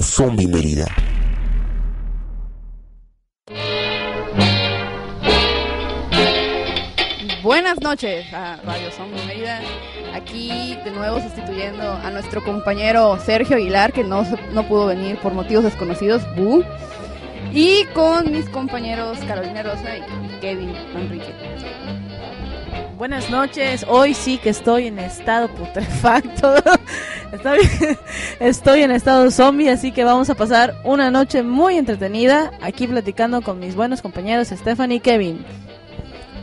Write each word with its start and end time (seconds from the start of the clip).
Radio 0.00 0.12
Zombie 0.12 0.46
Mérida. 0.46 0.86
Buenas 7.42 7.82
noches 7.82 8.32
a 8.32 8.56
Radio 8.64 8.90
Zombie 8.92 9.20
Mérida. 9.26 9.60
Aquí 10.14 10.74
de 10.84 10.90
nuevo 10.92 11.20
sustituyendo 11.20 11.82
a 11.82 12.10
nuestro 12.10 12.42
compañero 12.42 13.18
Sergio 13.18 13.58
Aguilar, 13.58 13.92
que 13.92 14.02
no, 14.02 14.24
no 14.54 14.66
pudo 14.66 14.86
venir 14.86 15.18
por 15.18 15.34
motivos 15.34 15.64
desconocidos. 15.64 16.22
¡Bu! 16.34 16.64
Y 17.52 17.84
con 17.92 18.32
mis 18.32 18.48
compañeros 18.48 19.18
Carolina 19.28 19.62
Rosa 19.62 19.98
y 19.98 20.40
Kevin 20.40 20.74
Enrique. 20.96 21.34
Buenas 22.96 23.28
noches, 23.28 23.84
hoy 23.86 24.14
sí 24.14 24.38
que 24.38 24.48
estoy 24.48 24.86
en 24.86 24.98
estado 24.98 25.48
putrefacto. 25.48 26.54
Estoy, 28.40 28.82
en 28.82 28.90
estado 28.90 29.30
zombie, 29.30 29.68
así 29.68 29.92
que 29.92 30.02
vamos 30.02 30.30
a 30.30 30.34
pasar 30.34 30.74
una 30.84 31.10
noche 31.10 31.42
muy 31.42 31.76
entretenida 31.76 32.50
aquí 32.60 32.88
platicando 32.88 33.40
con 33.42 33.60
mis 33.60 33.76
buenos 33.76 34.02
compañeros 34.02 34.48
Stephanie 34.48 34.96
y 34.96 35.00
Kevin. 35.00 35.44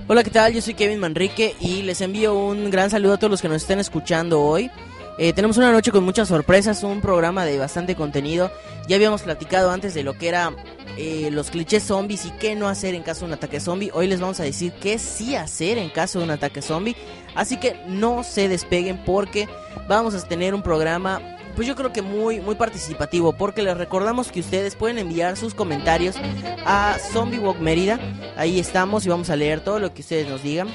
Hola, 0.07 0.23
¿qué 0.23 0.29
tal? 0.29 0.53
Yo 0.53 0.61
soy 0.61 0.75
Kevin 0.75 0.99
Manrique 0.99 1.55
y 1.59 1.81
les 1.81 1.99
envío 1.99 2.35
un 2.35 2.71
gran 2.71 2.89
saludo 2.89 3.15
a 3.15 3.17
todos 3.17 3.31
los 3.31 3.41
que 3.41 3.49
nos 3.49 3.63
estén 3.63 3.79
escuchando 3.79 4.41
hoy. 4.41 4.71
Eh, 5.19 5.33
tenemos 5.33 5.57
una 5.57 5.71
noche 5.71 5.91
con 5.91 6.03
muchas 6.03 6.27
sorpresas, 6.27 6.83
un 6.83 7.01
programa 7.01 7.43
de 7.43 7.57
bastante 7.57 7.95
contenido. 7.95 8.51
Ya 8.87 8.97
habíamos 8.97 9.23
platicado 9.23 9.71
antes 9.71 9.95
de 9.95 10.03
lo 10.03 10.13
que 10.13 10.27
era 10.27 10.53
eh, 10.95 11.29
los 11.31 11.49
clichés 11.49 11.83
zombies 11.83 12.25
y 12.25 12.31
qué 12.31 12.55
no 12.55 12.67
hacer 12.67 12.93
en 12.93 13.01
caso 13.01 13.21
de 13.21 13.27
un 13.27 13.33
ataque 13.33 13.59
zombie. 13.59 13.89
Hoy 13.93 14.07
les 14.07 14.19
vamos 14.19 14.39
a 14.39 14.43
decir 14.43 14.73
qué 14.73 14.99
sí 14.99 15.35
hacer 15.35 15.79
en 15.79 15.89
caso 15.89 16.19
de 16.19 16.25
un 16.25 16.31
ataque 16.31 16.61
zombie. 16.61 16.95
Así 17.33 17.57
que 17.57 17.75
no 17.87 18.23
se 18.23 18.47
despeguen 18.47 19.03
porque 19.05 19.49
vamos 19.87 20.13
a 20.13 20.27
tener 20.27 20.53
un 20.53 20.61
programa 20.61 21.21
pues 21.55 21.67
yo 21.67 21.75
creo 21.75 21.91
que 21.91 22.03
muy 22.03 22.39
muy 22.39 22.53
participativo 22.53 23.33
porque 23.33 23.63
les 23.63 23.75
recordamos 23.75 24.31
que 24.31 24.41
ustedes 24.41 24.75
pueden 24.75 24.99
enviar 24.99 25.37
sus 25.37 25.55
comentarios 25.55 26.15
a 26.67 26.97
Zombie 27.11 27.39
Walk 27.39 27.57
Mérida. 27.59 27.99
Ahí 28.37 28.59
estamos 28.59 29.07
y 29.07 29.09
vamos 29.09 29.31
a 29.31 29.35
leer 29.35 29.61
todo 29.61 29.79
lo 29.79 29.91
que 29.91 30.01
ustedes 30.01 30.29
nos 30.29 30.43
digan. 30.43 30.67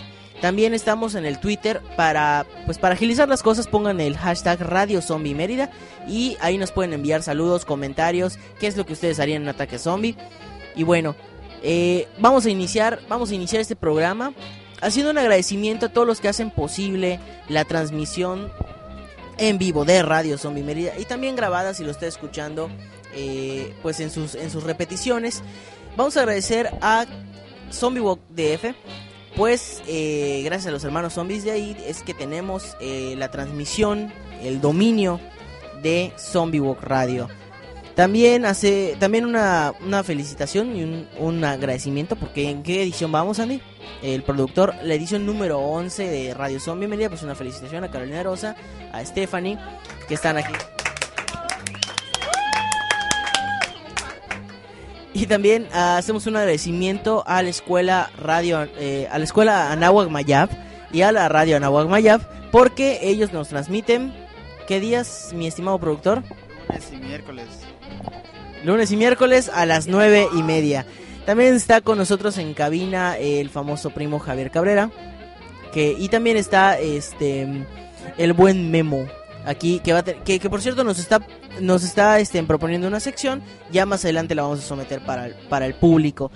También 0.43 0.75
estamos 0.75 1.15
en 1.15 1.25
el 1.25 1.39
Twitter 1.39 1.81
para 1.97 2.45
pues 2.67 2.77
para 2.77 2.95
agilizar 2.95 3.29
las 3.29 3.45
cosas 3.45 3.69
pongan 3.69 4.01
el 4.01 4.17
hashtag 4.17 4.61
Radio 4.61 5.01
Zombie 5.01 5.37
Mérida 5.37 5.71
y 6.09 6.37
ahí 6.41 6.59
nos 6.59 6.73
pueden 6.73 6.93
enviar 6.93 7.23
saludos, 7.23 7.65
comentarios, 7.65 8.41
qué 8.59 8.67
es 8.67 8.77
lo 8.77 8.85
que 8.85 8.93
ustedes 8.93 9.21
harían 9.21 9.37
en 9.37 9.43
un 9.43 9.49
ataque 9.51 9.79
zombie. 9.79 10.17
Y 10.75 10.83
bueno, 10.83 11.15
eh, 11.63 12.09
vamos 12.19 12.45
a 12.45 12.51
iniciar 12.51 12.99
vamos 13.09 13.31
a 13.31 13.37
iniciar 13.37 13.63
este 13.63 13.77
programa 13.77 14.35
haciendo 14.81 15.13
un 15.13 15.19
agradecimiento 15.19 15.87
a 15.87 15.89
todos 15.91 16.09
los 16.09 16.21
que 16.21 16.29
hacen 16.29 16.51
posible 16.51 17.21
la 17.49 17.65
transmisión 17.65 18.51
en 19.39 19.59
vivo 19.59 19.85
de 19.85 20.03
Radio 20.03 20.39
Zombie 20.39 20.65
Mérida 20.65 20.99
y 20.99 21.05
también 21.05 21.37
grabada 21.37 21.73
si 21.73 21.85
lo 21.85 21.93
está 21.93 22.09
escuchando 22.09 22.69
eh, 23.15 23.73
pues 23.81 24.01
en 24.01 24.11
sus, 24.11 24.35
en 24.35 24.51
sus 24.51 24.65
repeticiones. 24.65 25.41
Vamos 25.97 26.17
a 26.17 26.21
agradecer 26.21 26.69
a 26.81 27.07
Zombie 27.71 28.01
Walk 28.01 28.19
DF. 28.31 28.75
Pues 29.37 29.83
eh, 29.87 30.43
gracias 30.45 30.69
a 30.69 30.71
los 30.73 30.85
hermanos 30.85 31.15
zombies 31.15 31.45
de 31.45 31.53
ahí 31.53 31.77
es 31.87 32.03
que 32.03 32.13
tenemos 32.13 32.77
eh, 32.81 33.15
la 33.17 33.31
transmisión, 33.31 34.13
el 34.43 34.61
dominio 34.61 35.21
de 35.83 36.13
Zombie 36.19 36.61
Walk 36.61 36.83
Radio. 36.83 37.29
También 37.95 38.47
hace 38.47 38.97
también 38.99 39.25
una, 39.27 39.75
una 39.85 40.03
felicitación 40.03 40.77
y 40.77 40.83
un, 40.83 41.09
un, 41.19 41.45
agradecimiento 41.45 42.17
porque 42.17 42.49
en 42.49 42.63
qué 42.63 42.83
edición 42.83 43.13
vamos 43.13 43.39
Andy 43.39 43.61
el 44.03 44.23
productor 44.23 44.75
la 44.83 44.95
edición 44.95 45.27
número 45.27 45.59
11 45.59 46.09
de 46.09 46.33
Radio 46.33 46.59
Zombie 46.59 46.89
Media 46.89 47.11
pues 47.11 47.23
una 47.23 47.35
felicitación 47.35 47.85
a 47.85 47.91
Carolina 47.91 48.23
Rosa 48.23 48.57
a 48.93 49.05
Stephanie 49.05 49.59
que 50.09 50.15
están 50.15 50.39
aquí 50.39 50.55
y 55.15 55.27
también 55.27 55.65
uh, 55.73 55.97
hacemos 55.97 56.27
un 56.27 56.37
agradecimiento 56.37 57.23
a 57.27 57.43
la 57.43 57.51
escuela 57.51 58.11
radio 58.19 58.67
eh, 58.79 59.09
a 59.11 59.19
la 59.19 59.25
escuela 59.25 59.73
Anahuac 59.73 60.09
Mayab 60.09 60.49
y 60.93 61.03
a 61.03 61.13
la 61.13 61.29
radio 61.29 61.57
Anahuac 61.57 61.89
Mayab 61.89 62.51
porque 62.51 63.01
ellos 63.03 63.33
nos 63.33 63.49
transmiten 63.49 64.13
qué 64.67 64.81
días 64.81 65.33
mi 65.35 65.47
estimado 65.47 65.79
productor 65.79 66.23
lunes 66.69 66.93
y 66.93 66.97
miércoles 66.97 67.47
lunes 68.65 68.93
y 68.93 68.97
miércoles 68.97 69.51
a 69.53 69.67
las 69.67 69.89
nueve 69.89 70.29
y 70.35 70.43
media. 70.43 70.87
También 71.27 71.55
está 71.55 71.81
con 71.81 71.99
nosotros 71.99 72.39
en 72.39 72.55
cabina 72.55 73.17
el 73.17 73.49
famoso 73.51 73.91
primo 73.91 74.19
Javier 74.19 74.51
Cabrera. 74.51 74.91
Que, 75.73 75.97
y 75.99 76.09
también 76.09 76.37
está 76.37 76.79
este 76.79 77.67
el 78.19 78.33
buen 78.35 78.71
Memo 78.71 79.07
aquí 79.47 79.81
que 79.81 79.93
va 79.93 80.01
a 80.01 80.05
que, 80.05 80.39
que, 80.39 80.51
por 80.51 80.61
cierto 80.61 80.85
nos 80.85 80.99
está 80.99 81.21
nos 81.61 81.85
está 81.85 82.19
este, 82.21 82.43
proponiendo 82.43 82.89
una 82.89 83.01
sección 83.01 83.43
ya 83.71 83.87
más 83.87 84.05
adelante 84.05 84.35
la 84.35 84.43
vamos 84.43 84.61
a 84.61 84.63
someter 84.63 85.05
para 85.05 85.27
el, 85.27 85.35
para 85.49 85.67
el 85.67 85.75
público. 85.75 86.31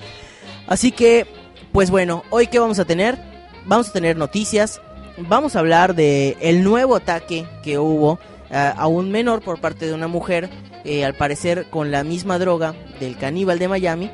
Así 0.66 0.92
que 0.92 1.26
pues 1.72 1.90
bueno 1.90 2.24
hoy 2.30 2.46
qué 2.46 2.58
vamos 2.58 2.78
a 2.78 2.84
tener 2.84 3.18
vamos 3.66 3.88
a 3.88 3.92
tener 3.92 4.16
noticias. 4.16 4.80
Vamos 5.18 5.56
a 5.56 5.60
hablar 5.60 5.94
de 5.94 6.36
el 6.40 6.62
nuevo 6.62 6.94
ataque 6.94 7.46
que 7.62 7.78
hubo 7.78 8.12
uh, 8.12 8.18
a 8.50 8.86
un 8.86 9.10
menor 9.10 9.40
por 9.40 9.60
parte 9.60 9.86
de 9.86 9.94
una 9.94 10.08
mujer 10.08 10.50
eh, 10.84 11.04
al 11.04 11.14
parecer 11.14 11.66
con 11.70 11.90
la 11.90 12.04
misma 12.04 12.38
droga 12.38 12.74
del 13.00 13.16
caníbal 13.16 13.58
de 13.58 13.66
Miami 13.66 14.10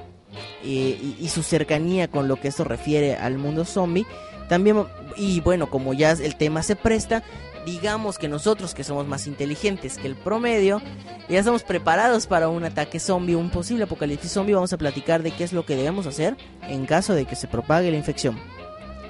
eh, 0.62 0.98
y, 1.02 1.16
y, 1.20 1.28
su 1.28 1.42
cercanía 1.42 2.08
con 2.08 2.28
lo 2.28 2.36
que 2.36 2.48
esto 2.48 2.64
refiere 2.64 3.16
al 3.16 3.36
mundo 3.36 3.64
zombie. 3.64 4.06
También, 4.48 4.84
y 5.16 5.40
bueno, 5.40 5.69
como 5.69 5.92
ya 5.92 6.12
el 6.12 6.36
tema 6.36 6.62
se 6.62 6.76
presta, 6.76 7.22
digamos 7.65 8.19
que 8.19 8.28
nosotros 8.28 8.75
que 8.75 8.84
somos 8.84 9.06
más 9.06 9.27
inteligentes 9.27 9.99
que 9.99 10.09
el 10.09 10.17
promedio, 10.17 10.83
ya 11.28 11.39
estamos 11.39 11.62
preparados 11.62 12.27
para 12.27 12.49
un 12.49 12.65
ataque 12.65 12.99
zombie, 12.99 13.34
un 13.34 13.50
posible 13.50 13.84
apocalipsis 13.84 14.33
zombie. 14.33 14.55
Vamos 14.55 14.73
a 14.73 14.78
platicar 14.78 15.23
de 15.23 15.31
qué 15.31 15.45
es 15.45 15.53
lo 15.53 15.65
que 15.65 15.77
debemos 15.77 16.06
hacer 16.06 16.37
en 16.69 16.87
caso 16.87 17.15
de 17.15 17.25
que 17.25 17.37
se 17.37 17.49
propague 17.49 17.91
la 17.91 17.97
infección. 17.97 18.39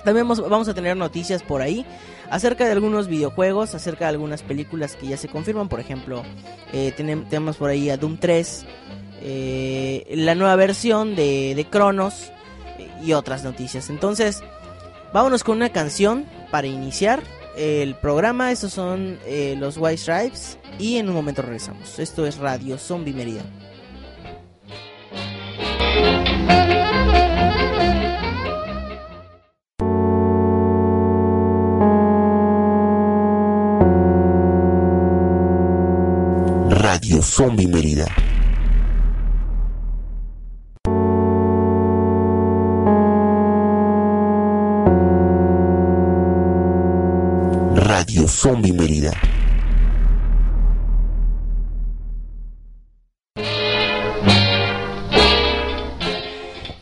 También 0.04 0.26
vamos 0.26 0.68
a 0.68 0.74
tener 0.74 0.96
noticias 0.96 1.42
por 1.42 1.62
ahí 1.62 1.86
acerca 2.28 2.64
de 2.64 2.72
algunos 2.72 3.06
videojuegos, 3.06 3.74
acerca 3.74 4.06
de 4.06 4.10
algunas 4.10 4.42
películas 4.42 4.96
que 4.96 5.06
ya 5.06 5.16
se 5.16 5.28
confirman. 5.28 5.68
Por 5.68 5.80
ejemplo, 5.80 6.22
eh, 6.72 6.92
tenemos, 6.96 7.56
por 7.56 7.70
ahí 7.70 7.88
a 7.88 7.96
Doom 7.96 8.16
3, 8.18 8.66
eh, 9.22 10.12
la 10.16 10.34
nueva 10.34 10.56
versión 10.56 11.14
de, 11.14 11.54
de 11.54 11.64
Cronos 11.66 12.32
eh, 12.78 12.90
y 13.04 13.12
otras 13.12 13.44
noticias. 13.44 13.90
Entonces, 13.90 14.42
vámonos 15.12 15.44
con 15.44 15.56
una 15.56 15.68
canción 15.68 16.26
para 16.50 16.66
iniciar 16.66 17.22
el 17.56 17.94
programa. 17.94 18.52
Estos 18.52 18.72
son 18.72 19.18
eh, 19.26 19.54
los 19.58 19.76
White 19.78 19.98
Stripes 19.98 20.58
y 20.78 20.96
en 20.96 21.08
un 21.08 21.14
momento 21.14 21.42
regresamos. 21.42 21.98
Esto 21.98 22.26
es 22.26 22.38
Radio 22.38 22.78
Zombie 22.78 23.12
Merida. 23.12 23.42
Radio 36.70 37.22
Zombie 37.22 37.68
Mérida. 37.68 38.21
Zombie 48.28 48.72
Mérida. 48.72 49.12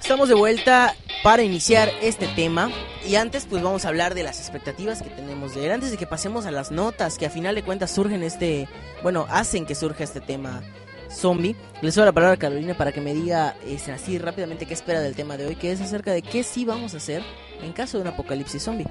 Estamos 0.00 0.28
de 0.28 0.34
vuelta 0.34 0.94
para 1.22 1.42
iniciar 1.42 1.90
este 2.02 2.26
tema 2.26 2.70
y 3.06 3.14
antes 3.14 3.46
pues 3.46 3.62
vamos 3.62 3.84
a 3.84 3.88
hablar 3.88 4.14
de 4.14 4.22
las 4.22 4.40
expectativas 4.40 5.02
que 5.02 5.10
tenemos 5.10 5.54
de 5.54 5.66
él 5.66 5.72
antes 5.72 5.90
de 5.90 5.96
que 5.96 6.06
pasemos 6.06 6.46
a 6.46 6.50
las 6.50 6.70
notas 6.70 7.18
que 7.18 7.26
a 7.26 7.30
final 7.30 7.54
de 7.54 7.62
cuentas 7.62 7.90
surgen 7.90 8.22
este 8.22 8.68
bueno 9.02 9.26
hacen 9.30 9.66
que 9.66 9.74
surja 9.74 10.04
este 10.04 10.20
tema 10.20 10.62
zombie 11.10 11.56
les 11.82 11.94
doy 11.94 12.04
la 12.04 12.12
palabra 12.12 12.34
a 12.34 12.38
Carolina 12.38 12.74
para 12.74 12.92
que 12.92 13.00
me 13.00 13.14
diga 13.14 13.54
este, 13.66 13.92
así 13.92 14.18
rápidamente 14.18 14.66
qué 14.66 14.74
espera 14.74 15.00
del 15.00 15.14
tema 15.14 15.36
de 15.36 15.46
hoy 15.46 15.56
que 15.56 15.72
es 15.72 15.80
acerca 15.80 16.12
de 16.12 16.22
qué 16.22 16.42
sí 16.42 16.64
vamos 16.64 16.94
a 16.94 16.98
hacer 16.98 17.22
en 17.62 17.72
caso 17.72 17.98
de 17.98 18.02
un 18.02 18.08
apocalipsis 18.08 18.62
zombie 18.62 18.86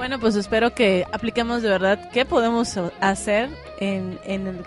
bueno, 0.00 0.18
pues 0.18 0.34
espero 0.34 0.72
que 0.74 1.04
apliquemos 1.12 1.60
de 1.60 1.68
verdad 1.68 2.08
qué 2.10 2.24
podemos 2.24 2.74
hacer 3.02 3.50
en, 3.80 4.18
en, 4.24 4.64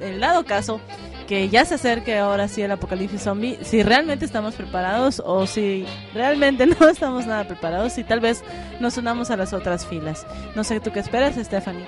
el, 0.00 0.20
dado 0.20 0.44
caso 0.44 0.80
que 1.26 1.48
ya 1.48 1.64
se 1.64 1.74
acerque 1.74 2.16
ahora 2.16 2.46
sí 2.46 2.62
el 2.62 2.70
apocalipsis 2.70 3.22
zombie, 3.22 3.58
si 3.62 3.82
realmente 3.82 4.24
estamos 4.24 4.54
preparados 4.54 5.20
o 5.26 5.48
si 5.48 5.84
realmente 6.14 6.64
no 6.80 6.88
estamos 6.88 7.26
nada 7.26 7.42
preparados 7.42 7.98
y 7.98 8.04
tal 8.04 8.20
vez 8.20 8.44
nos 8.78 8.96
unamos 8.96 9.32
a 9.32 9.36
las 9.36 9.52
otras 9.52 9.84
filas. 9.84 10.24
No 10.54 10.62
sé 10.62 10.78
tú 10.78 10.92
qué 10.92 11.00
esperas, 11.00 11.34
Stephanie. 11.34 11.84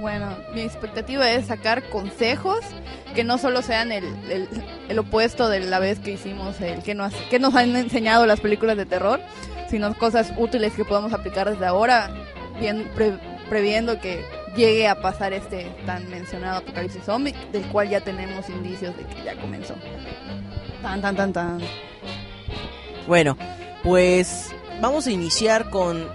Bueno, 0.00 0.36
mi 0.52 0.62
expectativa 0.62 1.30
es 1.30 1.46
sacar 1.46 1.84
consejos 1.84 2.58
que 3.14 3.22
no 3.22 3.38
solo 3.38 3.62
sean 3.62 3.92
el, 3.92 4.06
el, 4.28 4.48
el 4.88 4.98
opuesto 4.98 5.48
de 5.48 5.60
la 5.60 5.78
vez 5.78 6.00
que 6.00 6.10
hicimos 6.10 6.60
el 6.60 6.82
que 6.82 6.96
nos, 6.96 7.14
que 7.14 7.38
nos 7.38 7.54
han 7.54 7.76
enseñado 7.76 8.26
las 8.26 8.40
películas 8.40 8.76
de 8.76 8.86
terror, 8.86 9.20
sino 9.70 9.94
cosas 9.96 10.32
útiles 10.36 10.72
que 10.74 10.84
podamos 10.84 11.12
aplicar 11.12 11.48
desde 11.48 11.64
ahora, 11.64 12.10
bien 12.58 12.90
pre, 12.94 13.18
previendo 13.48 14.00
que 14.00 14.24
llegue 14.56 14.88
a 14.88 15.00
pasar 15.00 15.32
este 15.32 15.70
tan 15.86 16.10
mencionado 16.10 16.58
apocalipsis 16.58 17.04
zombie, 17.04 17.34
del 17.52 17.64
cual 17.68 17.88
ya 17.88 18.00
tenemos 18.00 18.48
indicios 18.48 18.96
de 18.96 19.04
que 19.04 19.24
ya 19.24 19.36
comenzó. 19.40 19.74
Tan, 20.82 21.00
tan, 21.00 21.16
tan, 21.16 21.32
tan. 21.32 21.60
Bueno, 23.06 23.36
pues 23.82 24.50
vamos 24.80 25.06
a 25.06 25.10
iniciar 25.12 25.70
con, 25.70 26.08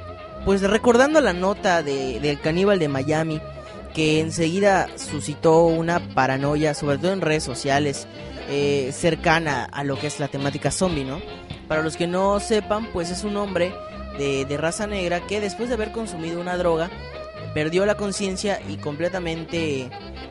pues 0.43 0.61
recordando 0.61 1.21
la 1.21 1.33
nota 1.33 1.81
de, 1.81 2.19
del 2.19 2.39
caníbal 2.39 2.79
de 2.79 2.89
Miami, 2.89 3.41
que 3.93 4.19
enseguida 4.19 4.89
suscitó 4.97 5.63
una 5.63 5.99
paranoia, 5.99 6.73
sobre 6.73 6.97
todo 6.97 7.13
en 7.13 7.21
redes 7.21 7.43
sociales, 7.43 8.07
eh, 8.49 8.91
cercana 8.91 9.63
a 9.63 9.83
lo 9.83 9.97
que 9.97 10.07
es 10.07 10.19
la 10.19 10.27
temática 10.27 10.69
zombie, 10.69 11.05
¿no? 11.05 11.21
Para 11.67 11.81
los 11.81 11.97
que 11.97 12.07
no 12.07 12.39
sepan, 12.39 12.87
pues 12.93 13.09
es 13.09 13.23
un 13.23 13.37
hombre 13.37 13.73
de, 14.17 14.45
de 14.45 14.57
raza 14.57 14.87
negra 14.87 15.21
que 15.21 15.41
después 15.41 15.69
de 15.69 15.75
haber 15.75 15.91
consumido 15.91 16.39
una 16.39 16.57
droga, 16.57 16.89
perdió 17.55 17.85
la 17.85 17.95
conciencia 17.95 18.59
y 18.67 18.75
completamente 18.75 19.89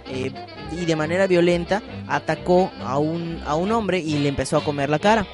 eh, 0.09 0.31
y 0.71 0.85
de 0.85 0.95
manera 0.95 1.27
violenta 1.27 1.83
atacó 2.07 2.71
a 2.85 2.99
un, 2.99 3.43
a 3.47 3.55
un 3.55 3.73
hombre 3.73 3.99
y 3.99 4.19
le 4.19 4.29
empezó 4.29 4.59
a 4.59 4.65
comer 4.65 4.91
la 4.91 4.99
cara. 4.99 5.27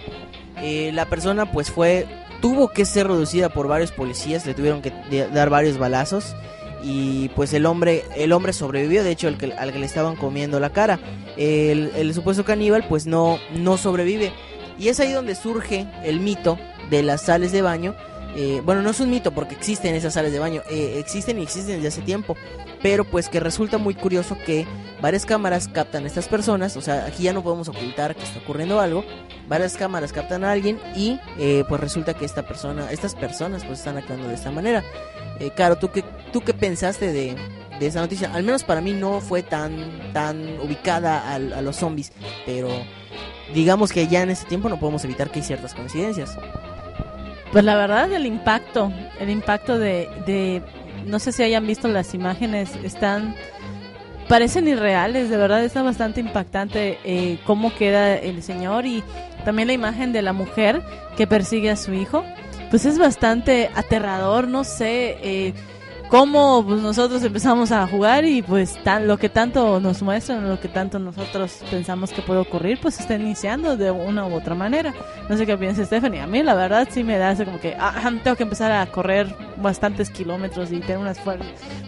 Eh, 0.62 0.92
la 0.94 1.06
persona 1.06 1.50
pues 1.50 1.70
fue 1.70 2.06
tuvo 2.40 2.68
que 2.68 2.84
ser 2.84 3.08
reducida 3.08 3.48
por 3.48 3.66
varios 3.66 3.90
policías, 3.90 4.46
le 4.46 4.54
tuvieron 4.54 4.82
que 4.82 4.92
dar 5.32 5.50
varios 5.50 5.78
balazos 5.78 6.36
y 6.82 7.28
pues 7.30 7.52
el 7.52 7.66
hombre 7.66 8.04
el 8.16 8.32
hombre 8.32 8.52
sobrevivió, 8.52 9.02
de 9.02 9.10
hecho 9.10 9.26
el 9.26 9.36
que, 9.36 9.52
al 9.52 9.72
que 9.72 9.80
le 9.80 9.86
estaban 9.86 10.14
comiendo 10.14 10.60
la 10.60 10.70
cara. 10.70 11.00
El, 11.36 11.90
el 11.96 12.14
supuesto 12.14 12.44
caníbal 12.44 12.86
pues 12.88 13.06
no 13.06 13.38
no 13.56 13.76
sobrevive 13.76 14.32
y 14.80 14.88
es 14.88 14.98
ahí 14.98 15.12
donde 15.12 15.34
surge 15.34 15.86
el 16.02 16.20
mito 16.20 16.58
de 16.88 17.02
las 17.02 17.20
sales 17.22 17.52
de 17.52 17.60
baño. 17.60 17.94
Eh, 18.34 18.62
bueno, 18.64 18.80
no 18.80 18.90
es 18.90 19.00
un 19.00 19.10
mito 19.10 19.32
porque 19.32 19.54
existen 19.54 19.94
esas 19.94 20.14
sales 20.14 20.32
de 20.32 20.38
baño, 20.38 20.62
eh, 20.70 20.96
existen 20.98 21.38
y 21.38 21.42
existen 21.42 21.76
desde 21.76 21.88
hace 21.88 22.02
tiempo, 22.02 22.36
pero 22.80 23.04
pues 23.04 23.28
que 23.28 23.40
resulta 23.40 23.76
muy 23.76 23.94
curioso 23.94 24.38
que 24.46 24.66
varias 25.02 25.26
cámaras 25.26 25.68
captan 25.68 26.04
a 26.04 26.06
estas 26.06 26.28
personas, 26.28 26.76
o 26.76 26.80
sea, 26.80 27.06
aquí 27.06 27.24
ya 27.24 27.32
no 27.32 27.42
podemos 27.42 27.68
ocultar 27.68 28.14
que 28.14 28.22
está 28.22 28.38
ocurriendo 28.38 28.80
algo, 28.80 29.04
varias 29.48 29.76
cámaras 29.76 30.12
captan 30.12 30.44
a 30.44 30.52
alguien 30.52 30.78
y 30.94 31.18
eh, 31.38 31.64
pues 31.68 31.80
resulta 31.80 32.14
que 32.14 32.24
esta 32.24 32.46
persona, 32.46 32.90
estas 32.92 33.16
personas 33.16 33.64
pues 33.64 33.80
están 33.80 33.98
actuando 33.98 34.28
de 34.28 34.34
esta 34.34 34.50
manera. 34.50 34.82
Caro, 35.56 35.76
¿tú 35.76 35.90
qué, 35.90 36.04
¿tú 36.34 36.42
qué 36.42 36.52
pensaste 36.52 37.14
de, 37.14 37.34
de 37.80 37.86
esa 37.88 38.00
noticia? 38.00 38.30
Al 38.32 38.44
menos 38.44 38.62
para 38.62 38.80
mí 38.80 38.92
no 38.92 39.20
fue 39.20 39.42
tan, 39.42 40.12
tan 40.12 40.60
ubicada 40.60 41.32
al- 41.34 41.52
a, 41.52 41.60
los 41.62 41.76
zombies, 41.76 42.12
pero 42.46 42.68
digamos 43.54 43.90
que 43.92 44.06
ya 44.06 44.22
en 44.22 44.30
ese 44.30 44.44
tiempo 44.46 44.68
no 44.68 44.78
podemos 44.78 45.04
evitar 45.04 45.30
que 45.30 45.40
hay 45.40 45.44
ciertas 45.44 45.74
coincidencias. 45.74 46.36
Pues 47.50 47.64
la 47.64 47.74
verdad, 47.74 48.12
el 48.12 48.26
impacto, 48.26 48.92
el 49.18 49.28
impacto 49.30 49.76
de, 49.78 50.08
de, 50.26 50.62
no 51.06 51.18
sé 51.18 51.32
si 51.32 51.42
hayan 51.42 51.66
visto 51.66 51.88
las 51.88 52.14
imágenes, 52.14 52.70
están, 52.84 53.34
parecen 54.28 54.68
irreales, 54.68 55.30
de 55.30 55.36
verdad 55.36 55.64
está 55.64 55.82
bastante 55.82 56.20
impactante 56.20 56.98
eh, 57.02 57.40
cómo 57.46 57.74
queda 57.74 58.14
el 58.14 58.42
señor 58.44 58.86
y 58.86 59.02
también 59.44 59.66
la 59.66 59.74
imagen 59.74 60.12
de 60.12 60.22
la 60.22 60.32
mujer 60.32 60.80
que 61.16 61.26
persigue 61.26 61.70
a 61.70 61.76
su 61.76 61.92
hijo, 61.92 62.24
pues 62.70 62.84
es 62.84 62.98
bastante 62.98 63.68
aterrador, 63.74 64.46
no 64.46 64.62
sé, 64.62 65.16
eh, 65.22 65.54
cómo 66.10 66.64
pues, 66.66 66.82
nosotros 66.82 67.22
empezamos 67.22 67.70
a 67.70 67.86
jugar 67.86 68.24
y 68.24 68.42
pues 68.42 68.82
tan, 68.82 69.06
lo 69.06 69.16
que 69.16 69.28
tanto 69.28 69.80
nos 69.80 70.02
muestran, 70.02 70.48
lo 70.48 70.60
que 70.60 70.68
tanto 70.68 70.98
nosotros 70.98 71.62
pensamos 71.70 72.10
que 72.10 72.20
puede 72.20 72.40
ocurrir, 72.40 72.78
pues 72.82 72.98
está 72.98 73.14
iniciando 73.14 73.76
de 73.76 73.90
una 73.90 74.26
u 74.26 74.34
otra 74.34 74.54
manera. 74.54 74.92
No 75.28 75.36
sé 75.36 75.46
qué 75.46 75.56
piensa 75.56 75.84
Stephanie. 75.84 76.20
A 76.20 76.26
mí, 76.26 76.42
la 76.42 76.54
verdad, 76.54 76.88
sí 76.90 77.04
me 77.04 77.16
da 77.16 77.30
así 77.30 77.44
como 77.44 77.60
que 77.60 77.76
ah, 77.78 78.10
tengo 78.24 78.36
que 78.36 78.42
empezar 78.42 78.72
a 78.72 78.84
correr 78.86 79.34
bastantes 79.56 80.10
kilómetros 80.10 80.72
y 80.72 80.80
tener 80.80 80.98
unas, 80.98 81.20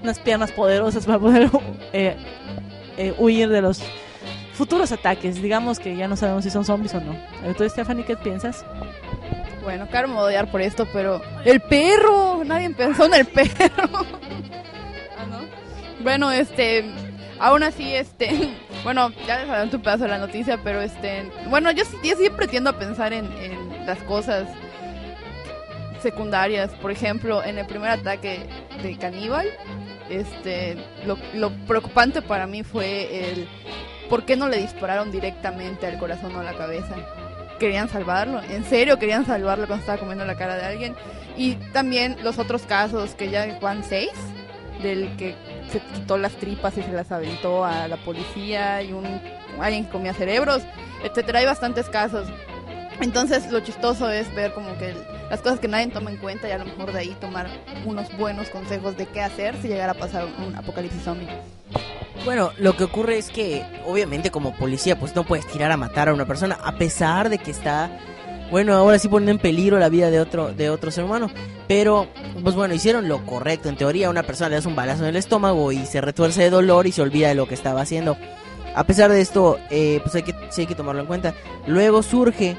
unas 0.02 0.18
piernas 0.20 0.52
poderosas 0.52 1.04
para 1.04 1.18
poder 1.18 1.50
eh, 1.92 2.16
eh, 2.96 3.14
huir 3.18 3.48
de 3.48 3.60
los 3.60 3.82
futuros 4.54 4.92
ataques. 4.92 5.42
Digamos 5.42 5.80
que 5.80 5.96
ya 5.96 6.06
no 6.06 6.16
sabemos 6.16 6.44
si 6.44 6.50
son 6.50 6.64
zombies 6.64 6.94
o 6.94 7.00
no. 7.00 7.16
Entonces, 7.42 7.72
Stephanie, 7.72 8.04
¿qué 8.04 8.16
piensas? 8.16 8.64
Bueno, 9.62 9.88
Caro 9.90 10.08
me 10.08 10.14
va 10.14 10.22
a 10.22 10.24
odiar 10.24 10.50
por 10.50 10.60
esto, 10.60 10.86
pero 10.92 11.22
el 11.44 11.60
perro, 11.60 12.42
nadie 12.44 12.70
pensó 12.70 13.06
en 13.06 13.14
el 13.14 13.26
perro. 13.26 14.06
Ah, 15.16 15.26
¿no? 15.30 15.40
Bueno, 16.02 16.32
este, 16.32 16.84
aún 17.38 17.62
así, 17.62 17.94
este, 17.94 18.56
bueno, 18.84 19.10
ya 19.26 19.38
les 19.38 19.48
adelanto 19.48 19.76
un 19.76 19.82
pedazo 19.82 20.04
de 20.04 20.10
la 20.10 20.18
noticia, 20.18 20.58
pero 20.62 20.80
este, 20.80 21.30
bueno, 21.48 21.70
yo, 21.70 21.84
yo 22.02 22.16
siempre 22.16 22.48
tiendo 22.48 22.70
a 22.70 22.78
pensar 22.78 23.12
en, 23.12 23.26
en 23.38 23.86
las 23.86 23.98
cosas 24.00 24.48
secundarias. 26.02 26.70
Por 26.72 26.90
ejemplo, 26.90 27.44
en 27.44 27.58
el 27.58 27.66
primer 27.66 27.90
ataque 27.90 28.48
de 28.82 28.96
caníbal, 28.98 29.48
este, 30.10 30.76
lo, 31.06 31.16
lo 31.34 31.50
preocupante 31.66 32.20
para 32.20 32.46
mí 32.46 32.64
fue 32.64 33.30
el 33.30 33.48
por 34.10 34.24
qué 34.24 34.36
no 34.36 34.48
le 34.48 34.58
dispararon 34.58 35.10
directamente 35.10 35.86
al 35.86 35.98
corazón 35.98 36.34
o 36.36 36.40
a 36.40 36.42
la 36.42 36.52
cabeza 36.52 36.96
querían 37.58 37.88
salvarlo. 37.88 38.40
En 38.42 38.64
serio 38.64 38.98
querían 38.98 39.26
salvarlo 39.26 39.66
cuando 39.66 39.82
estaba 39.82 39.98
comiendo 39.98 40.24
la 40.24 40.36
cara 40.36 40.56
de 40.56 40.64
alguien. 40.64 40.96
Y 41.36 41.54
también 41.72 42.16
los 42.22 42.38
otros 42.38 42.62
casos 42.62 43.14
que 43.14 43.30
ya 43.30 43.58
van 43.60 43.84
seis, 43.84 44.10
del 44.82 45.16
que 45.16 45.34
se 45.70 45.80
quitó 45.80 46.18
las 46.18 46.32
tripas 46.32 46.76
y 46.76 46.82
se 46.82 46.92
las 46.92 47.10
aventó 47.12 47.64
a 47.64 47.88
la 47.88 47.96
policía 47.98 48.82
y 48.82 48.92
un 48.92 49.04
alguien 49.60 49.84
comía 49.84 50.12
cerebros, 50.12 50.62
etcétera. 51.04 51.38
Hay 51.40 51.46
bastantes 51.46 51.88
casos. 51.88 52.28
Entonces 53.00 53.50
lo 53.50 53.60
chistoso 53.60 54.10
es 54.10 54.32
ver 54.34 54.52
como 54.52 54.76
que 54.78 54.94
las 55.30 55.40
cosas 55.40 55.58
que 55.58 55.68
nadie 55.68 55.88
toma 55.88 56.10
en 56.10 56.18
cuenta 56.18 56.48
y 56.48 56.52
a 56.52 56.58
lo 56.58 56.64
mejor 56.64 56.92
de 56.92 57.00
ahí 57.00 57.16
tomar 57.20 57.48
unos 57.84 58.16
buenos 58.16 58.48
consejos 58.50 58.96
de 58.96 59.06
qué 59.06 59.20
hacer 59.20 59.56
si 59.60 59.68
llegara 59.68 59.92
a 59.92 59.96
pasar 59.96 60.26
un 60.46 60.54
apocalipsis 60.54 61.02
zombie. 61.02 61.28
Bueno, 62.24 62.52
lo 62.58 62.76
que 62.76 62.84
ocurre 62.84 63.18
es 63.18 63.30
que 63.30 63.64
obviamente 63.86 64.30
como 64.30 64.54
policía 64.54 64.98
pues 64.98 65.14
no 65.16 65.24
puedes 65.24 65.46
tirar 65.46 65.72
a 65.72 65.76
matar 65.76 66.08
a 66.08 66.14
una 66.14 66.26
persona 66.26 66.58
a 66.62 66.76
pesar 66.76 67.28
de 67.30 67.38
que 67.38 67.50
está 67.50 67.90
bueno, 68.52 68.74
ahora 68.74 68.98
sí 68.98 69.08
poniendo 69.08 69.32
en 69.32 69.38
peligro 69.38 69.78
la 69.78 69.88
vida 69.88 70.10
de 70.10 70.20
otro 70.20 70.52
de 70.52 70.68
otro 70.68 70.90
ser 70.90 71.04
humano, 71.04 71.30
pero 71.68 72.06
pues 72.42 72.54
bueno, 72.54 72.74
hicieron 72.74 73.08
lo 73.08 73.24
correcto, 73.24 73.70
en 73.70 73.76
teoría 73.76 74.10
una 74.10 74.22
persona 74.24 74.50
le 74.50 74.56
das 74.56 74.66
un 74.66 74.76
balazo 74.76 75.04
en 75.04 75.08
el 75.08 75.16
estómago 75.16 75.72
y 75.72 75.86
se 75.86 76.02
retuerce 76.02 76.42
de 76.42 76.50
dolor 76.50 76.86
y 76.86 76.92
se 76.92 77.00
olvida 77.00 77.28
de 77.28 77.34
lo 77.34 77.48
que 77.48 77.54
estaba 77.54 77.80
haciendo. 77.80 78.16
A 78.74 78.84
pesar 78.84 79.10
de 79.10 79.22
esto, 79.22 79.58
eh, 79.70 80.00
pues 80.02 80.14
hay 80.14 80.22
que, 80.22 80.34
sí 80.50 80.62
hay 80.62 80.66
que 80.66 80.74
tomarlo 80.74 81.00
en 81.00 81.06
cuenta. 81.06 81.34
Luego 81.66 82.02
surge 82.02 82.56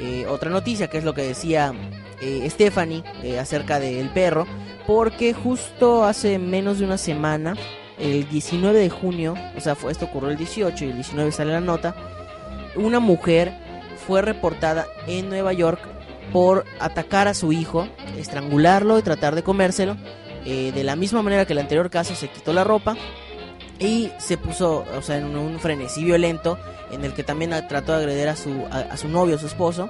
eh, 0.00 0.26
otra 0.26 0.50
noticia, 0.50 0.88
que 0.88 0.98
es 0.98 1.04
lo 1.04 1.14
que 1.14 1.22
decía 1.22 1.72
eh, 2.20 2.48
Stephanie 2.50 3.04
eh, 3.22 3.38
acerca 3.38 3.80
del 3.80 4.08
perro, 4.10 4.46
porque 4.86 5.32
justo 5.32 6.04
hace 6.04 6.38
menos 6.38 6.78
de 6.78 6.84
una 6.84 6.98
semana 6.98 7.54
el 7.98 8.28
19 8.28 8.78
de 8.78 8.90
junio, 8.90 9.34
o 9.56 9.60
sea, 9.60 9.74
fue, 9.74 9.92
esto 9.92 10.06
ocurrió 10.06 10.30
el 10.30 10.36
18 10.36 10.84
y 10.84 10.88
el 10.88 10.94
19 10.94 11.32
sale 11.32 11.52
la 11.52 11.60
nota, 11.60 11.94
una 12.76 13.00
mujer 13.00 13.52
fue 14.06 14.22
reportada 14.22 14.86
en 15.06 15.28
Nueva 15.28 15.52
York 15.52 15.80
por 16.32 16.64
atacar 16.80 17.28
a 17.28 17.34
su 17.34 17.52
hijo, 17.52 17.88
estrangularlo 18.16 18.98
y 18.98 19.02
tratar 19.02 19.34
de 19.34 19.42
comérselo. 19.42 19.96
Eh, 20.44 20.72
de 20.72 20.84
la 20.84 20.96
misma 20.96 21.20
manera 21.22 21.44
que 21.44 21.52
el 21.52 21.58
anterior 21.58 21.90
caso, 21.90 22.14
se 22.14 22.28
quitó 22.28 22.52
la 22.52 22.64
ropa 22.64 22.96
y 23.78 24.10
se 24.18 24.36
puso, 24.36 24.84
o 24.96 25.02
sea, 25.02 25.18
en 25.18 25.36
un, 25.36 25.60
frenesí 25.60 26.04
violento 26.04 26.58
en 26.90 27.04
el 27.04 27.12
que 27.14 27.22
también 27.22 27.50
trató 27.68 27.92
de 27.92 27.98
agredir 27.98 28.28
a 28.28 28.36
su, 28.36 28.64
a, 28.70 28.96
su 28.96 29.08
novio, 29.08 29.36
a 29.36 29.38
su 29.38 29.46
esposo. 29.46 29.88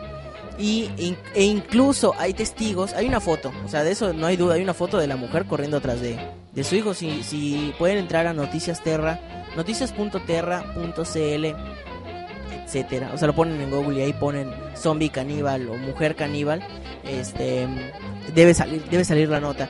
Y, 0.59 0.91
e 1.35 1.45
incluso 1.45 2.15
hay 2.19 2.35
testigos, 2.35 2.93
hay 2.93 3.07
una 3.07 3.21
foto, 3.21 3.53
o 3.65 3.69
sea, 3.69 3.85
de 3.85 3.93
eso 3.93 4.13
no 4.13 4.27
hay 4.27 4.37
duda, 4.37 4.55
hay 4.55 4.63
una 4.63 4.75
foto 4.75 4.99
de 4.99 5.07
la 5.07 5.15
mujer 5.15 5.45
corriendo 5.45 5.77
atrás 5.77 6.01
de, 6.01 6.19
de 6.53 6.65
su 6.65 6.75
hijo. 6.75 6.95
Si, 6.95 7.23
si 7.23 7.73
pueden 7.79 7.99
entrar 7.99 8.27
a 8.27 8.33
Noticias 8.33 8.83
Terra, 8.83 9.21
noticias.terra.cl, 9.57 11.45
etcétera. 12.65 13.11
O 13.15 13.19
sea, 13.19 13.29
lo 13.29 13.35
ponen 13.35 13.61
en 13.61 13.71
Google 13.71 14.01
y 14.01 14.03
ahí 14.03 14.13
ponen 14.13 14.53
zombie 14.77 15.11
caníbal 15.11 15.69
o 15.69 15.77
mujer 15.77 16.17
caníbal. 16.17 16.61
Este 17.05 17.69
debe 18.35 18.53
salir, 18.53 18.85
debe 18.91 19.05
salir 19.05 19.29
la 19.29 19.41
nota. 19.41 19.69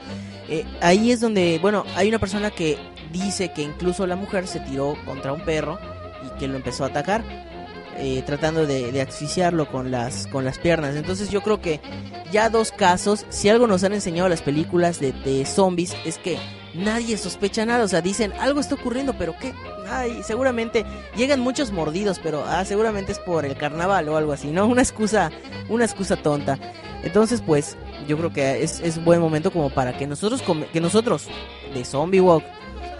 Eh, 0.49 0.65
ahí 0.81 1.13
es 1.13 1.21
donde, 1.21 1.59
bueno, 1.61 1.85
hay 1.95 2.09
una 2.09 2.19
persona 2.19 2.51
que 2.51 2.79
dice 3.13 3.53
que 3.53 3.63
incluso 3.63 4.07
la 4.07 4.17
mujer 4.17 4.47
se 4.47 4.61
tiró 4.61 4.97
contra 5.05 5.33
un 5.33 5.41
perro 5.45 5.79
y 6.25 6.39
que 6.39 6.49
lo 6.49 6.57
empezó 6.57 6.85
a 6.85 6.89
atacar. 6.89 7.23
eh, 8.01 8.23
tratando 8.25 8.65
de, 8.65 9.01
asfixiarlo 9.03 9.69
con 9.71 9.91
las 9.91 10.29
con 10.29 10.45
las 10.45 10.59
piernas 10.59 10.95
entonces 10.95 11.31
yo 11.31 11.43
creo 11.43 11.61
que 11.61 11.81
ya 12.31 12.49
dos 12.49 12.71
casos 12.71 13.27
si 13.29 13.49
algo 13.49 13.67
nos 13.67 13.83
han 13.83 13.93
enseñado 13.93 14.29
las 14.29 14.41
películas 14.41 15.01
de, 15.01 15.11
de 15.13 15.45
zombies 15.45 15.97
es 16.05 16.17
que 16.19 16.39
nadie 16.75 17.17
sospecha 17.17 17.67
nada 17.67 17.85
o 17.85 17.89
sea 17.89 18.01
dicen 18.01 18.33
algo 18.39 18.61
está 18.61 18.77
ocurriendo 18.77 19.15
pero 19.19 19.35
qué 19.41 19.53
ay 19.91 20.23
seguramente 20.23 20.85
llegan 21.17 21.41
muchos 21.41 21.73
mordidos 21.73 22.21
pero 22.23 22.45
ah 22.47 22.65
seguramente 22.65 23.13
es 23.13 23.19
por 23.19 23.45
el 23.45 23.57
carnaval 23.57 24.09
o 24.09 24.17
algo 24.17 24.33
así 24.33 24.49
no 24.53 24.67
una 24.67 24.83
excusa 24.83 25.31
una 25.69 25.85
excusa 25.85 26.17
tonta 26.17 26.59
entonces 27.03 27.43
pues 27.45 27.77
yo 28.07 28.17
creo 28.17 28.33
que 28.33 28.63
es, 28.63 28.81
es 28.81 29.03
buen 29.05 29.21
momento 29.21 29.51
como 29.51 29.71
para 29.71 29.97
que 29.97 30.07
nosotros 30.07 30.43
que 30.73 30.81
nosotros 30.81 31.27
de 31.75 31.85
zombie 31.85 32.21
walk 32.21 32.45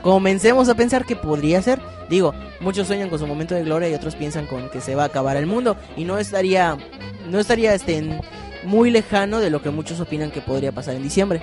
comencemos 0.03 0.69
a 0.69 0.75
pensar 0.75 1.05
que 1.05 1.17
podría 1.17 1.61
ser. 1.63 1.81
Digo, 2.09 2.35
muchos 2.61 2.87
sueñan 2.87 3.11
con 3.11 3.19
su 3.19 3.27
momento 3.27 3.55
de 3.55 3.63
gloria 3.65 3.89
y 3.89 3.95
otros 3.95 4.15
piensan 4.15 4.47
con 4.47 4.71
que 4.71 4.81
se 4.81 4.95
va 4.95 5.03
a 5.05 5.07
acabar 5.07 5.37
el 5.37 5.47
mundo 5.47 5.77
y 5.97 6.05
no 6.05 6.19
estaría 6.19 6.77
no 7.29 7.39
estaría 7.39 7.75
este 7.75 8.03
muy 8.65 8.91
lejano 8.91 9.41
de 9.41 9.51
lo 9.51 9.61
que 9.63 9.71
muchos 9.71 10.01
opinan 10.01 10.31
que 10.31 10.41
podría 10.41 10.73
pasar 10.73 10.95
en 10.95 11.03
diciembre. 11.03 11.41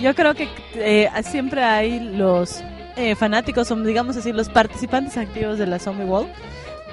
Yo 0.00 0.14
creo 0.14 0.34
que 0.34 0.48
eh, 0.76 1.08
siempre 1.24 1.62
hay 1.62 2.00
los 2.00 2.62
eh, 2.96 3.14
fanáticos, 3.14 3.70
o 3.70 3.76
digamos 3.76 4.16
así, 4.16 4.32
los 4.32 4.48
participantes 4.48 5.16
activos 5.16 5.58
de 5.58 5.66
la 5.66 5.78
Zombie 5.78 6.04
World 6.04 6.28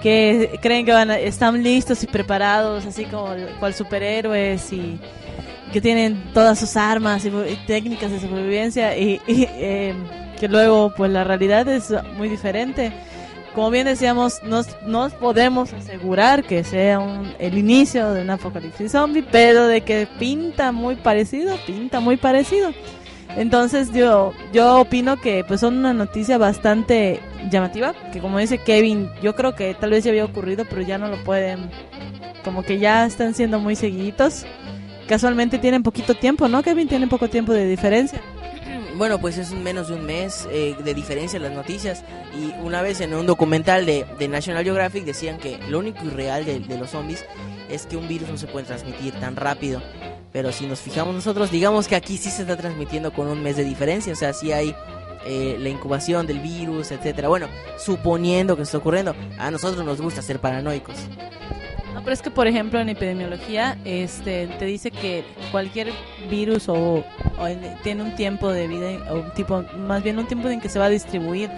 que 0.02 0.60
creen 0.62 0.86
que 0.86 0.92
van 0.92 1.10
a- 1.10 1.18
están 1.20 1.64
listos 1.64 2.04
y 2.04 2.08
preparados, 2.08 2.86
así 2.86 3.06
como 3.06 3.30
cual 3.60 3.74
superhéroes 3.74 4.72
y 4.74 5.00
que 5.72 5.82
tienen 5.82 6.22
todas 6.34 6.60
sus 6.60 6.76
armas 6.78 7.26
y, 7.26 7.32
técnicas 7.66 8.12
de 8.12 8.20
supervivencia 8.20 8.96
y, 8.98 9.20
y, 9.28 9.48
eh, 9.50 9.94
que 10.40 10.48
luego 10.48 10.94
pues 10.96 11.12
la 11.12 11.24
realidad 11.24 11.68
es 11.68 11.94
muy 12.18 12.30
diferente. 12.30 12.92
Como 13.54 13.70
bien 13.70 13.86
decíamos, 13.86 14.42
no 14.44 15.10
podemos 15.20 15.72
asegurar 15.74 16.44
que 16.44 16.64
sea 16.66 17.00
un- 17.00 17.34
el 17.40 17.58
inicio 17.58 18.12
de 18.14 18.22
un 18.22 18.30
apocalipsis 18.30 18.92
zombie, 18.92 19.24
pero 19.32 19.68
de 19.68 19.82
que 19.82 20.08
pinta 20.20 20.74
muy 20.74 20.96
parecido, 20.98 21.56
pinta 21.66 22.02
muy 22.02 22.18
parecido. 22.18 22.72
Entonces 23.38 23.92
yo 23.94 24.34
yo 24.54 24.80
opino 24.82 25.18
que 25.18 25.44
pues 25.46 25.60
son 25.62 25.78
una 25.78 25.94
noticia 25.94 26.38
bastante 26.38 27.20
llamativa, 27.50 27.94
que 28.14 28.20
como 28.20 28.40
dice 28.40 28.58
Kevin, 28.60 29.10
yo 29.22 29.36
creo 29.36 29.56
que 29.56 29.74
tal 29.74 29.90
vez 29.92 30.04
ya 30.04 30.12
había 30.12 30.26
ocurrido, 30.26 30.66
pero 30.70 30.82
ya 30.82 30.98
no 30.98 31.08
lo 31.08 31.22
pueden 31.24 31.70
como 32.44 32.62
que 32.64 32.78
ya 32.78 33.06
están 33.06 33.34
siendo 33.34 33.60
muy 33.60 33.76
seguiditos. 33.76 34.46
Casualmente 35.08 35.60
tienen 35.60 35.82
poquito 35.84 36.14
tiempo, 36.14 36.48
¿no? 36.48 36.62
Kevin 36.64 36.88
tienen 36.88 37.10
poco 37.10 37.28
tiempo 37.30 37.54
de 37.54 37.68
diferencia. 37.68 38.20
Bueno, 38.96 39.20
pues 39.20 39.38
es 39.38 39.52
menos 39.52 39.90
de 39.90 39.96
un 39.96 40.06
mes 40.06 40.48
eh, 40.50 40.76
de 40.82 40.94
diferencia 40.94 41.36
en 41.36 41.44
las 41.44 41.52
noticias. 41.52 42.04
Y 42.34 42.54
una 42.66 42.82
vez 42.82 43.02
en 43.02 43.14
un 43.14 43.26
documental 43.26 43.86
de, 43.86 44.06
de 44.18 44.28
National 44.30 44.64
Geographic 44.64 45.04
decían 45.04 45.38
que 45.38 45.58
lo 45.70 45.80
único 45.80 46.06
irreal 46.06 46.46
de, 46.46 46.60
de 46.60 46.78
los 46.78 46.92
zombies 46.92 47.26
es 47.70 47.86
que 47.86 47.98
un 47.98 48.08
virus 48.08 48.30
no 48.30 48.38
se 48.38 48.48
puede 48.48 48.66
transmitir 48.66 49.14
tan 49.20 49.36
rápido. 49.36 49.82
Pero 50.32 50.54
si 50.54 50.66
nos 50.66 50.80
fijamos 50.80 51.14
nosotros, 51.14 51.52
digamos 51.52 51.90
que 51.90 51.96
aquí 51.96 52.18
sí 52.18 52.30
se 52.30 52.44
está 52.44 52.56
transmitiendo 52.56 53.12
con 53.12 53.28
un 53.28 53.44
mes 53.44 53.58
de 53.58 53.66
diferencia. 53.66 54.14
O 54.14 54.16
sea, 54.16 54.32
sí 54.32 54.54
hay 54.54 54.74
eh, 55.26 55.58
la 55.60 55.70
incubación 55.70 56.26
del 56.26 56.40
virus, 56.40 56.92
etcétera. 56.92 57.28
Bueno, 57.28 57.48
suponiendo 57.78 58.56
que 58.56 58.64
está 58.64 58.78
ocurriendo, 58.78 59.14
a 59.38 59.52
nosotros 59.52 59.86
nos 59.86 60.00
gusta 60.00 60.22
ser 60.22 60.40
paranoicos. 60.40 60.96
No, 61.96 62.02
pero 62.02 62.14
es 62.14 62.22
que 62.22 62.30
por 62.30 62.46
ejemplo 62.46 62.80
en 62.80 62.90
epidemiología 62.90 63.78
este 63.86 64.48
te 64.60 64.66
dice 64.66 64.92
que 64.92 65.24
cualquier 65.52 65.92
virus 66.30 66.68
o, 66.70 67.04
o 67.40 67.48
en- 67.48 67.76
tiene 67.84 68.04
un 68.04 68.16
tiempo 68.16 68.52
de 68.52 68.68
vida 68.68 68.88
o 69.12 69.16
un 69.22 69.32
tipo 69.34 69.64
más 69.78 70.04
bien 70.04 70.20
un 70.20 70.28
tiempo 70.28 70.50
en 70.50 70.60
que 70.62 70.70
se 70.70 70.78
va 70.78 70.86
a 70.86 70.90
distribuir. 70.90 71.50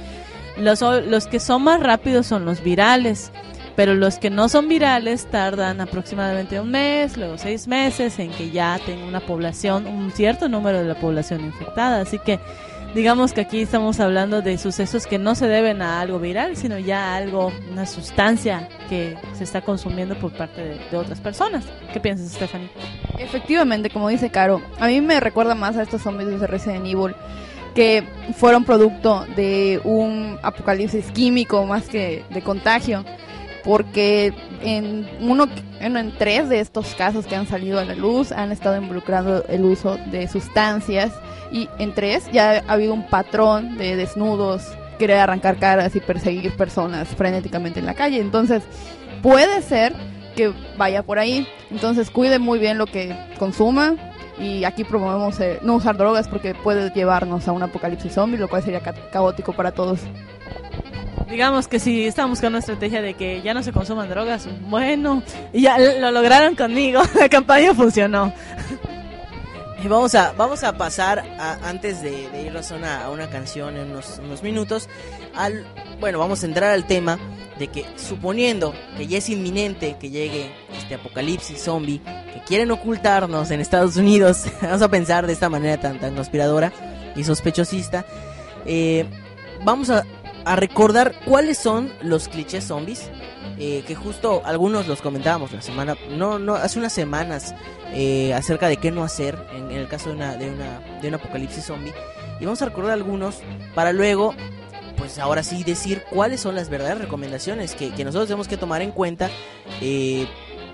Los 0.58 0.82
los 0.82 1.28
que 1.28 1.40
son 1.40 1.64
más 1.64 1.82
rápidos 1.82 2.26
son 2.28 2.46
los 2.46 2.64
virales, 2.64 3.32
pero 3.76 3.94
los 3.96 4.18
que 4.20 4.30
no 4.30 4.48
son 4.50 4.68
virales 4.68 5.26
tardan 5.26 5.82
aproximadamente 5.82 6.60
un 6.60 6.72
mes, 6.72 7.18
luego 7.18 7.38
seis 7.38 7.68
meses 7.68 8.18
en 8.20 8.32
que 8.32 8.50
ya 8.52 8.80
tenga 8.86 9.06
una 9.06 9.20
población, 9.20 9.86
un 9.88 10.12
cierto 10.12 10.50
número 10.50 10.80
de 10.80 10.86
la 10.86 10.96
población 10.96 11.42
infectada. 11.46 12.02
Así 12.02 12.18
que 12.20 12.40
digamos 12.98 13.32
que 13.32 13.42
aquí 13.42 13.62
estamos 13.62 14.00
hablando 14.00 14.42
de 14.42 14.58
sucesos 14.58 15.06
que 15.06 15.20
no 15.20 15.36
se 15.36 15.48
deben 15.48 15.84
a 15.84 16.02
algo 16.02 16.18
viral, 16.20 16.58
sino 16.58 16.80
ya 16.80 17.14
a 17.14 17.18
algo, 17.18 17.54
una 17.72 17.86
sustancia 17.86 18.68
que 18.90 19.16
se 19.34 19.44
está 19.44 19.62
consumiendo 19.62 20.18
por 20.18 20.36
parte 20.36 20.80
de, 20.90 20.98
otras 20.98 21.20
personas. 21.20 21.64
¿Qué 21.94 22.00
piensas, 22.00 22.32
Stephanie? 22.32 22.72
Efectivamente, 23.20 23.92
como 23.92 24.10
dice 24.10 24.32
Caro, 24.32 24.64
a 24.80 24.88
mí 24.88 25.00
me 25.00 25.20
recuerda 25.20 25.54
más 25.54 25.78
a 25.78 25.84
estos 25.84 26.02
zombies 26.02 26.40
de 26.40 26.48
Resident 26.48 26.88
Evil 26.88 27.14
que 27.76 28.04
fueron 28.36 28.66
producto 28.66 29.28
de 29.36 29.80
un 29.84 30.40
apocalipsis 30.42 31.12
químico 31.12 31.68
más 31.68 31.88
que 31.90 32.26
de 32.32 32.42
contagio, 32.42 33.06
porque 33.68 34.34
en 34.64 35.06
uno, 35.20 35.46
en 35.82 36.14
tres 36.18 36.48
de 36.48 36.62
estos 36.62 36.96
casos 36.96 37.28
que 37.28 37.36
han 37.36 37.46
salido 37.48 37.80
a 37.80 37.84
la 37.84 37.96
luz 37.96 38.32
han 38.32 38.54
estado 38.54 38.78
involucrando 38.78 39.44
el 39.50 39.66
uso 39.66 39.98
de 40.10 40.30
sustancias 40.30 41.12
y 41.52 41.68
en 41.78 41.94
tres 41.94 42.30
ya 42.32 42.64
ha 42.66 42.74
habido 42.74 42.94
un 42.94 43.06
patrón 43.08 43.78
de 43.78 43.98
desnudos, 43.98 44.64
querer 44.98 45.20
arrancar 45.20 45.58
caras 45.58 45.94
y 45.98 46.00
perseguir 46.00 46.56
personas 46.56 47.10
frenéticamente 47.10 47.82
en 47.82 47.86
la 47.86 47.94
calle. 47.94 48.20
Entonces, 48.22 48.64
puede 49.22 49.62
ser 49.62 49.94
que 50.38 50.54
vaya 50.78 51.04
por 51.04 51.20
ahí. 51.20 51.46
Entonces 51.70 52.10
cuide 52.10 52.40
muy 52.40 52.60
bien 52.60 52.78
lo 52.78 52.86
que 52.86 53.14
consuma. 53.38 53.96
Y 54.40 54.64
aquí 54.66 54.84
promovemos 54.84 55.40
eh, 55.40 55.60
no 55.64 55.76
usar 55.76 55.98
drogas 55.98 56.28
porque 56.30 56.54
puede 56.54 56.92
llevarnos 56.92 57.48
a 57.48 57.52
un 57.52 57.64
apocalipsis 57.64 58.14
zombie, 58.14 58.38
lo 58.38 58.48
cual 58.48 58.62
sería 58.64 58.80
ca- 58.82 58.94
caótico 59.12 59.52
para 59.52 59.72
todos. 59.72 60.00
Digamos 61.30 61.68
que 61.68 61.80
si 61.80 62.06
estamos 62.06 62.32
buscando 62.32 62.56
una 62.58 62.60
estrategia 62.60 63.02
de 63.02 63.14
que 63.14 63.42
ya 63.42 63.54
no 63.54 63.62
se 63.62 63.74
consuman 63.74 64.08
drogas, 64.10 64.48
bueno, 64.62 65.22
ya 65.54 65.78
lo 65.78 66.12
lograron 66.12 66.56
conmigo, 66.56 67.02
la 67.20 67.28
campaña 67.30 67.74
funcionó. 67.74 68.34
Vamos 69.84 70.16
a, 70.16 70.34
vamos 70.34 70.64
a 70.64 70.76
pasar 70.78 71.20
a- 71.40 71.60
antes 71.70 72.02
de, 72.02 72.30
de 72.30 72.42
irnos 72.44 72.72
a 72.72 72.76
una, 72.76 73.04
a 73.06 73.10
una 73.10 73.30
canción 73.30 73.78
en 73.78 73.92
unos, 73.92 74.20
unos 74.24 74.42
minutos. 74.44 74.90
Al, 75.36 75.66
bueno, 76.00 76.20
vamos 76.20 76.44
a 76.44 76.46
entrar 76.46 76.72
al 76.72 76.86
tema 76.86 77.18
de 77.60 77.68
que 77.68 77.86
suponiendo 77.96 78.74
que 78.98 79.08
ya 79.08 79.20
es 79.20 79.30
inminente 79.30 79.96
que 80.00 80.10
llegue 80.10 80.52
este 80.78 80.96
apocalipsis 80.96 81.62
zombie, 81.64 82.00
que 82.34 82.42
quieren 82.46 82.72
ocultarnos 82.72 83.50
en 83.52 83.62
Estados 83.62 83.96
Unidos, 83.98 84.46
vamos 84.62 84.82
a 84.82 84.90
pensar 84.90 85.26
de 85.28 85.34
esta 85.34 85.48
manera 85.50 85.78
tan, 85.80 86.00
tan 86.00 86.16
conspiradora 86.16 86.72
y 87.16 87.24
sospechosista, 87.24 88.06
eh, 88.66 89.06
vamos 89.64 89.90
a, 89.90 90.06
a 90.48 90.56
recordar 90.56 91.14
cuáles 91.26 91.58
son 91.58 91.92
los 92.02 92.28
clichés 92.28 92.64
zombies. 92.66 93.10
eh, 93.60 93.84
que 93.88 93.96
justo 93.96 94.42
algunos 94.46 94.88
los 94.88 95.02
comentábamos 95.02 95.52
la 95.52 95.62
semana, 95.62 95.96
no, 96.12 96.38
no, 96.38 96.56
hace 96.56 96.78
unas 96.78 96.94
semanas 96.94 97.56
eh, 97.92 98.34
acerca 98.34 98.68
de 98.68 98.78
qué 98.78 98.92
no 98.92 99.04
hacer 99.04 99.36
en, 99.52 99.72
en 99.72 99.78
el 99.78 99.88
caso 99.88 100.10
de 100.10 100.16
una, 100.16 100.36
de 100.36 100.52
una 100.52 100.80
de 101.02 101.08
un 101.08 101.16
apocalipsis 101.16 101.66
zombie 101.66 101.94
y 102.40 102.46
vamos 102.46 102.62
a 102.62 102.66
recordar 102.66 102.92
algunos 102.92 103.40
para 103.74 103.94
luego 103.94 104.36
pues 104.96 105.18
ahora 105.18 105.42
sí 105.42 105.64
decir 105.64 106.04
cuáles 106.10 106.42
son 106.42 106.54
las 106.56 106.70
verdaderas 106.70 107.02
recomendaciones 107.02 107.74
que, 107.74 107.92
que 107.92 108.06
nosotros 108.06 108.28
tenemos 108.28 108.48
que 108.48 108.58
tomar 108.58 108.82
en 108.82 108.92
cuenta 108.92 109.30
eh, 109.82 110.28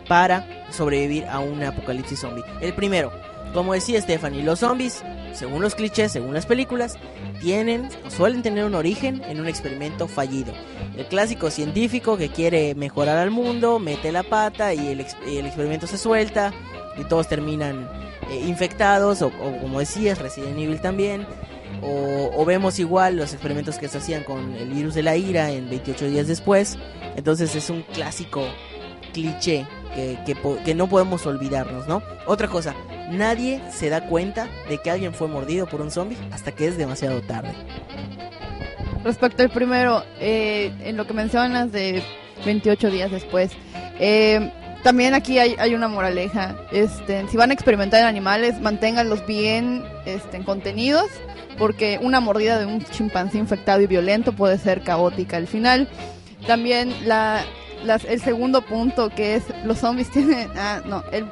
para 0.08 0.66
sobrevivir 0.70 1.26
a 1.26 1.40
un 1.40 1.64
apocalipsis 1.64 2.20
zombie 2.20 2.44
el 2.60 2.74
primero 2.74 3.12
como 3.54 3.74
decía 3.74 4.02
Stephanie 4.02 4.44
los 4.44 4.60
zombies 4.60 5.04
según 5.34 5.62
los 5.62 5.76
clichés 5.76 6.12
según 6.12 6.34
las 6.34 6.46
películas 6.46 6.98
tienen 7.42 7.90
o 8.06 8.10
suelen 8.10 8.42
tener 8.42 8.66
un 8.66 8.76
origen 8.76 9.22
en 9.28 9.40
un 9.40 9.48
experimento 9.48 10.08
fallido. 10.08 10.54
El 10.96 11.06
clásico 11.08 11.50
científico 11.50 12.18
que 12.18 12.30
quiere 12.30 12.76
mejorar 12.76 13.18
al 13.18 13.32
mundo 13.32 13.80
mete 13.80 14.12
la 14.12 14.24
pata 14.24 14.74
y 14.74 14.88
el, 14.88 15.00
ex- 15.02 15.18
el 15.28 15.46
experimento 15.46 15.88
se 15.88 15.98
suelta 15.98 16.54
y 16.98 17.04
todos 17.06 17.28
terminan 17.28 17.90
eh, 18.30 18.40
infectados 18.48 19.22
o, 19.24 19.28
o 19.28 19.58
como 19.60 19.80
decías 19.80 20.20
Resident 20.20 20.58
Evil 20.58 20.80
también. 20.82 21.26
O, 21.82 22.32
o 22.36 22.46
vemos 22.46 22.80
igual 22.80 23.18
los 23.18 23.34
experimentos 23.34 23.78
que 23.78 23.88
se 23.90 23.98
hacían 23.98 24.24
con 24.24 24.54
el 24.56 24.70
virus 24.70 24.94
de 24.94 25.04
la 25.04 25.18
ira 25.18 25.50
en 25.52 25.70
28 25.70 26.06
días 26.06 26.28
después. 26.28 26.78
Entonces 27.18 27.56
es 27.56 27.70
un 27.70 27.82
clásico 27.82 28.46
cliché 29.12 29.66
que, 29.96 30.18
que, 30.26 30.36
que 30.64 30.76
no 30.76 30.88
podemos 30.88 31.26
olvidarnos 31.26 31.88
no 31.88 32.02
otra 32.26 32.48
cosa 32.48 32.74
nadie 33.12 33.62
se 33.72 33.90
da 33.90 34.08
cuenta 34.08 34.48
de 34.70 34.78
que 34.78 34.92
alguien 34.92 35.14
fue 35.14 35.28
mordido 35.28 35.68
por 35.68 35.82
un 35.82 35.92
zombie 35.92 36.18
hasta 36.32 36.52
que 36.52 36.68
es 36.68 36.78
demasiado 36.78 37.22
tarde 37.22 37.54
Respecto 39.04 39.44
al 39.44 39.50
primero, 39.50 40.04
eh, 40.20 40.72
en 40.82 40.96
lo 40.96 41.06
que 41.06 41.14
mencionas 41.14 41.72
de 41.74 42.02
28 42.46 42.90
días 42.90 43.12
después, 43.12 43.52
eh, 44.00 44.50
también 44.82 45.14
aquí 45.14 45.40
hay, 45.40 45.56
hay 45.60 45.76
una 45.76 45.90
moraleja. 45.90 46.56
Este, 46.72 47.28
si 47.28 47.36
van 47.36 47.52
a 47.52 47.54
experimentar 47.54 48.00
en 48.00 48.06
animales, 48.06 48.62
manténganlos 48.62 49.26
bien 49.26 49.84
este, 50.06 50.42
contenidos, 50.46 51.08
porque 51.58 52.00
una 52.02 52.22
mordida 52.22 52.58
de 52.60 52.66
un 52.66 52.82
chimpancé 52.82 53.40
infectado 53.40 53.82
y 53.82 53.88
violento 53.88 54.32
puede 54.32 54.58
ser 54.58 54.84
caótica 54.84 55.36
al 55.36 55.48
final. 55.48 55.90
También 56.48 56.94
la, 57.06 57.44
el 58.08 58.22
segundo 58.22 58.62
punto 58.62 59.10
que 59.10 59.36
es 59.36 59.44
los 59.66 59.80
zombies 59.80 60.10
tienen, 60.12 60.50
ah, 60.56 60.82
no, 60.86 61.04
el 61.12 61.26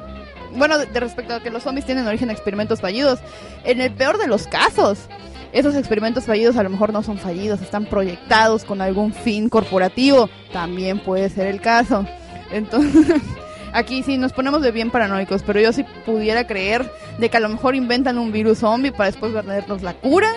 bueno, 0.56 0.78
de, 0.78 1.00
respecto 1.00 1.34
a 1.34 1.40
que 1.40 1.50
los 1.50 1.62
zombies 1.62 1.86
tienen 1.86 2.06
origen 2.06 2.30
a 2.30 2.32
experimentos 2.32 2.80
fallidos, 2.80 3.20
en 3.64 3.80
el 3.80 3.92
peor 3.92 4.18
de 4.18 4.26
los 4.26 4.46
casos, 4.46 5.08
esos 5.52 5.74
experimentos 5.74 6.24
fallidos 6.24 6.56
a 6.56 6.62
lo 6.62 6.70
mejor 6.70 6.92
no 6.92 7.02
son 7.02 7.18
fallidos, 7.18 7.60
están 7.60 7.84
proyectados 7.84 8.64
con 8.64 8.80
algún 8.80 9.12
fin 9.12 9.48
corporativo, 9.48 10.28
también 10.52 10.98
puede 10.98 11.28
ser 11.28 11.46
el 11.46 11.60
caso. 11.60 12.06
Entonces, 12.50 13.20
aquí 13.72 14.02
sí 14.02 14.18
nos 14.18 14.32
ponemos 14.32 14.62
de 14.62 14.70
bien 14.70 14.90
paranoicos, 14.90 15.42
pero 15.42 15.60
yo 15.60 15.72
sí 15.72 15.84
pudiera 16.06 16.46
creer 16.46 16.90
de 17.18 17.28
que 17.28 17.36
a 17.36 17.40
lo 17.40 17.48
mejor 17.48 17.74
inventan 17.74 18.18
un 18.18 18.32
virus 18.32 18.58
zombie 18.58 18.92
para 18.92 19.10
después 19.10 19.32
vendernos 19.32 19.82
la 19.82 19.94
cura 19.94 20.32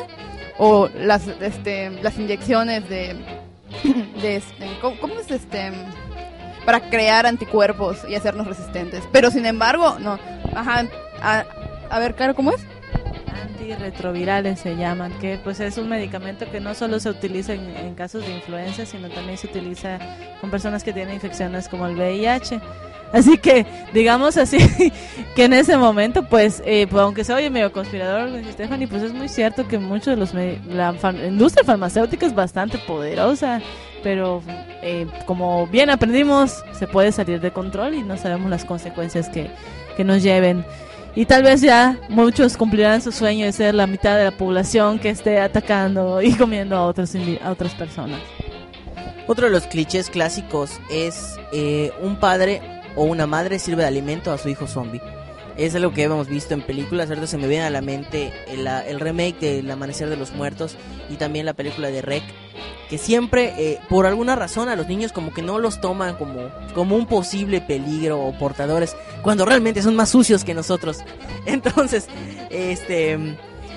o 0.57 0.89
las 0.97 1.27
este 1.27 1.89
las 2.01 2.17
inyecciones 2.17 2.87
de 2.89 3.15
de 4.21 4.35
este, 4.37 4.67
¿cómo, 4.81 4.99
cómo 4.99 5.19
es 5.19 5.31
este? 5.31 5.71
Para 6.65 6.89
crear 6.89 7.25
anticuerpos 7.25 7.99
y 8.07 8.15
hacernos 8.15 8.47
resistentes. 8.47 9.03
Pero 9.11 9.31
sin 9.31 9.45
embargo, 9.45 9.97
no. 9.99 10.19
Ajá. 10.55 10.85
A, 11.21 11.45
a 11.89 11.99
ver, 11.99 12.15
Caro, 12.15 12.35
¿cómo 12.35 12.51
es? 12.51 12.61
Antirretrovirales 13.27 14.59
se 14.59 14.75
llaman, 14.75 15.11
que 15.19 15.39
pues 15.43 15.59
es 15.59 15.77
un 15.77 15.89
medicamento 15.89 16.49
que 16.51 16.59
no 16.59 16.73
solo 16.73 16.99
se 16.99 17.09
utiliza 17.09 17.53
en, 17.53 17.95
casos 17.95 18.25
de 18.25 18.33
influenza, 18.33 18.85
sino 18.85 19.09
también 19.09 19.37
se 19.37 19.47
utiliza 19.47 19.99
con 20.41 20.51
personas 20.51 20.83
que 20.83 20.93
tienen 20.93 21.15
infecciones 21.15 21.67
como 21.67 21.87
el 21.87 21.95
VIH. 21.95 22.59
Así 23.13 23.37
que, 23.37 23.65
digamos 23.93 24.35
así, 24.35 24.57
que 25.35 25.45
en 25.45 25.53
ese 25.53 25.77
momento, 25.77 26.27
pues, 26.27 26.61
eh, 26.65 26.87
pues 26.89 27.01
aunque 27.01 27.23
se 27.23 27.33
oye 27.33 27.49
medio 27.49 27.71
conspirador, 27.71 28.29
Stephanie, 28.51 28.87
pues 28.87 29.03
es 29.03 29.13
muy 29.13 29.29
cierto 29.29 29.67
que 29.67 29.79
muchos 29.79 30.07
de 30.07 30.17
los... 30.17 30.33
La 30.67 30.93
industria 31.25 31.63
farmacéutica 31.63 32.25
es 32.25 32.35
bastante 32.35 32.77
poderosa, 32.79 33.61
pero 34.05 34.43
eh, 34.83 35.07
como 35.25 35.65
bien 35.65 35.89
aprendimos, 35.89 36.63
se 36.73 36.85
puede 36.85 37.11
salir 37.11 37.41
de 37.41 37.49
control 37.49 37.95
y 37.95 38.03
no 38.03 38.17
sabemos 38.17 38.51
las 38.51 38.63
consecuencias 38.63 39.29
que, 39.29 39.49
que 39.97 40.03
nos 40.03 40.21
lleven. 40.21 40.63
Y 41.15 41.25
tal 41.25 41.41
vez 41.41 41.61
ya 41.61 41.97
muchos 42.07 42.55
cumplirán 42.55 43.01
su 43.01 43.11
sueño 43.11 43.47
de 43.47 43.51
ser 43.51 43.73
la 43.73 43.87
mitad 43.87 44.15
de 44.15 44.25
la 44.25 44.37
población 44.37 44.99
que 44.99 45.09
esté 45.09 45.39
atacando 45.39 46.21
y 46.21 46.33
comiendo 46.33 46.75
a, 46.75 46.85
otros 46.85 47.15
a 47.43 47.49
otras 47.49 47.73
personas. 47.73 48.19
Otro 49.25 49.47
de 49.47 49.51
los 49.51 49.65
clichés 49.65 50.11
clásicos 50.11 50.79
es 50.91 51.39
eh, 51.51 51.91
un 51.99 52.19
padre 52.19 52.61
o 52.95 53.05
una 53.05 53.25
madre 53.25 53.57
sirve 53.57 53.81
de 53.81 53.87
alimento 53.87 54.31
a 54.31 54.37
su 54.37 54.49
hijo 54.49 54.67
zombie. 54.67 55.01
Es 55.57 55.73
algo 55.73 55.93
que 55.93 56.03
hemos 56.03 56.27
visto 56.27 56.53
en 56.53 56.61
películas, 56.61 57.09
ahorita 57.09 57.27
se 57.27 57.37
me 57.37 57.47
viene 57.47 57.63
a 57.63 57.69
la 57.69 57.81
mente 57.81 58.33
el, 58.47 58.67
el 58.67 58.99
remake 58.99 59.39
de 59.39 59.59
El 59.59 59.71
Amanecer 59.71 60.09
de 60.09 60.17
los 60.17 60.33
Muertos 60.33 60.75
y 61.09 61.15
también 61.15 61.45
la 61.45 61.53
película 61.53 61.89
de 61.89 62.01
Rec, 62.01 62.23
que 62.89 62.97
siempre, 62.97 63.53
eh, 63.57 63.79
por 63.89 64.05
alguna 64.05 64.35
razón, 64.35 64.69
a 64.69 64.75
los 64.75 64.87
niños 64.87 65.11
como 65.11 65.33
que 65.33 65.41
no 65.41 65.59
los 65.59 65.79
toman 65.79 66.15
como, 66.15 66.49
como 66.73 66.95
un 66.95 67.05
posible 67.07 67.61
peligro 67.61 68.21
o 68.21 68.37
portadores, 68.37 68.95
cuando 69.21 69.45
realmente 69.45 69.81
son 69.81 69.95
más 69.95 70.09
sucios 70.09 70.43
que 70.43 70.53
nosotros. 70.53 70.99
Entonces, 71.45 72.07
este, 72.49 73.17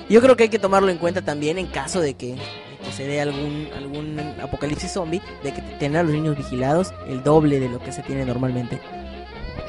yo 0.09 0.21
creo 0.21 0.35
que 0.35 0.43
hay 0.43 0.49
que 0.49 0.59
tomarlo 0.59 0.89
en 0.89 0.97
cuenta 0.97 1.21
también 1.21 1.57
en 1.57 1.67
caso 1.67 2.01
de 2.01 2.13
que, 2.13 2.35
que 2.83 2.91
se 2.91 3.07
dé 3.07 3.21
algún, 3.21 3.69
algún 3.75 4.19
apocalipsis 4.41 4.91
zombie, 4.91 5.21
de 5.43 5.53
que 5.53 5.61
tener 5.79 6.01
a 6.01 6.03
los 6.03 6.11
niños 6.11 6.37
vigilados 6.37 6.93
el 7.07 7.23
doble 7.23 7.59
de 7.59 7.69
lo 7.69 7.79
que 7.79 7.91
se 7.91 8.03
tiene 8.03 8.25
normalmente. 8.25 8.79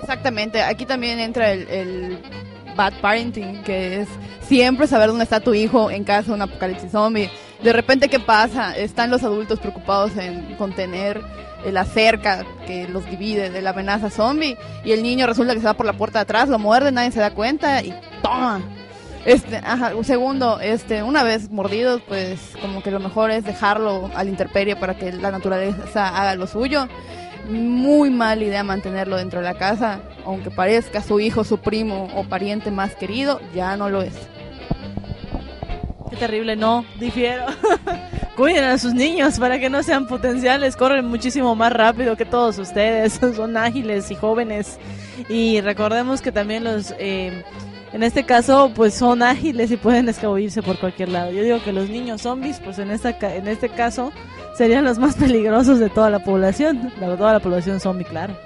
Exactamente, 0.00 0.62
aquí 0.62 0.86
también 0.86 1.18
entra 1.18 1.52
el, 1.52 2.18
bad 2.76 2.92
parenting, 3.00 3.62
que 3.62 4.00
es 4.00 4.08
siempre 4.42 4.86
saber 4.86 5.08
dónde 5.08 5.24
está 5.24 5.40
tu 5.40 5.52
hijo 5.54 5.90
en 5.90 6.04
caso 6.04 6.28
de 6.28 6.36
un 6.36 6.42
apocalipsis 6.42 6.90
zombie. 6.90 7.30
De 7.62 7.72
repente, 7.72 8.08
¿qué 8.08 8.18
pasa? 8.18 8.74
Están 8.76 9.10
los 9.10 9.22
adultos 9.22 9.58
preocupados 9.58 10.16
en 10.16 10.54
contener 10.56 11.20
eh, 11.64 11.72
la 11.72 11.84
cerca 11.84 12.46
que 12.66 12.88
los 12.88 13.04
divide 13.04 13.50
de 13.50 13.60
la 13.60 13.70
amenaza 13.70 14.08
zombie 14.08 14.56
y 14.84 14.92
el 14.92 15.02
niño 15.02 15.26
resulta 15.26 15.52
que 15.52 15.60
se 15.60 15.66
va 15.66 15.74
por 15.74 15.84
la 15.84 15.92
puerta 15.92 16.20
de 16.20 16.22
atrás, 16.22 16.48
lo 16.48 16.58
muerde, 16.58 16.90
nadie 16.92 17.12
se 17.12 17.20
da 17.20 17.32
cuenta 17.32 17.82
y 17.82 17.94
¡toma! 18.22 18.62
Este, 19.26 19.58
ajá, 19.58 19.94
un 19.94 20.04
segundo, 20.04 20.60
este, 20.60 21.02
una 21.02 21.22
vez 21.22 21.50
mordidos, 21.50 22.00
pues 22.08 22.40
como 22.62 22.82
que 22.82 22.90
lo 22.90 23.00
mejor 23.00 23.30
es 23.30 23.44
dejarlo 23.44 24.10
al 24.14 24.30
intemperie 24.30 24.76
para 24.76 24.96
que 24.96 25.12
la 25.12 25.30
naturaleza 25.30 26.08
haga 26.08 26.34
lo 26.36 26.46
suyo 26.46 26.88
muy 27.50 28.10
mala 28.10 28.44
idea 28.44 28.62
mantenerlo 28.62 29.16
dentro 29.16 29.40
de 29.40 29.44
la 29.44 29.54
casa, 29.54 30.00
aunque 30.24 30.50
parezca 30.50 31.02
su 31.02 31.20
hijo, 31.20 31.44
su 31.44 31.58
primo 31.58 32.08
o 32.14 32.24
pariente 32.24 32.70
más 32.70 32.94
querido, 32.94 33.40
ya 33.54 33.76
no 33.76 33.88
lo 33.88 34.02
es. 34.02 34.14
Qué 36.10 36.16
terrible, 36.16 36.56
no, 36.56 36.84
difiero. 36.98 37.44
Cuiden 38.36 38.64
a 38.64 38.78
sus 38.78 38.94
niños 38.94 39.38
para 39.38 39.58
que 39.58 39.68
no 39.68 39.82
sean 39.82 40.06
potenciales, 40.06 40.76
corren 40.76 41.06
muchísimo 41.06 41.54
más 41.54 41.72
rápido 41.72 42.16
que 42.16 42.24
todos 42.24 42.58
ustedes, 42.58 43.20
son 43.36 43.56
ágiles 43.56 44.10
y 44.10 44.14
jóvenes. 44.14 44.78
Y 45.28 45.60
recordemos 45.60 46.22
que 46.22 46.32
también 46.32 46.64
los, 46.64 46.94
eh, 46.98 47.44
en 47.92 48.02
este 48.02 48.24
caso, 48.24 48.72
pues 48.74 48.94
son 48.94 49.22
ágiles 49.22 49.70
y 49.70 49.76
pueden 49.76 50.08
escabullirse 50.08 50.62
por 50.62 50.78
cualquier 50.78 51.08
lado. 51.08 51.32
Yo 51.32 51.42
digo 51.42 51.62
que 51.62 51.72
los 51.72 51.88
niños 51.88 52.22
zombies, 52.22 52.60
pues 52.60 52.78
en, 52.78 52.90
esta, 52.90 53.10
en 53.34 53.48
este 53.48 53.68
caso, 53.68 54.12
serían 54.60 54.84
los 54.84 54.98
más 54.98 55.14
peligrosos 55.16 55.78
de 55.78 55.88
toda 55.88 56.10
la 56.10 56.22
población, 56.22 56.92
de 57.00 57.16
toda 57.16 57.32
la 57.32 57.40
población 57.40 57.80
zombie, 57.80 58.04
claro. 58.04 58.36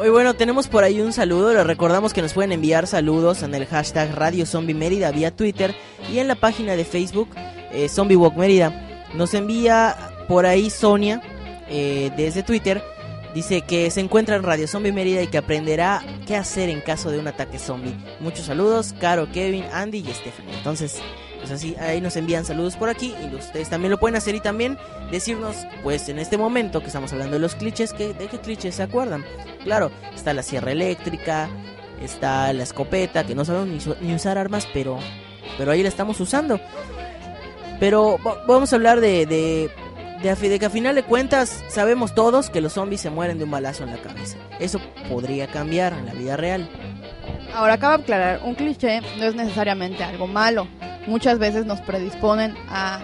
Hoy 0.00 0.10
bueno, 0.10 0.34
tenemos 0.34 0.66
por 0.66 0.82
ahí 0.82 1.00
un 1.00 1.12
saludo, 1.12 1.54
les 1.54 1.64
recordamos 1.64 2.12
que 2.12 2.22
nos 2.22 2.32
pueden 2.32 2.50
enviar 2.50 2.88
saludos 2.88 3.44
en 3.44 3.54
el 3.54 3.66
hashtag 3.66 4.12
Radio 4.16 4.46
Zombie 4.46 4.74
Mérida 4.74 5.12
vía 5.12 5.30
Twitter 5.30 5.76
y 6.12 6.18
en 6.18 6.26
la 6.26 6.34
página 6.34 6.74
de 6.74 6.84
Facebook 6.84 7.28
eh, 7.70 7.88
Zombie 7.88 8.16
Walk 8.16 8.34
Mérida. 8.34 9.06
Nos 9.14 9.32
envía 9.34 9.94
por 10.26 10.44
ahí 10.44 10.70
Sonia 10.70 11.22
eh, 11.70 12.10
desde 12.16 12.42
Twitter, 12.42 12.82
dice 13.32 13.60
que 13.60 13.92
se 13.92 14.00
encuentra 14.00 14.34
en 14.34 14.42
Radio 14.42 14.66
Zombie 14.66 14.90
Mérida 14.90 15.22
y 15.22 15.28
que 15.28 15.38
aprenderá 15.38 16.02
qué 16.26 16.34
hacer 16.34 16.68
en 16.68 16.80
caso 16.80 17.12
de 17.12 17.20
un 17.20 17.28
ataque 17.28 17.60
zombie. 17.60 17.94
Muchos 18.18 18.46
saludos, 18.46 18.92
Caro, 19.00 19.30
Kevin, 19.30 19.66
Andy 19.72 19.98
y 19.98 20.12
Stephanie. 20.12 20.56
Entonces, 20.56 21.00
pues 21.46 21.60
así, 21.60 21.76
ahí 21.78 22.00
nos 22.00 22.16
envían 22.16 22.44
saludos 22.44 22.76
por 22.76 22.88
aquí 22.88 23.14
y 23.22 23.34
ustedes 23.34 23.68
también 23.70 23.90
lo 23.92 23.98
pueden 23.98 24.16
hacer 24.16 24.34
y 24.34 24.40
también 24.40 24.76
decirnos, 25.12 25.56
pues 25.84 26.08
en 26.08 26.18
este 26.18 26.36
momento 26.36 26.80
que 26.80 26.86
estamos 26.88 27.12
hablando 27.12 27.34
de 27.34 27.38
los 27.40 27.54
clichés, 27.54 27.92
que, 27.92 28.12
¿de 28.14 28.26
qué 28.26 28.38
clichés 28.40 28.74
se 28.74 28.82
acuerdan? 28.82 29.24
Claro, 29.62 29.90
está 30.14 30.34
la 30.34 30.42
sierra 30.42 30.72
eléctrica, 30.72 31.48
está 32.02 32.52
la 32.52 32.64
escopeta, 32.64 33.24
que 33.24 33.34
no 33.36 33.44
sabemos 33.44 33.86
ni, 34.00 34.12
usar 34.14 34.38
armas, 34.38 34.66
pero, 34.74 34.98
pero 35.56 35.70
ahí 35.70 35.82
la 35.84 35.88
estamos 35.88 36.18
usando. 36.20 36.58
Pero 37.78 38.18
va- 38.26 38.42
vamos 38.46 38.72
a 38.72 38.76
hablar 38.76 39.00
de, 39.00 39.26
de, 39.26 39.70
de 40.22 40.58
que 40.58 40.66
a 40.66 40.70
final 40.70 40.94
de 40.94 41.02
cuentas 41.04 41.62
sabemos 41.68 42.14
todos 42.14 42.50
que 42.50 42.60
los 42.60 42.72
zombies 42.72 43.00
se 43.02 43.10
mueren 43.10 43.38
de 43.38 43.44
un 43.44 43.50
balazo 43.50 43.84
en 43.84 43.90
la 43.90 43.98
cabeza. 43.98 44.36
Eso 44.58 44.80
podría 45.08 45.46
cambiar 45.46 45.92
en 45.92 46.06
la 46.06 46.12
vida 46.14 46.36
real. 46.36 46.68
Ahora 47.54 47.74
acaba 47.74 47.96
de 47.98 48.02
aclarar, 48.02 48.40
un 48.44 48.54
cliché 48.54 49.00
no 49.18 49.24
es 49.24 49.34
necesariamente 49.34 50.02
algo 50.04 50.26
malo. 50.26 50.66
Muchas 51.06 51.38
veces 51.38 51.66
nos 51.66 51.80
predisponen 51.80 52.54
a 52.68 53.00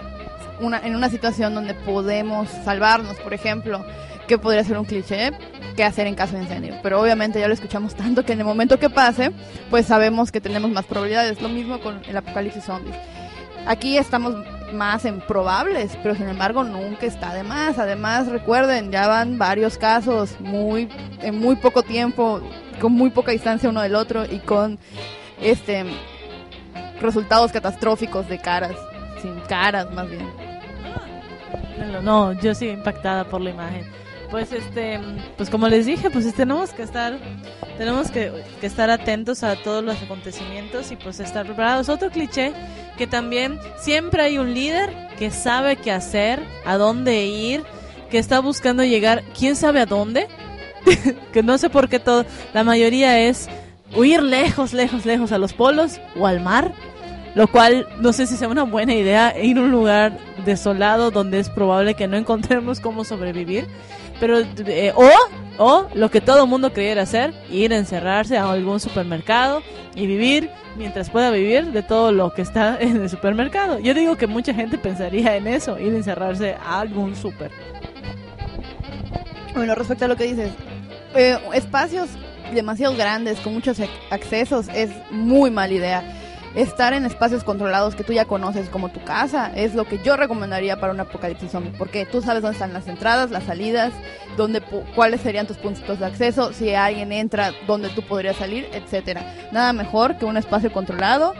una, 0.59 0.79
en 0.79 0.95
una 0.95 1.09
situación 1.09 1.53
donde 1.53 1.73
podemos 1.73 2.49
salvarnos, 2.63 3.17
por 3.17 3.33
ejemplo, 3.33 3.85
¿qué 4.27 4.37
podría 4.37 4.63
ser 4.63 4.77
un 4.77 4.85
cliché? 4.85 5.31
¿Qué 5.75 5.83
hacer 5.83 6.07
en 6.07 6.15
caso 6.15 6.35
de 6.35 6.43
incendio? 6.43 6.75
Pero 6.83 7.01
obviamente 7.01 7.39
ya 7.39 7.47
lo 7.47 7.53
escuchamos 7.53 7.95
tanto 7.95 8.23
que 8.25 8.33
en 8.33 8.39
el 8.39 8.45
momento 8.45 8.79
que 8.79 8.89
pase, 8.89 9.31
pues 9.69 9.85
sabemos 9.85 10.31
que 10.31 10.41
tenemos 10.41 10.69
más 10.71 10.85
probabilidades. 10.85 11.41
Lo 11.41 11.49
mismo 11.49 11.79
con 11.79 12.01
el 12.07 12.17
apocalipsis 12.17 12.63
zombies. 12.63 12.95
Aquí 13.65 13.97
estamos 13.97 14.35
más 14.73 15.05
en 15.05 15.21
probables, 15.21 15.97
pero 16.01 16.15
sin 16.15 16.27
embargo 16.27 16.63
nunca 16.63 17.05
está 17.05 17.33
de 17.33 17.43
más. 17.43 17.79
Además, 17.79 18.27
recuerden, 18.27 18.91
ya 18.91 19.07
van 19.07 19.37
varios 19.37 19.77
casos 19.77 20.35
muy 20.41 20.89
en 21.21 21.39
muy 21.39 21.55
poco 21.55 21.83
tiempo, 21.83 22.41
con 22.81 22.91
muy 22.91 23.09
poca 23.09 23.31
distancia 23.31 23.69
uno 23.69 23.81
del 23.81 23.95
otro 23.95 24.25
y 24.25 24.39
con 24.39 24.79
este 25.41 25.85
resultados 26.99 27.51
catastróficos 27.51 28.27
de 28.29 28.39
caras, 28.39 28.75
sin 29.21 29.39
caras 29.41 29.91
más 29.91 30.09
bien. 30.09 30.29
No, 32.01 32.33
yo 32.33 32.53
sí 32.53 32.69
impactada 32.69 33.25
por 33.25 33.41
la 33.41 33.49
imagen. 33.49 33.85
Pues 34.29 34.51
este, 34.51 34.99
pues 35.37 35.49
como 35.49 35.67
les 35.67 35.85
dije, 35.85 36.09
pues 36.09 36.33
tenemos 36.33 36.71
que 36.71 36.81
estar, 36.81 37.19
tenemos 37.77 38.09
que 38.09 38.31
estar 38.63 38.89
atentos 38.89 39.43
a 39.43 39.55
todos 39.55 39.83
los 39.83 40.01
acontecimientos 40.01 40.91
y 40.91 40.95
pues 40.95 41.19
estar 41.19 41.45
preparados. 41.45 41.89
Otro 41.89 42.09
cliché 42.09 42.51
que 42.97 43.05
también 43.05 43.59
siempre 43.77 44.23
hay 44.23 44.37
un 44.37 44.53
líder 44.53 44.91
que 45.17 45.31
sabe 45.31 45.75
qué 45.75 45.91
hacer, 45.91 46.39
a 46.65 46.77
dónde 46.77 47.25
ir, 47.25 47.63
que 48.09 48.17
está 48.17 48.39
buscando 48.39 48.83
llegar, 48.83 49.23
quién 49.37 49.55
sabe 49.55 49.81
a 49.81 49.85
dónde, 49.85 50.27
que 51.33 51.43
no 51.43 51.57
sé 51.57 51.69
por 51.69 51.89
qué 51.89 51.99
todo, 51.99 52.25
la 52.53 52.63
mayoría 52.63 53.19
es 53.19 53.49
huir 53.95 54.21
lejos, 54.23 54.73
lejos, 54.73 55.05
lejos 55.05 55.31
a 55.31 55.37
los 55.37 55.53
polos 55.53 55.99
o 56.19 56.27
al 56.27 56.41
mar, 56.41 56.73
lo 57.35 57.47
cual 57.47 57.87
no 57.99 58.13
sé 58.13 58.27
si 58.27 58.35
sea 58.35 58.47
una 58.47 58.63
buena 58.63 58.93
idea 58.93 59.39
ir 59.41 59.57
a 59.57 59.61
un 59.61 59.71
lugar 59.71 60.17
desolado 60.45 61.11
donde 61.11 61.39
es 61.39 61.49
probable 61.49 61.95
que 61.95 62.07
no 62.07 62.17
encontremos 62.17 62.79
cómo 62.79 63.03
sobrevivir, 63.03 63.67
pero 64.19 64.39
eh, 64.39 64.93
o 64.95 65.09
o 65.57 65.87
lo 65.93 66.09
que 66.09 66.21
todo 66.21 66.47
mundo 66.47 66.73
quería 66.73 67.01
hacer, 67.01 67.33
ir 67.51 67.73
a 67.73 67.77
encerrarse 67.77 68.37
a 68.37 68.49
algún 68.49 68.79
supermercado 68.79 69.61
y 69.95 70.07
vivir 70.07 70.49
mientras 70.75 71.09
pueda 71.09 71.29
vivir 71.29 71.71
de 71.71 71.83
todo 71.83 72.11
lo 72.11 72.33
que 72.33 72.41
está 72.41 72.77
en 72.81 73.01
el 73.01 73.09
supermercado. 73.09 73.79
Yo 73.79 73.93
digo 73.93 74.15
que 74.15 74.27
mucha 74.27 74.53
gente 74.53 74.77
pensaría 74.77 75.35
en 75.35 75.47
eso, 75.47 75.79
ir 75.79 75.93
a 75.93 75.97
encerrarse 75.97 76.55
a 76.55 76.79
algún 76.79 77.15
super. 77.15 77.51
Bueno, 79.53 79.75
respecto 79.75 80.05
a 80.05 80.07
lo 80.07 80.15
que 80.15 80.23
dices, 80.23 80.51
eh, 81.15 81.37
espacios 81.53 82.09
demasiado 82.53 82.95
grandes 82.95 83.39
con 83.39 83.53
muchos 83.53 83.79
ac- 83.79 83.89
accesos 84.11 84.67
es 84.73 84.89
muy 85.11 85.51
mala 85.51 85.73
idea. 85.73 86.19
Estar 86.55 86.93
en 86.93 87.03
espacios 87.05 87.43
controlados 87.43 87.95
que 87.95 88.03
tú 88.03 88.13
ya 88.13 88.25
conoces 88.25 88.69
como 88.69 88.89
tu 88.89 89.03
casa 89.03 89.51
es 89.55 89.73
lo 89.73 89.85
que 89.85 89.97
yo 90.03 90.15
recomendaría 90.17 90.79
para 90.79 90.93
un 90.93 90.99
apocalipsis 90.99 91.49
zombie, 91.51 91.73
porque 91.79 92.05
tú 92.05 92.21
sabes 92.21 92.43
dónde 92.43 92.53
están 92.53 92.73
las 92.73 92.87
entradas, 92.87 93.31
las 93.31 93.45
salidas, 93.45 93.91
dónde 94.37 94.61
cuáles 94.95 95.21
serían 95.21 95.47
tus 95.47 95.57
puntos 95.57 95.99
de 95.99 96.05
acceso, 96.05 96.53
si 96.53 96.75
alguien 96.75 97.11
entra, 97.11 97.53
dónde 97.65 97.89
tú 97.89 98.03
podrías 98.03 98.35
salir, 98.35 98.67
etcétera. 98.71 99.25
Nada 99.51 99.73
mejor 99.73 100.17
que 100.17 100.25
un 100.25 100.37
espacio 100.37 100.71
controlado, 100.71 101.33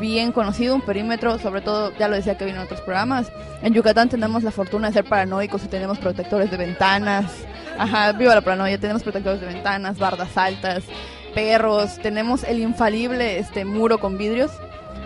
bien 0.00 0.32
conocido, 0.32 0.74
un 0.74 0.80
perímetro, 0.80 1.38
sobre 1.38 1.60
todo, 1.60 1.92
ya 1.96 2.08
lo 2.08 2.16
decía 2.16 2.36
Kevin 2.36 2.56
en 2.56 2.62
otros 2.62 2.80
programas. 2.80 3.30
En 3.62 3.72
Yucatán 3.72 4.08
tenemos 4.08 4.42
la 4.42 4.50
fortuna 4.50 4.88
de 4.88 4.94
ser 4.94 5.04
paranoicos 5.04 5.62
y 5.62 5.68
tenemos 5.68 5.98
protectores 5.98 6.50
de 6.50 6.56
ventanas. 6.56 7.30
Ajá, 7.78 8.12
viva 8.12 8.34
la 8.34 8.40
paranoia, 8.40 8.78
tenemos 8.78 9.02
protectores 9.02 9.40
de 9.40 9.46
ventanas, 9.48 9.98
bardas 9.98 10.36
altas, 10.36 10.84
perros, 11.34 11.98
tenemos 11.98 12.42
el 12.44 12.60
infalible 12.60 13.38
este 13.38 13.64
muro 13.64 13.98
con 13.98 14.16
vidrios. 14.18 14.50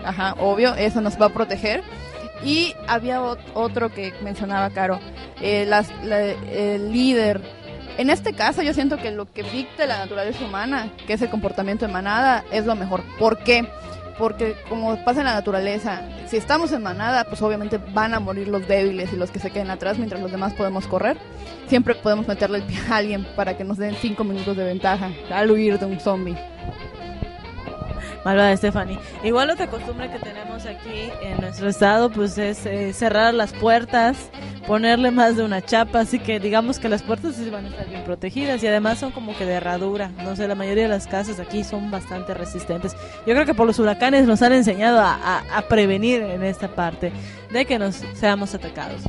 Ajá, 0.05 0.35
obvio, 0.39 0.73
eso 0.75 1.01
nos 1.01 1.19
va 1.21 1.27
a 1.27 1.29
proteger. 1.29 1.83
Y 2.43 2.73
había 2.87 3.21
ot- 3.21 3.37
otro 3.53 3.93
que 3.93 4.13
mencionaba 4.23 4.69
Caro, 4.71 4.99
eh, 5.41 5.69
el 6.51 6.91
líder 6.91 7.39
En 7.97 8.09
este 8.09 8.33
caso 8.33 8.61
yo 8.63 8.73
siento 8.73 8.97
que 8.97 9.11
lo 9.11 9.31
que 9.31 9.43
dicta 9.43 9.85
la 9.85 9.99
naturaleza 9.99 10.43
humana, 10.45 10.89
que 11.05 11.13
es 11.13 11.21
el 11.21 11.29
comportamiento 11.29 11.85
de 11.85 11.91
manada, 11.93 12.43
es 12.51 12.65
lo 12.65 12.73
mejor. 12.75 13.03
¿Por 13.19 13.39
qué? 13.39 13.67
Porque 14.17 14.55
como 14.69 15.03
pasa 15.03 15.19
en 15.19 15.25
la 15.25 15.33
naturaleza, 15.33 16.01
si 16.25 16.37
estamos 16.37 16.71
en 16.71 16.81
manada, 16.81 17.25
pues 17.25 17.41
obviamente 17.41 17.77
van 17.93 18.13
a 18.13 18.19
morir 18.19 18.47
los 18.47 18.65
débiles 18.67 19.11
y 19.13 19.17
los 19.17 19.29
que 19.29 19.39
se 19.39 19.51
queden 19.51 19.69
atrás 19.69 19.97
mientras 19.97 20.21
los 20.21 20.31
demás 20.31 20.53
podemos 20.53 20.87
correr. 20.87 21.17
Siempre 21.71 21.95
podemos 21.95 22.27
meterle 22.27 22.57
el 22.57 22.63
pie 22.65 22.77
a 22.89 22.97
alguien 22.97 23.25
para 23.33 23.55
que 23.55 23.63
nos 23.63 23.77
den 23.77 23.95
cinco 24.01 24.25
minutos 24.25 24.57
de 24.57 24.65
ventaja 24.65 25.09
al 25.33 25.49
huir 25.51 25.79
de 25.79 25.85
un 25.85 26.01
zombie. 26.01 26.35
Malvada 28.25 28.57
Stephanie. 28.57 28.99
Igual 29.23 29.49
otra 29.51 29.67
costumbre 29.67 30.11
que 30.11 30.19
tenemos 30.19 30.65
aquí 30.65 31.09
en 31.23 31.39
nuestro 31.39 31.69
estado, 31.69 32.09
pues 32.11 32.37
es 32.37 32.65
eh, 32.65 32.91
cerrar 32.91 33.33
las 33.33 33.53
puertas, 33.53 34.29
ponerle 34.67 35.11
más 35.11 35.37
de 35.37 35.43
una 35.43 35.61
chapa, 35.61 36.01
así 36.01 36.19
que 36.19 36.41
digamos 36.41 36.77
que 36.77 36.89
las 36.89 37.03
puertas 37.03 37.35
sí 37.37 37.49
van 37.49 37.63
a 37.63 37.69
estar 37.69 37.87
bien 37.87 38.03
protegidas 38.03 38.61
y 38.61 38.67
además 38.67 38.99
son 38.99 39.11
como 39.13 39.33
que 39.37 39.45
de 39.45 39.53
herradura. 39.53 40.09
No 40.25 40.35
sé, 40.35 40.49
la 40.49 40.55
mayoría 40.55 40.83
de 40.83 40.89
las 40.89 41.07
casas 41.07 41.39
aquí 41.39 41.63
son 41.63 41.89
bastante 41.89 42.33
resistentes. 42.33 42.97
Yo 43.25 43.33
creo 43.33 43.45
que 43.45 43.53
por 43.53 43.65
los 43.65 43.79
huracanes 43.79 44.25
nos 44.27 44.41
han 44.41 44.51
enseñado 44.51 44.99
a, 44.99 45.13
a- 45.15 45.57
a 45.57 45.61
prevenir 45.69 46.21
en 46.21 46.43
esta 46.43 46.67
parte 46.67 47.13
de 47.49 47.65
que 47.65 47.79
nos 47.79 47.95
seamos 48.13 48.53
atacados. 48.53 49.03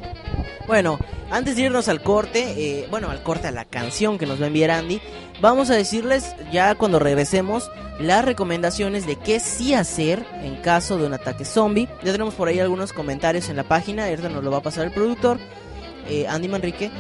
Bueno, 0.73 0.99
antes 1.31 1.57
de 1.57 1.65
irnos 1.65 1.89
al 1.89 2.01
corte, 2.01 2.55
eh, 2.57 2.87
bueno, 2.91 3.11
al 3.11 3.23
corte 3.23 3.47
a 3.47 3.51
la 3.51 3.67
canción 3.67 4.17
que 4.17 4.25
nos 4.25 4.41
va 4.41 4.45
a 4.45 4.47
enviar 4.47 4.71
Andy, 4.71 5.03
vamos 5.43 5.69
a 5.69 5.75
decirles 5.75 6.35
ya 6.51 6.75
cuando 6.77 6.99
regresemos 6.99 7.71
las 8.01 8.25
recomendaciones 8.25 9.07
de 9.07 9.17
qué 9.17 9.39
sí 9.39 9.75
hacer 9.75 10.25
en 10.43 10.57
caso 10.63 10.97
de 10.97 11.05
un 11.05 11.13
ataque 11.13 11.45
zombie. 11.45 11.91
Ya 12.03 12.13
tenemos 12.13 12.33
por 12.33 12.49
ahí 12.49 12.59
algunos 12.59 12.95
comentarios 12.95 13.51
en 13.51 13.57
la 13.57 13.65
página, 13.65 14.07
ahorita 14.07 14.31
nos 14.31 14.43
lo 14.43 14.51
va 14.51 14.57
a 14.57 14.63
pasar 14.63 14.87
el 14.87 14.93
productor, 14.93 15.39
eh, 16.09 16.27
Andy 16.27 16.49
Manrique. 16.49 16.91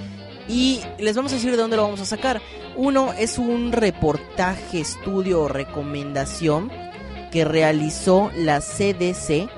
Y 0.46 0.82
les 0.98 1.16
vamos 1.16 1.32
a 1.32 1.36
decir 1.36 1.52
de 1.52 1.56
dónde 1.56 1.78
lo 1.78 1.84
vamos 1.84 2.02
a 2.02 2.04
sacar. 2.04 2.42
Uno 2.76 3.14
es 3.14 3.38
un 3.38 3.72
reportaje, 3.72 4.80
estudio 4.80 5.40
o 5.40 5.48
recomendación 5.48 6.70
que 7.30 7.46
realizó 7.46 8.30
la 8.36 8.60
CDC 8.60 9.48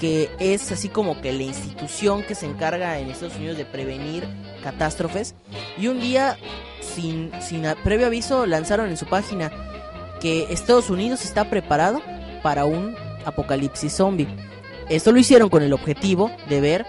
que 0.00 0.30
es 0.40 0.72
así 0.72 0.88
como 0.88 1.20
que 1.20 1.30
la 1.32 1.42
institución 1.42 2.22
que 2.22 2.34
se 2.34 2.46
encarga 2.46 2.98
en 2.98 3.10
Estados 3.10 3.36
Unidos 3.36 3.58
de 3.58 3.66
prevenir 3.66 4.26
catástrofes. 4.64 5.34
Y 5.78 5.88
un 5.88 6.00
día, 6.00 6.38
sin, 6.80 7.30
sin 7.42 7.64
previo 7.84 8.06
aviso, 8.06 8.46
lanzaron 8.46 8.88
en 8.88 8.96
su 8.96 9.04
página 9.06 9.52
que 10.20 10.46
Estados 10.50 10.88
Unidos 10.88 11.24
está 11.24 11.50
preparado 11.50 12.00
para 12.42 12.64
un 12.64 12.96
apocalipsis 13.26 13.92
zombie. 13.92 14.26
Esto 14.88 15.12
lo 15.12 15.18
hicieron 15.18 15.50
con 15.50 15.62
el 15.62 15.74
objetivo 15.74 16.30
de 16.48 16.60
ver 16.62 16.86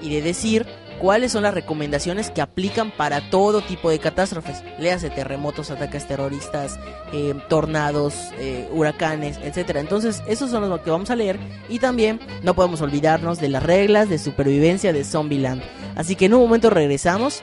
y 0.00 0.08
de 0.10 0.22
decir 0.22 0.66
cuáles 1.04 1.32
son 1.32 1.42
las 1.42 1.52
recomendaciones 1.52 2.30
que 2.30 2.40
aplican 2.40 2.90
para 2.90 3.28
todo 3.28 3.60
tipo 3.60 3.90
de 3.90 3.98
catástrofes. 3.98 4.64
Léase 4.78 5.10
terremotos, 5.10 5.70
ataques 5.70 6.08
terroristas, 6.08 6.80
eh, 7.12 7.34
tornados, 7.50 8.14
eh, 8.38 8.66
huracanes, 8.72 9.38
etcétera. 9.42 9.80
Entonces, 9.80 10.22
esos 10.26 10.50
son 10.50 10.66
los 10.66 10.80
que 10.80 10.90
vamos 10.90 11.10
a 11.10 11.16
leer. 11.16 11.38
Y 11.68 11.78
también 11.78 12.20
no 12.42 12.54
podemos 12.54 12.80
olvidarnos 12.80 13.38
de 13.38 13.50
las 13.50 13.62
reglas 13.62 14.08
de 14.08 14.18
supervivencia 14.18 14.94
de 14.94 15.04
Zombieland. 15.04 15.62
Así 15.94 16.16
que 16.16 16.24
en 16.24 16.32
un 16.32 16.40
momento 16.40 16.70
regresamos. 16.70 17.42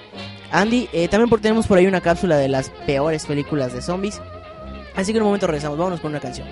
Andy, 0.51 0.89
eh, 0.91 1.07
también 1.07 1.29
tenemos 1.39 1.67
por 1.67 1.77
ahí 1.77 1.85
una 1.85 2.01
cápsula 2.01 2.37
de 2.37 2.49
las 2.49 2.71
peores 2.87 3.27
películas 3.27 3.73
de 3.73 3.83
zombies. 3.83 4.19
Así 4.95 5.11
que 5.11 5.19
en 5.19 5.21
un 5.21 5.27
momento 5.27 5.45
regresamos. 5.45 5.77
Vámonos 5.77 6.01
con 6.01 6.09
una 6.09 6.19
canción. 6.19 6.47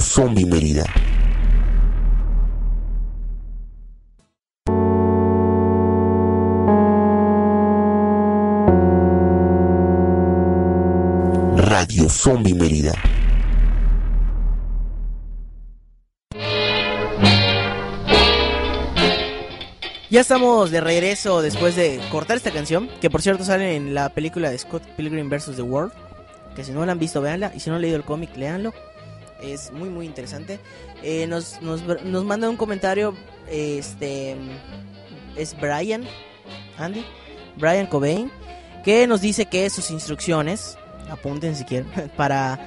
Zombie 0.00 0.46
Mérida. 0.46 0.84
Radio 11.56 12.08
Zombie 12.08 12.54
Mérida. 12.54 12.92
Ya 20.10 20.20
estamos 20.22 20.70
de 20.70 20.80
regreso 20.80 21.42
después 21.42 21.76
de 21.76 22.00
cortar 22.10 22.36
esta 22.36 22.50
canción, 22.50 22.88
que 23.00 23.10
por 23.10 23.20
cierto 23.20 23.44
sale 23.44 23.76
en 23.76 23.94
la 23.94 24.08
película 24.10 24.50
de 24.50 24.58
Scott 24.58 24.82
Pilgrim 24.96 25.28
vs. 25.28 25.56
The 25.56 25.62
World, 25.62 25.92
que 26.56 26.64
si 26.64 26.72
no 26.72 26.86
la 26.86 26.92
han 26.92 26.98
visto, 26.98 27.20
véanla, 27.20 27.52
y 27.54 27.60
si 27.60 27.68
no 27.68 27.76
han 27.76 27.82
leído 27.82 27.96
el 27.96 28.04
cómic, 28.04 28.34
léanlo, 28.36 28.72
es 29.42 29.72
muy 29.72 29.88
muy 29.88 30.06
interesante. 30.06 30.58
Eh, 31.02 31.26
nos, 31.26 31.60
nos, 31.62 31.82
nos 32.04 32.24
manda 32.24 32.48
un 32.48 32.56
comentario, 32.56 33.14
este, 33.48 34.36
es 35.36 35.56
Brian, 35.60 36.04
Andy, 36.76 37.04
Brian 37.56 37.86
Cobain, 37.86 38.30
que 38.84 39.06
nos 39.06 39.20
dice 39.20 39.46
que 39.46 39.68
sus 39.70 39.90
instrucciones, 39.90 40.76
apunten 41.10 41.56
si 41.56 41.64
quieren, 41.64 41.88
para, 42.16 42.58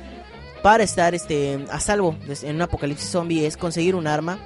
para 0.63 0.83
estar 0.83 1.13
este, 1.15 1.65
a 1.69 1.79
salvo 1.79 2.15
en 2.43 2.55
un 2.55 2.61
apocalipsis 2.61 3.09
zombie 3.09 3.45
es 3.45 3.57
conseguir 3.57 3.95
un 3.95 4.07
arma, 4.07 4.39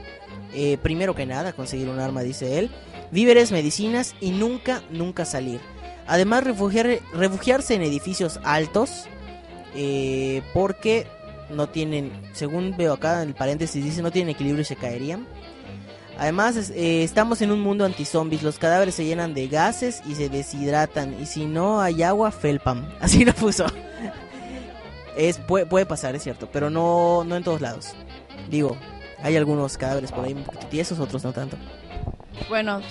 eh, 0.53 0.77
primero 0.81 1.15
que 1.15 1.25
nada, 1.25 1.53
conseguir 1.53 1.89
un 1.89 1.99
arma, 1.99 2.23
dice 2.23 2.59
él. 2.59 2.71
Víveres, 3.11 3.51
medicinas 3.51 4.15
y 4.19 4.31
nunca, 4.31 4.81
nunca 4.89 5.25
salir. 5.25 5.59
Además, 6.07 6.43
refugiar, 6.43 6.99
refugiarse 7.13 7.75
en 7.75 7.81
edificios 7.81 8.39
altos. 8.43 9.05
eh, 9.77 10.41
porque 10.53 11.05
no 11.49 11.67
tienen, 11.67 12.11
según 12.33 12.75
veo 12.77 12.93
acá 12.93 13.21
en 13.21 13.29
el 13.29 13.35
paréntesis, 13.35 13.83
dice 13.83 14.01
no 14.01 14.11
tienen 14.11 14.33
equilibrio 14.33 14.61
y 14.61 14.65
se 14.65 14.75
caerían. 14.75 15.27
Además, 16.17 16.71
eh, 16.71 17.03
estamos 17.03 17.41
en 17.41 17.51
un 17.51 17.59
mundo 17.59 17.83
anti-zombies. 17.83 18.41
Los 18.41 18.57
cadáveres 18.57 18.95
se 18.95 19.03
llenan 19.03 19.33
de 19.33 19.47
gases 19.47 20.01
y 20.05 20.15
se 20.15 20.29
deshidratan. 20.29 21.21
Y 21.21 21.25
si 21.25 21.45
no 21.45 21.81
hay 21.81 22.03
agua, 22.03 22.31
felpan. 22.31 22.89
Así 23.01 23.25
lo 23.25 23.33
puso. 23.33 23.65
Es, 25.17 25.37
puede, 25.39 25.65
puede 25.65 25.85
pasar, 25.85 26.15
es 26.15 26.23
cierto. 26.23 26.47
Pero 26.51 26.69
no, 26.69 27.25
no 27.25 27.35
en 27.35 27.43
todos 27.43 27.59
lados. 27.59 27.93
Digo, 28.49 28.77
hay 29.21 29.35
algunos 29.35 29.77
cadáveres 29.77 30.11
por 30.11 30.23
ahí 30.23 30.33
un 30.33 30.43
poquito 30.43 30.67
tiesos, 30.67 30.99
otros 30.99 31.23
no 31.23 31.33
tanto. 31.33 31.57
Bueno, 32.47 32.81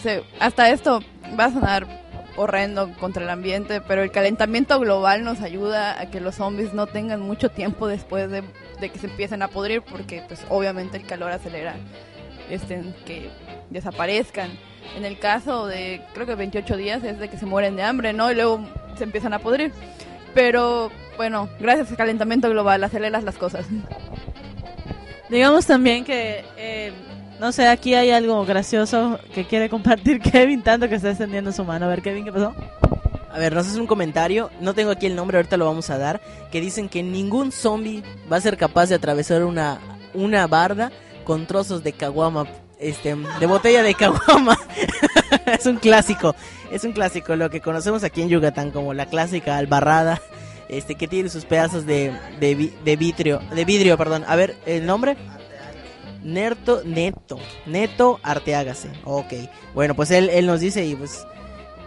hasta 0.40 0.70
esto 0.70 1.00
va 1.38 1.46
a 1.46 1.52
sonar 1.52 2.03
horrendo 2.36 2.92
contra 2.98 3.22
el 3.22 3.30
ambiente, 3.30 3.80
pero 3.80 4.02
el 4.02 4.10
calentamiento 4.10 4.78
global 4.80 5.24
nos 5.24 5.40
ayuda 5.40 6.00
a 6.00 6.10
que 6.10 6.20
los 6.20 6.36
zombies 6.36 6.74
no 6.74 6.86
tengan 6.86 7.20
mucho 7.20 7.50
tiempo 7.50 7.86
después 7.86 8.30
de, 8.30 8.42
que 8.80 8.98
se 8.98 9.06
empiecen 9.06 9.42
a 9.42 9.48
podrir, 9.48 9.82
porque 9.82 10.22
pues 10.26 10.44
obviamente 10.48 10.96
el 10.96 11.06
calor 11.06 11.32
acelera 11.32 11.76
este, 12.50 12.82
que 13.06 13.30
desaparezcan. 13.70 14.50
En 14.96 15.04
el 15.04 15.18
caso 15.18 15.66
de, 15.66 16.02
creo 16.12 16.26
que 16.26 16.34
28 16.34 16.76
días 16.76 17.04
es 17.04 17.18
de 17.18 17.28
que 17.28 17.38
se 17.38 17.46
mueren 17.46 17.76
de 17.76 17.82
hambre, 17.82 18.12
¿no? 18.12 18.30
Y 18.30 18.34
luego 18.34 18.60
se 18.96 19.04
empiezan 19.04 19.32
a 19.32 19.38
podrir. 19.38 19.72
Pero 20.34 20.90
bueno, 21.16 21.48
gracias 21.60 21.90
al 21.90 21.96
calentamiento 21.96 22.50
global 22.50 22.82
aceleras 22.84 23.24
las 23.24 23.36
cosas. 23.36 23.66
Digamos 25.30 25.66
también 25.66 26.04
que, 26.04 26.44
eh, 26.56 26.92
no 27.40 27.52
sé, 27.52 27.68
aquí 27.68 27.94
hay 27.94 28.10
algo 28.10 28.44
gracioso 28.44 29.18
que 29.34 29.46
quiere 29.46 29.68
compartir 29.68 30.20
Kevin, 30.32 30.62
tanto 30.62 30.88
que 30.88 30.96
está 30.96 31.10
extendiendo 31.10 31.52
su 31.52 31.64
mano. 31.64 31.86
A 31.86 31.88
ver, 31.88 32.02
Kevin, 32.02 32.24
¿qué 32.24 32.32
pasó? 32.32 32.54
A 33.30 33.38
ver, 33.38 33.52
nos 33.52 33.66
hace 33.66 33.80
un 33.80 33.88
comentario, 33.88 34.50
no 34.60 34.74
tengo 34.74 34.92
aquí 34.92 35.06
el 35.06 35.16
nombre, 35.16 35.38
ahorita 35.38 35.56
lo 35.56 35.66
vamos 35.66 35.90
a 35.90 35.98
dar, 35.98 36.20
que 36.52 36.60
dicen 36.60 36.88
que 36.88 37.02
ningún 37.02 37.50
zombie 37.50 38.04
va 38.32 38.36
a 38.36 38.40
ser 38.40 38.56
capaz 38.56 38.86
de 38.86 38.94
atravesar 38.94 39.42
una, 39.44 39.80
una 40.14 40.46
barda 40.46 40.92
con 41.24 41.44
trozos 41.46 41.82
de 41.82 41.92
caguama, 41.92 42.46
este, 42.78 43.16
de 43.40 43.46
botella 43.46 43.82
de 43.82 43.94
caguama. 43.94 44.56
es 45.46 45.66
un 45.66 45.78
clásico, 45.78 46.36
es 46.70 46.84
un 46.84 46.92
clásico, 46.92 47.34
lo 47.34 47.50
que 47.50 47.60
conocemos 47.60 48.04
aquí 48.04 48.22
en 48.22 48.28
Yucatán 48.28 48.70
como 48.70 48.94
la 48.94 49.06
clásica 49.06 49.56
albarrada, 49.56 50.22
este, 50.68 50.94
que 50.94 51.08
tiene 51.08 51.28
sus 51.28 51.44
pedazos 51.44 51.86
de, 51.86 52.12
de, 52.38 52.54
de 52.54 52.96
de 52.96 53.64
vidrio, 53.64 53.98
perdón. 53.98 54.24
A 54.28 54.36
ver, 54.36 54.54
¿el 54.64 54.86
nombre? 54.86 55.16
Nerto, 56.24 56.82
Neto, 56.84 57.38
Neto 57.66 58.18
Arteágase. 58.22 58.88
Ok, 59.04 59.32
bueno, 59.74 59.94
pues 59.94 60.10
él, 60.10 60.28
él 60.30 60.46
nos 60.46 60.60
dice 60.60 60.84
y 60.84 60.94
pues 60.96 61.24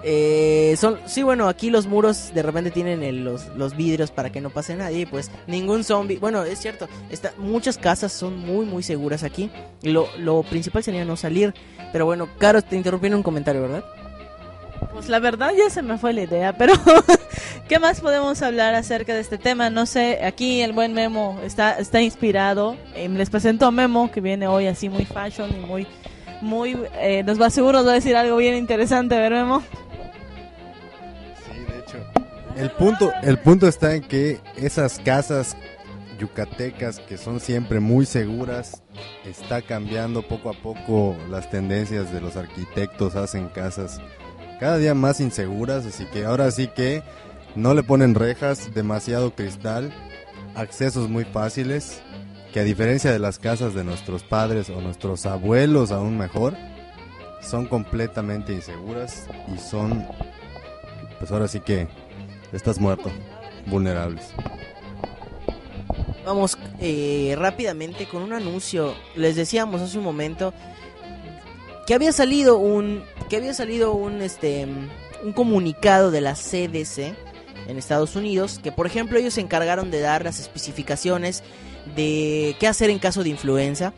eh, 0.03 0.75
son, 0.79 0.99
sí, 1.07 1.23
bueno, 1.23 1.49
aquí 1.49 1.69
los 1.71 1.87
muros 1.87 2.31
de 2.33 2.43
repente 2.43 2.69
tienen 2.71 3.01
el- 3.03 3.23
los, 3.25 3.47
los 3.57 3.75
vidrios 3.75 4.11
para 4.11 4.31
que 4.31 4.39
no 4.39 4.49
pase 4.51 4.75
nadie. 4.75 5.07
Pues 5.07 5.31
ningún 5.47 5.83
zombie. 5.83 6.17
Bueno, 6.19 6.43
es 6.43 6.59
cierto, 6.59 6.87
está, 7.09 7.33
muchas 7.37 7.77
casas 7.77 8.13
son 8.13 8.37
muy, 8.37 8.65
muy 8.65 8.83
seguras 8.83 9.23
aquí. 9.23 9.49
Lo, 9.81 10.07
lo 10.19 10.43
principal 10.43 10.83
sería 10.83 11.03
no 11.03 11.15
salir. 11.17 11.53
Pero 11.91 12.05
bueno, 12.05 12.29
Caro, 12.37 12.61
te 12.61 12.75
interrumpí 12.75 13.07
en 13.07 13.15
un 13.15 13.23
comentario, 13.23 13.63
¿verdad? 13.63 13.83
Pues 14.97 15.09
la 15.09 15.19
verdad 15.19 15.51
ya 15.55 15.69
se 15.69 15.83
me 15.83 15.99
fue 15.99 16.11
la 16.11 16.23
idea, 16.23 16.57
pero 16.57 16.73
¿qué 17.69 17.77
más 17.77 18.01
podemos 18.01 18.41
hablar 18.41 18.73
acerca 18.73 19.13
de 19.13 19.19
este 19.19 19.37
tema? 19.37 19.69
No 19.69 19.85
sé, 19.85 20.25
aquí 20.25 20.61
el 20.61 20.73
buen 20.73 20.93
Memo 20.93 21.39
está, 21.43 21.77
está 21.77 22.01
inspirado. 22.01 22.75
Les 22.95 23.29
presento 23.29 23.67
a 23.67 23.71
Memo, 23.71 24.09
que 24.09 24.21
viene 24.21 24.47
hoy 24.47 24.65
así 24.65 24.89
muy 24.89 25.05
fashion 25.05 25.51
y 25.51 25.63
muy, 25.63 25.87
muy, 26.41 26.75
eh, 26.95 27.21
nos 27.23 27.39
va 27.39 27.51
seguro 27.51 27.77
nos 27.77 27.85
va 27.85 27.91
a 27.91 27.93
decir 27.93 28.15
algo 28.15 28.37
bien 28.37 28.55
interesante, 28.55 29.15
¿ver 29.19 29.33
Memo? 29.33 29.61
Sí, 31.45 31.59
de 31.71 31.77
hecho. 31.77 31.97
El 32.55 32.71
punto, 32.71 33.11
el 33.21 33.37
punto 33.37 33.67
está 33.67 33.93
en 33.93 34.01
que 34.01 34.39
esas 34.55 34.97
casas 34.97 35.55
yucatecas 36.17 36.97
que 37.01 37.19
son 37.19 37.39
siempre 37.39 37.79
muy 37.79 38.07
seguras, 38.07 38.81
está 39.27 39.61
cambiando 39.61 40.27
poco 40.27 40.49
a 40.49 40.53
poco 40.53 41.15
las 41.29 41.51
tendencias 41.51 42.11
de 42.11 42.19
los 42.19 42.35
arquitectos, 42.35 43.15
hacen 43.15 43.49
casas 43.49 44.01
cada 44.59 44.77
día 44.77 44.93
más 44.93 45.19
inseguras, 45.19 45.85
así 45.85 46.05
que 46.05 46.25
ahora 46.25 46.49
sí 46.51 46.67
que 46.67 47.03
no 47.55 47.73
le 47.73 47.83
ponen 47.83 48.15
rejas, 48.15 48.73
demasiado 48.73 49.33
cristal, 49.33 49.93
accesos 50.55 51.09
muy 51.09 51.25
fáciles, 51.25 52.01
que 52.53 52.59
a 52.59 52.63
diferencia 52.63 53.11
de 53.11 53.19
las 53.19 53.39
casas 53.39 53.73
de 53.73 53.83
nuestros 53.83 54.23
padres 54.23 54.69
o 54.69 54.81
nuestros 54.81 55.25
abuelos 55.25 55.91
aún 55.91 56.17
mejor, 56.17 56.55
son 57.41 57.65
completamente 57.67 58.53
inseguras 58.53 59.27
y 59.53 59.57
son, 59.57 60.05
pues 61.19 61.31
ahora 61.31 61.47
sí 61.47 61.59
que 61.59 61.87
estás 62.51 62.79
muerto, 62.79 63.11
vulnerables. 63.67 64.33
Vamos 66.25 66.57
eh, 66.81 67.35
rápidamente 67.37 68.05
con 68.05 68.21
un 68.21 68.33
anuncio. 68.33 68.93
Les 69.15 69.35
decíamos 69.37 69.81
hace 69.81 69.97
un 69.97 70.03
momento 70.03 70.53
que 71.87 71.93
había 71.95 72.11
salido 72.11 72.57
un 72.57 73.03
que 73.29 73.37
había 73.37 73.53
salido 73.53 73.93
un 73.93 74.21
este 74.21 74.67
un 75.23 75.33
comunicado 75.33 76.11
de 76.11 76.21
la 76.21 76.33
CDC 76.33 77.15
en 77.67 77.77
Estados 77.77 78.15
Unidos 78.15 78.59
que 78.61 78.71
por 78.71 78.85
ejemplo 78.85 79.17
ellos 79.17 79.33
se 79.33 79.41
encargaron 79.41 79.89
de 79.89 79.99
dar 80.01 80.23
las 80.23 80.39
especificaciones 80.39 81.43
de 81.95 82.55
qué 82.59 82.67
hacer 82.67 82.89
en 82.89 82.99
caso 82.99 83.23
de 83.23 83.29
influenza 83.29 83.93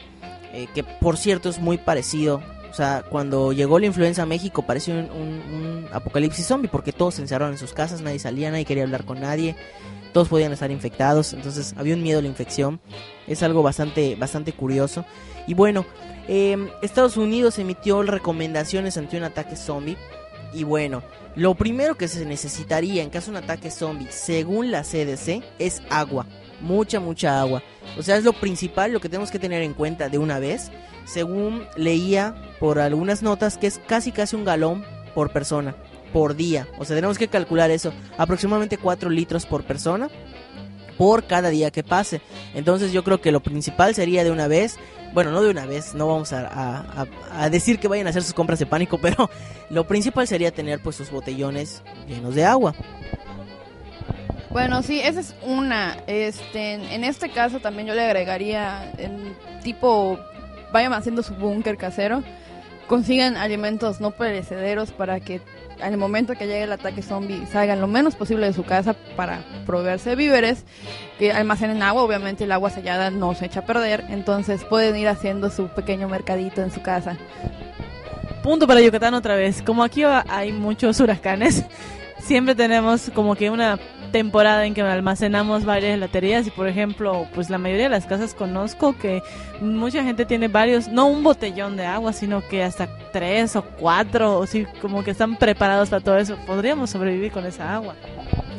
eh, 0.53 0.67
que 0.73 0.83
por 0.83 1.17
cierto 1.17 1.49
es 1.49 1.59
muy 1.59 1.77
parecido. 1.77 2.41
O 2.71 2.73
sea 2.73 3.03
cuando 3.09 3.51
llegó 3.51 3.79
la 3.79 3.87
influenza 3.87 4.21
a 4.23 4.25
México 4.27 4.61
pareció 4.61 4.93
un, 4.93 5.09
un- 5.09 5.53
un 5.53 5.85
apocalipsis 5.91 6.45
zombie 6.45 6.69
porque 6.69 6.91
todos 6.93 7.15
se 7.15 7.21
encerraron 7.23 7.53
en 7.53 7.57
sus 7.59 7.73
casas 7.73 8.01
nadie 8.01 8.19
salía 8.19 8.51
nadie 8.51 8.65
quería 8.65 8.83
hablar 8.83 9.05
con 9.05 9.19
nadie 9.19 9.55
todos 10.13 10.27
podían 10.27 10.51
estar 10.53 10.69
infectados 10.71 11.33
entonces 11.33 11.73
había 11.77 11.95
un 11.95 12.01
miedo 12.03 12.19
a 12.19 12.21
la 12.21 12.27
infección. 12.27 12.79
Es 13.27 13.43
algo 13.43 13.61
bastante 13.63 14.15
bastante 14.15 14.53
curioso. 14.53 15.05
Y 15.47 15.53
bueno 15.53 15.85
eh, 16.31 16.71
Estados 16.83 17.17
Unidos 17.17 17.57
emitió 17.57 18.03
recomendaciones 18.03 18.97
ante 18.97 19.17
un 19.17 19.23
ataque 19.23 19.55
zombie. 19.55 19.97
Y 20.53 20.63
bueno, 20.63 21.01
lo 21.35 21.55
primero 21.55 21.95
que 21.95 22.07
se 22.07 22.23
necesitaría 22.23 23.01
en 23.01 23.09
caso 23.09 23.31
de 23.31 23.39
un 23.39 23.43
ataque 23.43 23.71
zombie, 23.71 24.11
según 24.11 24.69
la 24.69 24.83
CDC, 24.83 25.43
es 25.57 25.81
agua. 25.89 26.27
Mucha, 26.61 26.99
mucha 26.99 27.41
agua. 27.41 27.63
O 27.97 28.03
sea, 28.03 28.15
es 28.15 28.23
lo 28.23 28.33
principal, 28.33 28.93
lo 28.93 28.99
que 28.99 29.09
tenemos 29.09 29.31
que 29.31 29.39
tener 29.39 29.63
en 29.63 29.73
cuenta 29.73 30.07
de 30.07 30.19
una 30.19 30.37
vez. 30.37 30.69
Según 31.03 31.65
leía 31.75 32.35
por 32.59 32.77
algunas 32.77 33.23
notas, 33.23 33.57
que 33.57 33.65
es 33.65 33.79
casi, 33.87 34.11
casi 34.11 34.35
un 34.35 34.45
galón 34.45 34.85
por 35.15 35.31
persona, 35.31 35.75
por 36.13 36.35
día. 36.35 36.67
O 36.77 36.85
sea, 36.85 36.95
tenemos 36.95 37.17
que 37.17 37.27
calcular 37.27 37.71
eso. 37.71 37.91
Aproximadamente 38.19 38.77
4 38.77 39.09
litros 39.09 39.47
por 39.47 39.63
persona 39.63 40.09
por 40.99 41.23
cada 41.23 41.49
día 41.49 41.71
que 41.71 41.81
pase. 41.81 42.21
Entonces 42.53 42.91
yo 42.91 43.05
creo 43.05 43.21
que 43.21 43.31
lo 43.31 43.39
principal 43.39 43.95
sería 43.95 44.25
de 44.25 44.31
una 44.31 44.49
vez, 44.49 44.75
bueno, 45.13 45.31
no 45.31 45.41
de 45.41 45.49
una 45.49 45.65
vez, 45.65 45.93
no 45.95 46.07
vamos 46.07 46.33
a, 46.33 46.47
a- 46.47 47.05
a- 47.33 47.49
decir 47.49 47.79
que 47.79 47.87
vayan 47.87 48.07
a 48.07 48.11
hacer 48.11 48.23
sus 48.23 48.33
compras 48.33 48.59
de 48.59 48.65
pánico, 48.65 48.97
pero 49.01 49.29
lo 49.69 49.87
principal 49.87 50.27
sería 50.27 50.51
tener 50.51 50.79
pues 50.81 50.95
sus 50.95 51.11
botellones 51.11 51.81
llenos 52.07 52.35
de 52.35 52.45
agua. 52.45 52.73
Bueno, 54.49 54.81
sí, 54.81 54.99
esa 54.99 55.19
es 55.19 55.35
una. 55.43 55.97
Este, 56.07 56.73
en 56.73 57.03
este 57.03 57.29
caso 57.29 57.59
también 57.59 57.87
yo 57.87 57.93
le 57.93 58.03
agregaría 58.03 58.91
en 58.97 59.35
tipo 59.63 60.17
vayan 60.73 60.93
haciendo 60.93 61.21
su 61.21 61.35
búnker 61.35 61.77
casero, 61.77 62.23
consigan 62.87 63.37
alimentos 63.37 64.01
no 64.01 64.11
perecederos 64.11 64.91
para 64.91 65.19
que 65.19 65.39
al 65.81 65.97
momento 65.97 66.33
que 66.35 66.47
llegue 66.47 66.63
el 66.63 66.71
ataque 66.71 67.01
zombie 67.01 67.45
salgan 67.51 67.81
lo 67.81 67.87
menos 67.87 68.15
posible 68.15 68.45
de 68.45 68.53
su 68.53 68.63
casa 68.63 68.93
para 69.15 69.43
proveerse 69.65 70.11
de 70.11 70.15
víveres, 70.15 70.65
que 71.17 71.31
almacenen 71.31 71.83
agua, 71.83 72.03
obviamente 72.03 72.43
el 72.43 72.51
agua 72.51 72.69
sellada 72.69 73.11
no 73.11 73.33
se 73.33 73.45
echa 73.45 73.61
a 73.61 73.65
perder, 73.65 74.05
entonces 74.09 74.63
pueden 74.65 74.95
ir 74.95 75.07
haciendo 75.07 75.49
su 75.49 75.67
pequeño 75.67 76.07
mercadito 76.09 76.61
en 76.61 76.71
su 76.71 76.81
casa. 76.81 77.17
Punto 78.43 78.67
para 78.67 78.81
Yucatán 78.81 79.13
otra 79.13 79.35
vez. 79.35 79.61
Como 79.61 79.83
aquí 79.83 80.03
hay 80.03 80.51
muchos 80.53 80.99
huracanes, 80.99 81.65
siempre 82.19 82.55
tenemos 82.55 83.11
como 83.13 83.35
que 83.35 83.49
una 83.49 83.77
temporada 84.09 84.65
en 84.65 84.73
que 84.73 84.81
almacenamos 84.81 85.65
varias 85.65 85.97
laterías 85.97 86.47
y 86.47 86.51
por 86.51 86.67
ejemplo, 86.67 87.27
pues 87.33 87.49
la 87.49 87.57
mayoría 87.57 87.85
de 87.85 87.89
las 87.89 88.05
casas 88.05 88.33
conozco 88.33 88.97
que 88.97 89.21
mucha 89.61 90.03
gente 90.03 90.25
tiene 90.25 90.47
varios, 90.47 90.87
no 90.87 91.07
un 91.07 91.23
botellón 91.23 91.77
de 91.77 91.85
agua, 91.85 92.13
sino 92.13 92.47
que 92.47 92.63
hasta 92.63 92.89
tres 93.11 93.55
o 93.55 93.63
cuatro, 93.63 94.39
o 94.39 94.47
sí, 94.47 94.65
como 94.81 95.03
que 95.03 95.11
están 95.11 95.35
preparados 95.35 95.89
para 95.89 96.03
todo 96.03 96.17
eso. 96.17 96.37
Podríamos 96.45 96.89
sobrevivir 96.89 97.31
con 97.31 97.45
esa 97.45 97.75
agua. 97.75 97.95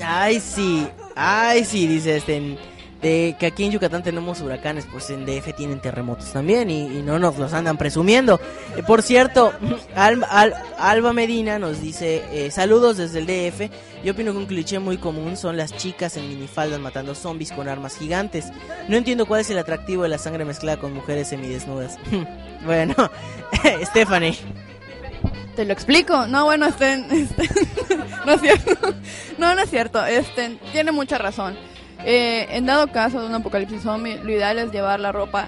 Ay, 0.02 0.40
sí, 0.40 0.86
ay, 1.14 1.64
sí, 1.64 1.86
dice 1.86 2.16
este, 2.16 2.56
de 3.02 3.34
que 3.38 3.46
aquí 3.46 3.64
en 3.64 3.72
Yucatán 3.72 4.02
tenemos 4.02 4.40
huracanes, 4.42 4.86
pues 4.90 5.08
en 5.10 5.24
DF 5.24 5.54
tienen 5.56 5.80
terremotos 5.80 6.32
también 6.32 6.68
y, 6.70 6.86
no 7.02 7.18
nos 7.18 7.38
los 7.38 7.52
andan 7.54 7.78
presumiendo. 7.78 8.38
Eh, 8.76 8.82
por 8.86 9.02
cierto, 9.02 9.52
Al- 9.96 10.24
Al- 10.28 10.54
Alba 10.78 11.12
Medina 11.14 11.58
nos 11.58 11.80
dice, 11.80 12.22
eh, 12.32 12.50
saludos 12.50 12.98
desde 12.98 13.20
el 13.20 13.26
DF, 13.26 13.70
yo 14.04 14.12
opino 14.12 14.32
que 14.32 14.38
un 14.38 14.46
cliché 14.46 14.78
muy 14.78 14.98
común 14.98 15.36
son 15.36 15.56
las 15.56 15.74
chicas 15.76 16.16
en 16.18 16.28
minifaldas 16.28 16.78
matando 16.80 17.14
zombies 17.14 17.52
con 17.52 17.68
armas 17.68 17.96
gigantes. 17.96 18.46
No 18.88 18.96
entiendo 18.96 19.24
cuál 19.26 19.40
es 19.40 19.50
el 19.50 19.58
atractivo 19.58 20.02
de 20.02 20.10
la 20.10 20.18
sangre 20.18 20.44
mezclada 20.44 20.78
con 20.78 20.92
mujeres 20.92 21.28
semidesnudas. 21.28 21.98
bueno, 22.66 22.94
Stephanie. 23.84 24.36
Te 25.56 25.64
lo 25.64 25.72
explico. 25.72 26.26
No, 26.26 26.44
bueno, 26.44 26.66
este, 26.66 26.94
este, 27.10 27.48
no 28.26 28.32
es 28.34 28.40
cierto. 28.40 28.94
No, 29.38 29.54
no 29.54 29.62
es 29.62 29.70
cierto. 29.70 30.04
Este, 30.06 30.58
tiene 30.72 30.92
mucha 30.92 31.18
razón. 31.18 31.56
Eh, 32.04 32.46
en 32.50 32.66
dado 32.66 32.88
caso 32.88 33.20
de 33.20 33.26
un 33.26 33.34
apocalipsis 33.34 33.82
zombie, 33.82 34.18
lo 34.22 34.30
ideal 34.30 34.58
es 34.58 34.72
llevar 34.72 35.00
la 35.00 35.12
ropa 35.12 35.46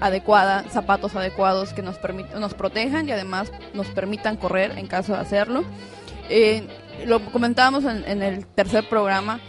adecuada, 0.00 0.64
zapatos 0.70 1.14
adecuados 1.14 1.72
que 1.74 1.82
nos 1.82 1.96
nos 2.38 2.54
protejan 2.54 3.08
y 3.08 3.12
además 3.12 3.52
nos 3.74 3.88
permitan 3.88 4.36
correr 4.36 4.78
en 4.78 4.86
caso 4.86 5.12
de 5.12 5.18
hacerlo. 5.18 5.64
Eh, 6.30 6.66
lo 7.06 7.20
comentábamos 7.32 7.84
en, 7.84 8.04
en 8.06 8.22
el 8.22 8.46
tercer 8.46 8.88
programa. 8.88 9.40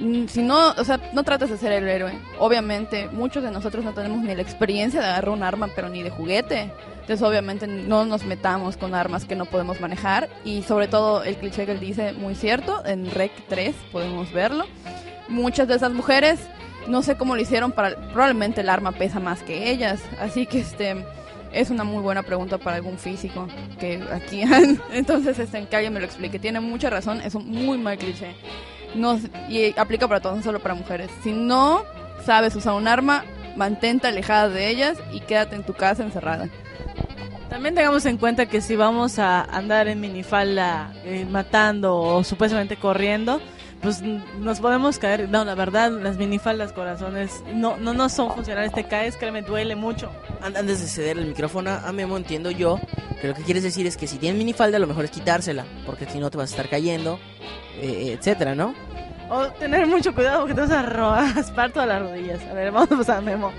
Mm, 0.00 0.26
Si 0.26 0.42
no, 0.42 0.70
o 0.70 0.84
sea, 0.84 1.00
no 1.12 1.22
trates 1.24 1.50
de 1.50 1.56
ser 1.58 1.72
el 1.72 1.88
héroe. 1.88 2.12
Obviamente, 2.38 3.08
muchos 3.12 3.42
de 3.42 3.50
nosotros 3.50 3.84
no 3.84 3.92
tenemos 3.92 4.18
ni 4.22 4.34
la 4.34 4.42
experiencia 4.42 5.00
de 5.00 5.06
agarrar 5.06 5.30
un 5.30 5.42
arma, 5.42 5.68
pero 5.74 5.88
ni 5.88 6.02
de 6.02 6.10
juguete. 6.10 6.70
Entonces, 7.00 7.22
obviamente, 7.22 7.66
no 7.66 8.04
nos 8.04 8.24
metamos 8.24 8.76
con 8.76 8.94
armas 8.94 9.24
que 9.24 9.34
no 9.34 9.46
podemos 9.46 9.80
manejar. 9.80 10.28
Y 10.44 10.62
sobre 10.62 10.88
todo, 10.88 11.24
el 11.24 11.36
cliché 11.36 11.66
que 11.66 11.72
él 11.72 11.80
dice, 11.80 12.12
muy 12.12 12.34
cierto, 12.34 12.84
en 12.86 13.10
Rec 13.10 13.32
3 13.48 13.74
podemos 13.92 14.32
verlo. 14.32 14.66
Muchas 15.30 15.66
de 15.68 15.76
esas 15.76 15.92
mujeres, 15.92 16.40
no 16.88 17.02
sé 17.02 17.16
cómo 17.16 17.34
lo 17.34 17.40
hicieron, 17.40 17.72
para, 17.72 17.96
probablemente 18.12 18.60
el 18.60 18.68
arma 18.68 18.92
pesa 18.92 19.20
más 19.20 19.42
que 19.42 19.70
ellas. 19.70 20.00
Así 20.20 20.44
que, 20.46 20.60
este, 20.60 21.04
es 21.52 21.70
una 21.70 21.84
muy 21.84 22.02
buena 22.02 22.22
pregunta 22.22 22.58
para 22.58 22.76
algún 22.76 22.98
físico 22.98 23.48
que 23.78 24.02
aquí. 24.12 24.42
Entonces, 24.92 25.38
este, 25.38 25.64
que 25.66 25.76
alguien 25.76 25.92
me 25.92 26.00
lo 26.00 26.06
explique. 26.06 26.38
Tiene 26.38 26.60
mucha 26.60 26.90
razón, 26.90 27.20
es 27.22 27.34
un 27.34 27.48
muy 27.48 27.78
mal 27.78 27.96
cliché. 27.96 28.34
No, 28.94 29.18
y 29.48 29.72
aplica 29.78 30.08
para 30.08 30.20
todos, 30.20 30.36
no 30.36 30.42
solo 30.42 30.60
para 30.60 30.74
mujeres. 30.74 31.10
Si 31.22 31.32
no 31.32 31.84
sabes 32.24 32.54
usar 32.56 32.74
un 32.74 32.88
arma, 32.88 33.24
mantente 33.56 34.08
alejada 34.08 34.48
de 34.48 34.68
ellas 34.68 34.98
y 35.12 35.20
quédate 35.20 35.56
en 35.56 35.64
tu 35.64 35.74
casa 35.74 36.02
encerrada. 36.02 36.48
También 37.48 37.74
tengamos 37.74 38.06
en 38.06 38.16
cuenta 38.16 38.46
que 38.46 38.60
si 38.60 38.76
vamos 38.76 39.18
a 39.18 39.42
andar 39.42 39.88
en 39.88 40.00
minifalda 40.00 40.92
eh, 41.04 41.26
matando 41.28 41.96
o 41.96 42.22
supuestamente 42.22 42.76
corriendo, 42.76 43.40
pues 43.82 44.02
nos 44.02 44.60
podemos 44.60 44.98
caer. 44.98 45.28
No, 45.28 45.44
la 45.44 45.54
verdad, 45.54 45.90
las 45.90 46.16
minifaldas 46.16 46.72
corazones 46.72 47.42
no 47.54 47.76
no, 47.76 47.94
no 47.94 48.08
son 48.08 48.32
funcionales. 48.32 48.72
Te 48.72 48.84
caes, 48.84 49.16
créeme, 49.16 49.42
duele 49.42 49.76
mucho. 49.76 50.10
An- 50.42 50.56
Antes 50.56 50.80
de 50.80 50.86
ceder 50.86 51.18
el 51.18 51.26
micrófono 51.26 51.70
a 51.70 51.90
Memo, 51.92 52.16
entiendo 52.16 52.50
yo 52.50 52.78
que 53.20 53.28
lo 53.28 53.34
que 53.34 53.42
quieres 53.42 53.62
decir 53.62 53.86
es 53.86 53.96
que 53.96 54.06
si 54.06 54.18
tienes 54.18 54.38
minifalda, 54.38 54.78
lo 54.78 54.86
mejor 54.86 55.04
es 55.04 55.10
quitársela, 55.10 55.64
porque 55.86 56.06
si 56.06 56.18
no 56.18 56.30
te 56.30 56.38
vas 56.38 56.50
a 56.50 56.54
estar 56.54 56.68
cayendo, 56.68 57.18
eh, 57.80 58.16
etcétera, 58.18 58.54
¿no? 58.54 58.74
O 59.28 59.46
tener 59.52 59.86
mucho 59.86 60.14
cuidado 60.14 60.40
porque 60.40 60.54
te 60.54 60.60
vas 60.62 60.70
a 60.70 60.80
a 60.80 61.32
raspar 61.34 61.70
todas 61.72 61.88
las 61.88 62.02
rodillas. 62.02 62.40
A 62.50 62.52
ver, 62.54 62.72
vamos 62.72 63.08
a 63.08 63.20
Memo. 63.20 63.52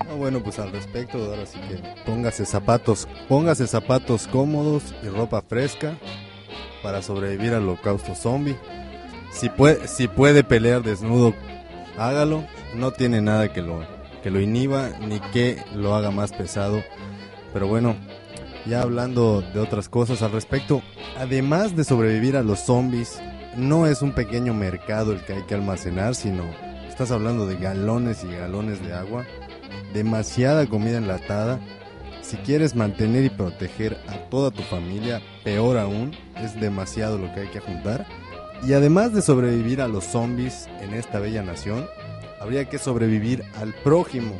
Ah, 0.00 0.14
bueno, 0.16 0.40
pues 0.42 0.58
al 0.58 0.72
respecto, 0.72 1.18
ahora 1.18 1.46
sí 1.46 1.58
que 1.68 1.76
póngase 2.04 2.44
zapatos, 2.44 3.06
póngase 3.28 3.66
zapatos 3.66 4.26
cómodos 4.28 4.94
y 5.02 5.08
ropa 5.08 5.42
fresca 5.42 5.94
para 6.82 7.02
sobrevivir 7.02 7.52
al 7.52 7.62
holocausto 7.62 8.14
zombie. 8.14 8.56
Si 9.32 9.48
puede, 9.48 9.86
si 9.88 10.08
puede 10.08 10.44
pelear 10.44 10.82
desnudo, 10.82 11.34
hágalo. 11.98 12.44
No 12.74 12.92
tiene 12.92 13.20
nada 13.20 13.52
que 13.52 13.62
lo, 13.62 13.84
que 14.22 14.30
lo 14.30 14.40
inhiba 14.40 14.90
ni 15.00 15.20
que 15.32 15.62
lo 15.74 15.94
haga 15.94 16.10
más 16.10 16.32
pesado. 16.32 16.82
Pero 17.52 17.66
bueno, 17.66 17.96
ya 18.66 18.82
hablando 18.82 19.42
de 19.42 19.60
otras 19.60 19.88
cosas 19.88 20.22
al 20.22 20.32
respecto, 20.32 20.82
además 21.18 21.76
de 21.76 21.84
sobrevivir 21.84 22.36
a 22.36 22.42
los 22.42 22.60
zombies, 22.60 23.20
no 23.56 23.86
es 23.86 24.02
un 24.02 24.12
pequeño 24.12 24.54
mercado 24.54 25.12
el 25.12 25.24
que 25.24 25.32
hay 25.34 25.42
que 25.42 25.54
almacenar, 25.54 26.14
sino 26.14 26.44
estás 26.88 27.10
hablando 27.10 27.46
de 27.46 27.56
galones 27.56 28.22
y 28.24 28.32
galones 28.36 28.84
de 28.84 28.92
agua 28.92 29.24
demasiada 29.92 30.66
comida 30.66 30.98
enlatada. 30.98 31.60
Si 32.22 32.36
quieres 32.36 32.76
mantener 32.76 33.24
y 33.24 33.30
proteger 33.30 33.98
a 34.08 34.28
toda 34.28 34.50
tu 34.50 34.62
familia, 34.62 35.20
peor 35.42 35.78
aún, 35.78 36.12
es 36.44 36.60
demasiado 36.60 37.18
lo 37.18 37.32
que 37.32 37.40
hay 37.40 37.48
que 37.48 37.60
juntar. 37.60 38.06
Y 38.66 38.74
además 38.74 39.14
de 39.14 39.22
sobrevivir 39.22 39.80
a 39.80 39.88
los 39.88 40.04
zombies 40.04 40.68
en 40.80 40.94
esta 40.94 41.18
bella 41.18 41.42
nación, 41.42 41.86
habría 42.40 42.68
que 42.68 42.78
sobrevivir 42.78 43.44
al 43.58 43.72
prójimo, 43.74 44.32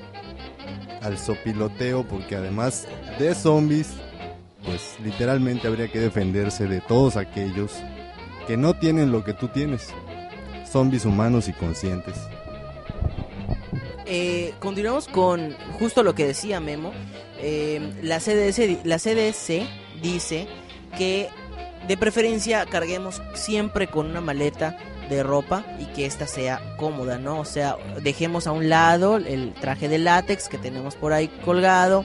al 1.03 1.19
sopiloteo, 1.19 2.05
porque 2.07 2.37
además 2.37 2.87
de 3.19 3.35
zombies, 3.35 3.89
pues 4.65 4.97
literalmente 5.03 5.69
habría 5.69 5.89
que 5.89 6.01
defenderse 6.01 6.67
de 6.67 6.81
todos 6.81 7.17
aquellos 7.17 7.73
que 8.47 8.57
no 8.57 8.75
tienen 8.75 9.13
lo 9.13 9.25
que 9.25 9.33
tú 9.33 9.49
tienes, 9.49 9.89
zombies 10.71 11.05
humanos 11.05 11.49
y 11.49 11.53
conscientes. 11.53 12.17
Eh, 14.13 14.55
continuamos 14.59 15.07
con 15.07 15.55
justo 15.79 16.03
lo 16.03 16.15
que 16.15 16.27
decía 16.27 16.59
Memo. 16.59 16.93
Eh, 17.39 17.93
la, 18.03 18.19
CDS, 18.19 18.85
la 18.85 18.99
CDC 18.99 19.67
dice 20.03 20.49
que 20.99 21.29
de 21.87 21.97
preferencia 21.97 22.67
carguemos 22.67 23.21
siempre 23.35 23.89
con 23.89 24.07
una 24.07 24.21
maleta 24.21 24.77
de 25.09 25.23
ropa 25.25 25.65
y 25.81 25.87
que 25.87 26.07
esta 26.07 26.27
sea 26.27 26.61
cómoda, 26.77 27.19
¿no? 27.19 27.41
O 27.41 27.45
sea, 27.45 27.77
dejemos 28.03 28.47
a 28.47 28.53
un 28.53 28.69
lado 28.69 29.17
el 29.17 29.53
traje 29.55 29.89
de 29.89 29.99
látex 29.99 30.49
que 30.49 30.57
tenemos 30.59 30.95
por 30.95 31.13
ahí 31.13 31.29
colgado, 31.45 32.05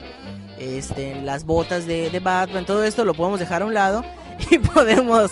este, 0.58 1.14
las 1.22 1.44
botas 1.44 1.86
de, 1.86 2.10
de 2.10 2.18
Batman, 2.20 2.66
todo 2.66 2.82
esto 2.82 3.04
lo 3.04 3.14
podemos 3.14 3.38
dejar 3.38 3.62
a 3.62 3.66
un 3.66 3.74
lado 3.74 4.04
y 4.50 4.58
podemos, 4.58 5.30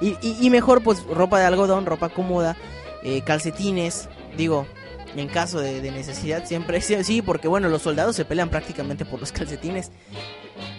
y, 0.00 0.16
y- 0.22 0.50
mejor 0.50 0.82
pues 0.82 1.02
ropa 1.04 1.38
de 1.38 1.46
algodón, 1.46 1.86
ropa 1.86 2.08
cómoda, 2.08 2.56
eh, 3.04 3.20
calcetines, 3.22 4.08
digo, 4.36 4.66
en 5.14 5.28
caso 5.28 5.60
de, 5.60 5.80
necesidad 5.92 6.44
siempre, 6.46 6.80
sí, 7.04 7.22
porque 7.22 7.46
bueno, 7.46 7.68
los 7.68 7.82
soldados 7.82 8.16
se 8.16 8.24
pelean 8.24 8.48
prácticamente 8.48 9.04
por 9.04 9.20
los 9.20 9.30
calcetines, 9.30 9.92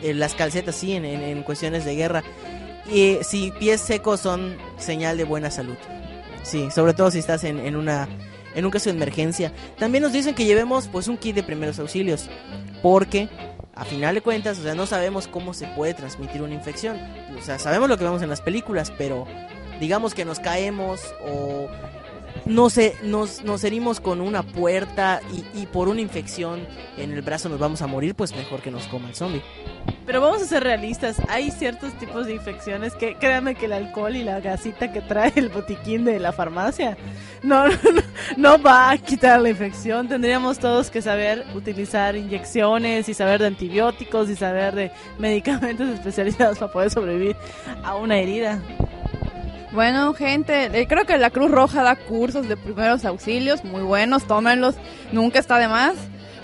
Eh, 0.02 0.13
las 0.13 0.36
calcetas 0.36 0.76
sí, 0.76 0.94
en, 0.94 1.06
en- 1.06 1.22
en 1.24 1.44
cuestiones 1.44 1.86
de 1.86 1.96
guerra. 1.96 2.24
Y 2.91 3.17
si 3.24 3.52
pies 3.52 3.82
secos 3.82 4.19
son 4.19 4.58
señal 4.78 5.17
de 5.17 5.24
buena 5.24 5.50
salud. 5.50 5.76
Sí, 6.43 6.69
sobre 6.71 6.93
todo 6.93 7.10
si 7.10 7.19
estás 7.19 7.43
en, 7.43 7.60
en 7.60 7.76
una 7.76 8.08
en 8.56 8.65
un 8.65 8.71
caso 8.71 8.89
de 8.89 8.95
emergencia. 8.95 9.52
También 9.78 10.02
nos 10.02 10.13
dicen 10.13 10.34
que 10.34 10.45
llevemos 10.45 10.88
pues 10.88 11.08
un 11.08 11.17
kit 11.17 11.36
de 11.36 11.43
primeros 11.43 11.78
auxilios, 11.78 12.30
porque 12.82 13.30
a 13.76 13.84
final 13.84 14.15
de 14.15 14.21
cuentas, 14.21 14.58
o 14.58 14.63
sea, 14.63 14.74
no 14.74 14.86
sabemos 14.86 15.28
cómo 15.28 15.54
se 15.54 15.67
puede 15.67 15.93
transmitir 15.93 16.41
una 16.41 16.54
infección. 16.54 16.98
O 17.38 17.41
sea, 17.41 17.60
sabemos 17.60 17.89
lo 17.89 17.98
que 17.98 18.06
vemos 18.06 18.21
en 18.21 18.30
las 18.30 18.41
películas, 18.41 18.91
pero 18.98 19.28
digamos 19.80 20.15
que 20.15 20.24
nos 20.24 20.39
caemos 20.39 21.02
o 21.28 21.67
no 22.45 22.69
sé, 22.69 22.95
nos, 23.03 23.43
nos 23.43 23.63
herimos 23.63 23.99
con 23.99 24.21
una 24.21 24.43
puerta 24.43 25.21
y, 25.34 25.62
y 25.62 25.65
por 25.65 25.88
una 25.88 26.01
infección 26.01 26.65
en 26.97 27.12
el 27.12 27.21
brazo 27.21 27.49
nos 27.49 27.60
vamos 27.60 27.81
a 27.81 27.88
morir, 27.88 28.15
pues 28.15 28.36
mejor 28.36 28.62
que 28.62 28.71
nos 28.71 28.88
coma 28.88 29.10
el 29.10 29.15
zombie. 29.15 29.41
Pero 30.05 30.21
vamos 30.21 30.41
a 30.41 30.45
ser 30.45 30.63
realistas, 30.63 31.17
hay 31.29 31.49
ciertos 31.49 31.93
tipos 31.97 32.27
de 32.27 32.36
infecciones 32.36 32.93
que 32.93 33.15
créanme 33.15 33.55
que 33.55 33.65
el 33.65 33.73
alcohol 33.73 34.15
y 34.15 34.23
la 34.23 34.39
gasita 34.39 34.91
que 34.91 35.01
trae 35.01 35.34
el 35.36 35.49
botiquín 35.49 36.05
de 36.05 36.19
la 36.19 36.31
farmacia 36.31 36.95
no, 37.41 37.67
no, 37.69 37.75
no 38.38 38.62
va 38.62 38.91
a 38.91 38.97
quitar 38.97 39.41
la 39.41 39.49
infección. 39.49 40.08
Tendríamos 40.08 40.60
todos 40.60 40.91
que 40.91 41.01
saber 41.01 41.45
utilizar 41.55 42.15
inyecciones 42.15 43.10
y 43.10 43.13
saber 43.13 43.39
de 43.39 43.47
antibióticos 43.47 44.29
y 44.29 44.36
saber 44.36 44.75
de 44.75 44.91
medicamentos 45.17 45.89
especializados 45.93 46.60
para 46.60 46.71
poder 46.71 46.91
sobrevivir 46.91 47.36
a 47.84 47.95
una 47.95 48.17
herida. 48.17 48.62
Bueno, 49.76 50.14
gente, 50.14 50.68
eh, 50.68 50.88
creo 50.88 51.04
que 51.06 51.18
la 51.18 51.32
Cruz 51.32 51.52
Roja 51.52 51.84
da 51.84 51.98
cursos 51.98 52.48
de 52.48 52.56
primeros 52.56 53.04
auxilios 53.04 53.66
muy 53.66 53.82
buenos, 53.82 54.24
tómenlos, 54.26 54.76
nunca 55.12 55.38
está 55.38 55.58
de 55.58 55.68
más. 55.68 55.96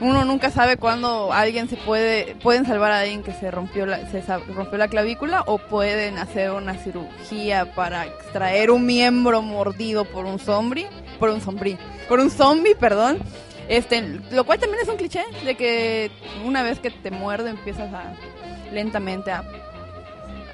Uno 0.01 0.25
nunca 0.25 0.49
sabe 0.51 0.75
cuándo 0.75 1.31
alguien 1.31 1.69
se 1.69 1.77
puede, 1.77 2.35
pueden 2.43 2.65
salvar 2.65 2.91
a 2.91 2.99
alguien 2.99 3.23
que 3.23 3.31
se 3.31 3.49
rompió 3.49 3.85
la, 3.85 4.05
se 4.11 4.21
rompió 4.53 4.77
la 4.77 4.89
clavícula 4.89 5.43
o 5.47 5.59
pueden 5.59 6.17
hacer 6.17 6.51
una 6.51 6.73
cirugía 6.73 7.73
para 7.73 8.05
extraer 8.05 8.69
un 8.69 8.85
miembro 8.85 9.41
mordido 9.41 10.03
por 10.03 10.25
un 10.25 10.37
zombie, 10.37 10.87
por 11.17 11.29
un 11.29 11.39
zombie, 11.39 11.77
por 12.09 12.19
un 12.19 12.31
zombie, 12.31 12.75
perdón. 12.75 13.17
Este, 13.69 14.01
lo 14.31 14.43
cual 14.43 14.59
también 14.59 14.81
es 14.83 14.89
un 14.89 14.97
cliché 14.97 15.23
de 15.45 15.55
que 15.55 16.11
una 16.43 16.63
vez 16.63 16.79
que 16.79 16.91
te 16.91 17.11
muerde 17.11 17.51
empiezas 17.51 17.93
a 17.93 18.11
lentamente 18.73 19.31
a 19.31 19.45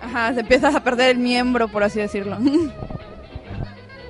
Ajá, 0.07 0.33
se 0.33 0.39
empiezas 0.39 0.73
a 0.73 0.83
perder 0.83 1.11
el 1.11 1.17
miembro, 1.17 1.67
por 1.67 1.83
así 1.83 1.99
decirlo. 1.99 2.37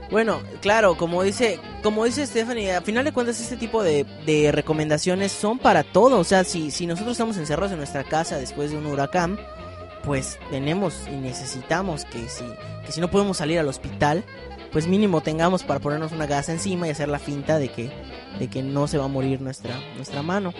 Bueno, 0.09 0.39
claro, 0.61 0.95
como 0.95 1.21
dice, 1.21 1.59
como 1.83 2.05
dice 2.05 2.25
Stephanie, 2.25 2.71
a 2.71 2.81
final 2.81 3.03
de 3.03 3.11
cuentas 3.11 3.41
este 3.41 3.57
tipo 3.57 3.83
de, 3.83 4.05
de 4.25 4.53
recomendaciones 4.53 5.33
son 5.33 5.59
para 5.59 5.83
todo. 5.83 6.19
O 6.19 6.23
sea, 6.23 6.45
si, 6.45 6.71
si 6.71 6.87
nosotros 6.87 7.11
estamos 7.11 7.35
encerrados 7.35 7.73
en 7.73 7.79
nuestra 7.79 8.05
casa 8.05 8.37
después 8.37 8.71
de 8.71 8.77
un 8.77 8.85
huracán, 8.85 9.37
pues 10.05 10.39
tenemos 10.49 11.05
y 11.11 11.17
necesitamos 11.17 12.05
que 12.05 12.29
si, 12.29 12.45
que 12.85 12.93
si 12.93 13.01
no 13.01 13.11
podemos 13.11 13.35
salir 13.35 13.59
al 13.59 13.67
hospital, 13.67 14.23
pues 14.71 14.87
mínimo 14.87 15.19
tengamos 15.19 15.63
para 15.63 15.81
ponernos 15.81 16.13
una 16.13 16.25
gasa 16.25 16.53
encima 16.53 16.87
y 16.87 16.91
hacer 16.91 17.09
la 17.09 17.19
finta 17.19 17.59
de 17.59 17.67
que, 17.67 17.91
de 18.39 18.47
que 18.47 18.63
no 18.63 18.87
se 18.87 18.97
va 18.97 19.05
a 19.05 19.09
morir 19.09 19.41
nuestra, 19.41 19.75
nuestra 19.97 20.23
mano. 20.23 20.53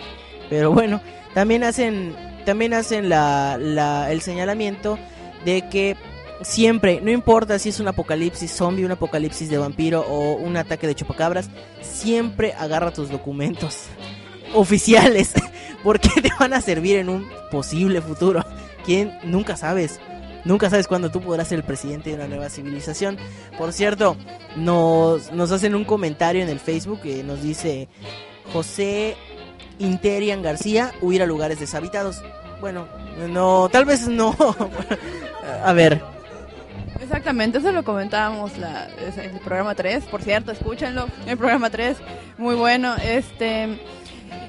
Pero 0.50 0.72
bueno, 0.72 1.00
también 1.32 1.64
hacen, 1.64 2.14
también 2.44 2.74
hacen 2.74 3.08
la, 3.08 3.56
la, 3.58 4.12
el 4.12 4.20
señalamiento 4.20 4.98
de 5.44 5.68
que 5.68 5.96
siempre, 6.42 7.00
no 7.00 7.10
importa 7.10 7.58
si 7.58 7.68
es 7.68 7.80
un 7.80 7.88
apocalipsis 7.88 8.50
zombie, 8.50 8.84
un 8.84 8.92
apocalipsis 8.92 9.48
de 9.50 9.58
vampiro 9.58 10.00
o 10.08 10.34
un 10.34 10.56
ataque 10.56 10.86
de 10.86 10.94
chupacabras, 10.94 11.50
siempre 11.80 12.52
agarra 12.54 12.92
tus 12.92 13.10
documentos 13.10 13.84
oficiales 14.54 15.32
porque 15.82 16.08
te 16.20 16.30
van 16.38 16.52
a 16.52 16.60
servir 16.60 16.96
en 16.96 17.08
un 17.08 17.28
posible 17.50 18.00
futuro. 18.00 18.44
¿Quién? 18.84 19.18
Nunca 19.24 19.56
sabes. 19.56 20.00
Nunca 20.44 20.70
sabes 20.70 20.86
cuándo 20.86 21.10
tú 21.10 21.20
podrás 21.20 21.48
ser 21.48 21.58
el 21.58 21.64
presidente 21.64 22.10
de 22.10 22.16
una 22.16 22.28
nueva 22.28 22.48
civilización. 22.48 23.18
Por 23.58 23.72
cierto, 23.72 24.16
nos, 24.56 25.32
nos 25.32 25.52
hacen 25.52 25.74
un 25.74 25.84
comentario 25.84 26.42
en 26.42 26.48
el 26.48 26.60
Facebook 26.60 27.02
que 27.02 27.22
nos 27.22 27.42
dice 27.42 27.88
José 28.52 29.16
Interian 29.78 30.42
García, 30.42 30.92
huir 31.00 31.22
a 31.22 31.26
lugares 31.26 31.60
deshabitados. 31.60 32.22
Bueno, 32.60 32.86
no, 33.28 33.68
tal 33.70 33.84
vez 33.84 34.08
no. 34.08 34.34
a 35.64 35.72
ver, 35.72 36.02
Exactamente, 37.00 37.58
eso 37.58 37.70
lo 37.72 37.84
comentábamos 37.84 38.58
la, 38.58 38.88
es 39.06 39.16
el 39.18 39.30
programa 39.40 39.74
3, 39.74 40.04
por 40.06 40.22
cierto, 40.22 40.50
escúchenlo, 40.50 41.06
el 41.26 41.38
programa 41.38 41.70
3, 41.70 41.96
muy 42.38 42.54
bueno. 42.54 42.96
Este, 42.96 43.80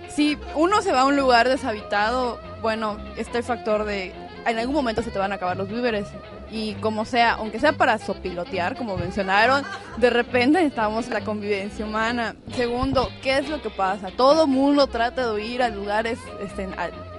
si 0.09 0.37
uno 0.55 0.81
se 0.81 0.91
va 0.91 1.01
a 1.01 1.05
un 1.05 1.15
lugar 1.15 1.47
deshabitado, 1.47 2.39
bueno, 2.61 2.97
está 3.17 3.37
el 3.37 3.43
factor 3.43 3.85
de, 3.85 4.13
en 4.45 4.57
algún 4.59 4.75
momento 4.75 5.03
se 5.03 5.11
te 5.11 5.19
van 5.19 5.31
a 5.31 5.35
acabar 5.35 5.57
los 5.57 5.69
víveres. 5.69 6.07
Y 6.51 6.73
como 6.75 7.05
sea, 7.05 7.33
aunque 7.33 7.59
sea 7.59 7.73
para 7.73 7.99
sopilotear, 7.99 8.75
como 8.75 8.97
mencionaron, 8.97 9.63
de 9.97 10.09
repente 10.09 10.59
necesitamos 10.59 11.07
la 11.09 11.21
convivencia 11.21 11.85
humana. 11.85 12.35
Segundo, 12.55 13.09
¿qué 13.21 13.37
es 13.37 13.49
lo 13.49 13.61
que 13.61 13.69
pasa? 13.69 14.09
Todo 14.17 14.47
mundo 14.47 14.87
trata 14.87 15.31
de 15.31 15.43
ir 15.45 15.61
a 15.61 15.69
lugares 15.69 16.17
este, 16.43 16.67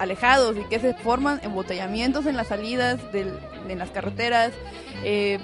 alejados 0.00 0.56
y 0.56 0.64
que 0.64 0.80
se 0.80 0.94
forman 0.94 1.40
embotellamientos 1.44 2.26
en 2.26 2.36
las 2.36 2.48
salidas, 2.48 2.98
del- 3.12 3.38
en 3.68 3.78
las 3.78 3.90
carreteras, 3.90 4.50
eh, 5.04 5.38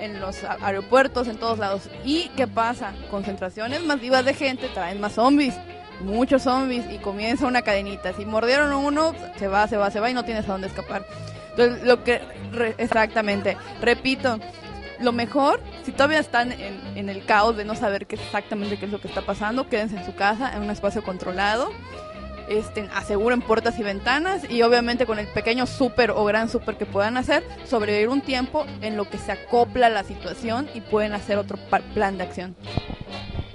en 0.00 0.20
los 0.20 0.44
aeropuertos, 0.44 1.26
en 1.26 1.38
todos 1.38 1.58
lados. 1.58 1.90
¿Y 2.04 2.28
qué 2.36 2.46
pasa? 2.46 2.92
Concentraciones 3.10 3.84
masivas 3.84 4.24
de 4.24 4.34
gente 4.34 4.68
traen 4.68 5.00
más 5.00 5.14
zombies. 5.14 5.54
Muchos 6.02 6.42
zombies 6.44 6.84
y 6.92 6.98
comienza 6.98 7.46
una 7.48 7.62
cadenita. 7.62 8.12
Si 8.12 8.24
mordieron 8.24 8.72
uno, 8.72 9.12
se 9.36 9.48
va, 9.48 9.66
se 9.66 9.76
va, 9.76 9.90
se 9.90 9.98
va 9.98 10.08
y 10.08 10.14
no 10.14 10.24
tienes 10.24 10.48
a 10.48 10.52
dónde 10.52 10.68
escapar. 10.68 11.04
Lo 11.58 12.04
que, 12.04 12.20
exactamente, 12.78 13.56
repito, 13.80 14.38
lo 15.00 15.12
mejor, 15.12 15.60
si 15.84 15.92
todavía 15.92 16.18
están 16.18 16.52
en, 16.52 17.08
el 17.08 17.24
caos 17.24 17.56
de 17.56 17.64
no 17.64 17.74
saber 17.74 18.06
qué 18.06 18.16
exactamente 18.16 18.78
qué 18.78 18.86
es 18.86 18.92
lo 18.92 19.00
que 19.00 19.08
está 19.08 19.22
pasando, 19.22 19.68
quédense 19.68 19.96
en 19.96 20.04
su 20.04 20.14
casa, 20.14 20.54
en 20.56 20.62
un 20.62 20.70
espacio 20.70 21.02
controlado. 21.02 21.70
Este, 22.48 22.88
aseguren 22.94 23.42
puertas 23.42 23.78
y 23.78 23.82
ventanas 23.82 24.50
y 24.50 24.62
obviamente 24.62 25.04
con 25.04 25.18
el 25.18 25.26
pequeño 25.26 25.66
súper 25.66 26.10
o 26.12 26.24
gran 26.24 26.48
súper 26.48 26.78
que 26.78 26.86
puedan 26.86 27.18
hacer, 27.18 27.44
sobrevivir 27.66 28.08
un 28.08 28.22
tiempo 28.22 28.64
en 28.80 28.96
lo 28.96 29.08
que 29.10 29.18
se 29.18 29.32
acopla 29.32 29.90
la 29.90 30.02
situación 30.02 30.66
y 30.74 30.80
pueden 30.80 31.12
hacer 31.12 31.36
otro 31.36 31.58
plan 31.92 32.16
de 32.16 32.24
acción. 32.24 32.56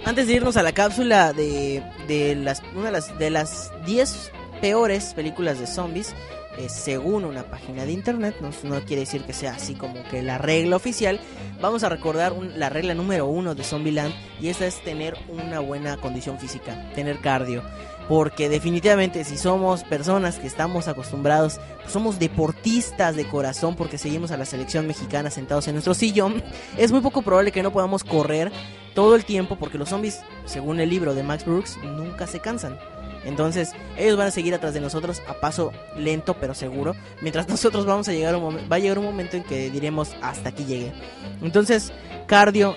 Antes 0.06 0.28
de 0.28 0.34
irnos 0.34 0.58
a 0.58 0.64
la 0.64 0.74
cápsula 0.74 1.34
de, 1.34 1.82
de 2.08 2.36
las 2.36 2.62
una 2.76 2.86
de 2.86 2.92
las 2.92 3.18
de 3.18 3.30
las 3.32 3.72
10 3.86 4.32
peores 4.62 5.16
películas 5.16 5.60
de 5.60 5.66
zombies, 5.66 6.14
eh, 6.58 6.70
según 6.70 7.26
una 7.26 7.44
página 7.44 7.86
de 7.86 7.92
internet, 7.92 8.36
no, 8.40 8.52
no 8.64 8.86
quiere 8.86 9.02
decir 9.02 9.24
que 9.24 9.34
sea 9.34 9.56
así 9.56 9.74
como 9.74 10.04
que 10.12 10.22
la 10.22 10.38
regla 10.38 10.76
oficial, 10.76 11.20
vamos 11.60 11.84
a 11.84 11.90
recordar 11.90 12.34
la 12.34 12.70
regla 12.70 12.94
número 12.94 13.26
uno 13.26 13.56
de 13.56 13.64
Zombieland 13.64 14.14
y 14.40 14.50
esa 14.50 14.68
es 14.68 14.84
tener 14.84 15.18
una 15.30 15.60
buena 15.60 15.98
condición 15.98 16.38
física, 16.38 16.92
tener 16.94 17.20
cardio. 17.20 17.64
Porque 18.08 18.50
definitivamente 18.50 19.24
si 19.24 19.38
somos 19.38 19.84
personas 19.86 20.38
que 20.38 20.46
estamos 20.46 20.90
acostumbrados, 20.90 21.60
pues 21.82 21.92
somos 21.92 22.20
deportistas 22.20 23.16
de 23.16 23.26
corazón 23.26 23.76
porque 23.76 23.98
seguimos 23.98 24.32
a 24.32 24.38
la 24.38 24.46
selección 24.46 24.86
mexicana 24.86 25.32
sentados 25.32 25.68
en 25.68 25.76
nuestro 25.76 25.94
sillón, 25.94 26.44
es 26.78 26.92
muy 26.92 27.02
poco 27.02 27.22
probable 27.22 27.52
que 27.52 27.64
no 27.64 27.72
podamos 27.72 28.04
correr 28.04 28.52
todo 28.94 29.16
el 29.16 29.26
tiempo 29.26 29.56
porque 29.56 29.78
los 29.78 29.90
zombies, 29.90 30.22
según 30.46 30.80
el 30.80 30.90
libro 30.90 31.16
de 31.16 31.24
Max 31.24 31.46
Brooks, 31.46 31.78
nunca 31.84 32.28
se 32.28 32.40
cansan. 32.40 32.78
Entonces, 33.26 33.72
ellos 33.98 34.18
van 34.18 34.28
a 34.28 34.32
seguir 34.32 34.54
atrás 34.54 34.74
de 34.74 34.82
nosotros 34.82 35.22
a 35.28 35.34
paso 35.36 35.72
lento 35.96 36.36
pero 36.40 36.54
seguro, 36.54 36.96
mientras 37.22 37.48
nosotros 37.50 37.86
vamos 37.86 38.08
a 38.08 38.14
llegar 38.14 38.36
un 38.36 38.58
va 38.72 38.76
a 38.76 38.80
llegar 38.80 39.00
un 39.00 39.06
momento 39.06 39.38
en 39.38 39.44
que 39.44 39.70
diremos 39.70 40.16
hasta 40.22 40.50
aquí 40.50 40.66
llegué. 40.66 40.94
Entonces, 41.42 41.92
cardio 42.28 42.76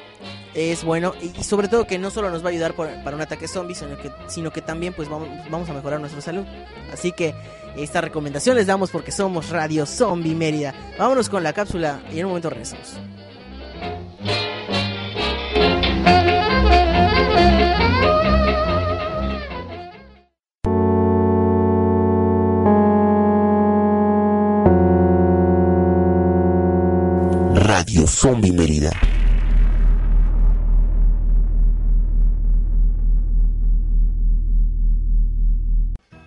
es 0.55 0.85
bueno 0.85 1.13
y, 1.21 1.43
sobre 1.43 1.69
todo 1.69 1.87
que 1.87 1.99
no 1.99 2.11
solo 2.11 2.31
nos 2.31 2.43
va 2.43 2.49
a 2.49 2.51
ayudar 2.51 2.75
para 2.75 3.15
un 3.15 3.21
ataque 3.21 3.47
zombie, 3.47 3.75
sino 3.75 3.99
que, 3.99 4.11
sino 4.27 4.51
que 4.51 4.63
también 4.63 4.95
pues 4.95 5.09
vamos, 5.09 5.29
vamos 5.51 5.69
a 5.69 5.75
mejorar 5.75 6.01
nuestra 6.01 6.21
salud. 6.21 6.45
Así 6.93 7.13
que 7.13 7.35
esta 7.77 8.01
recomendación 8.01 8.57
les 8.57 8.67
damos 8.67 8.91
porque 8.91 9.13
somos 9.13 9.51
Radio 9.51 9.85
Zombie 9.85 10.35
Mérida. 10.35 10.75
Vámonos 10.99 11.29
con 11.29 11.43
la 11.43 11.53
cápsula 11.53 12.01
y 12.11 12.19
en 12.19 12.25
un 12.25 12.31
momento 12.31 12.49
regresamos. 12.49 12.99
Zombie 28.19 28.51
Mérida. 28.51 28.91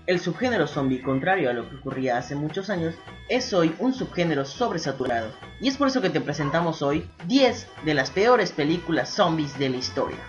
El 0.06 0.20
subgénero 0.20 0.68
zombie, 0.68 1.02
contrario 1.02 1.50
a 1.50 1.54
lo 1.54 1.68
que 1.68 1.78
ocurría 1.78 2.20
hace 2.20 2.36
muchos 2.36 2.70
años, 2.70 2.94
es 3.28 3.52
hoy 3.54 3.74
un 3.80 3.96
subgénero 3.96 4.46
sobresaturado. 4.46 5.32
Y 5.60 5.68
es 5.68 5.78
por 5.78 5.88
eso 5.88 6.00
que 6.00 6.12
te 6.12 6.22
presentamos 6.22 6.84
hoy 6.84 7.10
10 7.26 7.68
de 7.86 7.94
las 7.96 8.12
peores 8.12 8.52
películas 8.52 9.10
zombies 9.10 9.58
de 9.58 9.70
la 9.70 9.78
historia. 9.78 10.20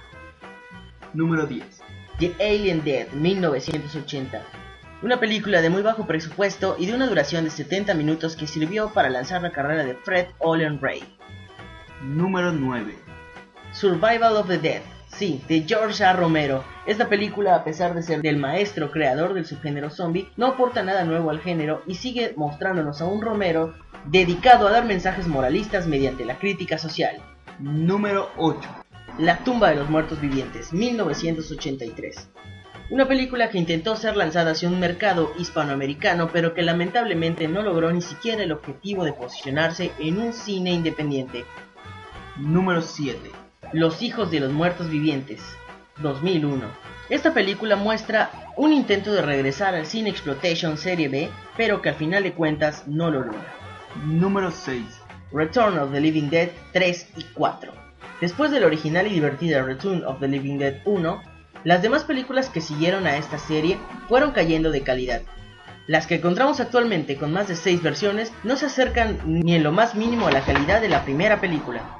Número 1.12 1.46
10. 1.46 1.62
The 2.20 2.36
Alien 2.40 2.82
Dead 2.84 3.12
1980. 3.12 4.42
Una 5.02 5.20
película 5.20 5.60
de 5.60 5.68
muy 5.68 5.82
bajo 5.82 6.06
presupuesto 6.06 6.76
y 6.78 6.86
de 6.86 6.94
una 6.94 7.06
duración 7.06 7.44
de 7.44 7.50
70 7.50 7.92
minutos 7.92 8.34
que 8.34 8.46
sirvió 8.46 8.94
para 8.94 9.10
lanzar 9.10 9.42
la 9.42 9.52
carrera 9.52 9.84
de 9.84 9.94
Fred 9.94 10.28
Olen 10.38 10.80
Ray. 10.80 11.04
Número 12.00 12.50
9. 12.50 12.94
Survival 13.72 14.36
of 14.38 14.48
the 14.48 14.56
Dead. 14.56 14.80
Sí, 15.08 15.42
de 15.48 15.64
George 15.68 16.02
A. 16.02 16.14
Romero. 16.14 16.64
Esta 16.86 17.10
película, 17.10 17.54
a 17.54 17.62
pesar 17.62 17.94
de 17.94 18.02
ser 18.02 18.22
del 18.22 18.38
maestro 18.38 18.90
creador 18.90 19.34
del 19.34 19.44
subgénero 19.44 19.90
zombie, 19.90 20.28
no 20.38 20.46
aporta 20.46 20.82
nada 20.82 21.04
nuevo 21.04 21.28
al 21.28 21.40
género 21.40 21.82
y 21.86 21.96
sigue 21.96 22.32
mostrándonos 22.36 23.02
a 23.02 23.06
un 23.06 23.20
Romero 23.20 23.74
dedicado 24.06 24.66
a 24.66 24.70
dar 24.70 24.86
mensajes 24.86 25.28
moralistas 25.28 25.86
mediante 25.86 26.24
la 26.24 26.38
crítica 26.38 26.78
social. 26.78 27.16
Número 27.58 28.30
8. 28.38 28.60
La 29.18 29.38
tumba 29.44 29.68
de 29.68 29.76
los 29.76 29.90
muertos 29.90 30.22
vivientes, 30.22 30.72
1983. 30.72 32.30
Una 32.90 33.06
película 33.06 33.50
que 33.50 33.58
intentó 33.58 33.94
ser 33.94 34.16
lanzada 34.16 34.52
hacia 34.52 34.68
un 34.68 34.80
mercado 34.80 35.32
hispanoamericano, 35.38 36.30
pero 36.32 36.54
que 36.54 36.62
lamentablemente 36.62 37.46
no 37.46 37.62
logró 37.62 37.92
ni 37.92 38.00
siquiera 38.00 38.42
el 38.42 38.52
objetivo 38.52 39.04
de 39.04 39.12
posicionarse 39.12 39.92
en 39.98 40.18
un 40.18 40.32
cine 40.32 40.72
independiente. 40.72 41.44
Número 42.40 42.80
7. 42.80 43.18
Los 43.74 44.00
hijos 44.00 44.30
de 44.30 44.40
los 44.40 44.50
muertos 44.50 44.88
vivientes, 44.88 45.42
2001. 45.98 46.64
Esta 47.10 47.34
película 47.34 47.76
muestra 47.76 48.30
un 48.56 48.72
intento 48.72 49.12
de 49.12 49.20
regresar 49.20 49.74
al 49.74 49.84
cine 49.84 50.08
exploitation 50.08 50.78
serie 50.78 51.08
B, 51.08 51.28
pero 51.58 51.82
que 51.82 51.90
al 51.90 51.96
final 51.96 52.22
de 52.22 52.32
cuentas 52.32 52.88
no 52.88 53.10
lo 53.10 53.24
logra. 53.24 53.54
Número 54.06 54.50
6. 54.50 54.82
Return 55.32 55.78
of 55.78 55.92
the 55.92 56.00
Living 56.00 56.30
Dead 56.30 56.48
3 56.72 57.10
y 57.18 57.24
4. 57.34 57.72
Después 58.22 58.50
de 58.50 58.60
la 58.60 58.68
original 58.68 59.06
y 59.06 59.10
divertida 59.10 59.62
Return 59.62 60.02
of 60.04 60.18
the 60.20 60.28
Living 60.28 60.56
Dead 60.56 60.78
1, 60.86 61.22
las 61.64 61.82
demás 61.82 62.04
películas 62.04 62.48
que 62.48 62.62
siguieron 62.62 63.06
a 63.06 63.18
esta 63.18 63.38
serie 63.38 63.76
fueron 64.08 64.32
cayendo 64.32 64.70
de 64.70 64.80
calidad. 64.80 65.20
Las 65.86 66.06
que 66.06 66.14
encontramos 66.14 66.58
actualmente 66.58 67.16
con 67.16 67.34
más 67.34 67.48
de 67.48 67.56
6 67.56 67.82
versiones 67.82 68.32
no 68.44 68.56
se 68.56 68.64
acercan 68.64 69.18
ni 69.26 69.56
en 69.56 69.62
lo 69.62 69.72
más 69.72 69.94
mínimo 69.94 70.26
a 70.26 70.32
la 70.32 70.40
calidad 70.40 70.80
de 70.80 70.88
la 70.88 71.04
primera 71.04 71.38
película. 71.38 71.99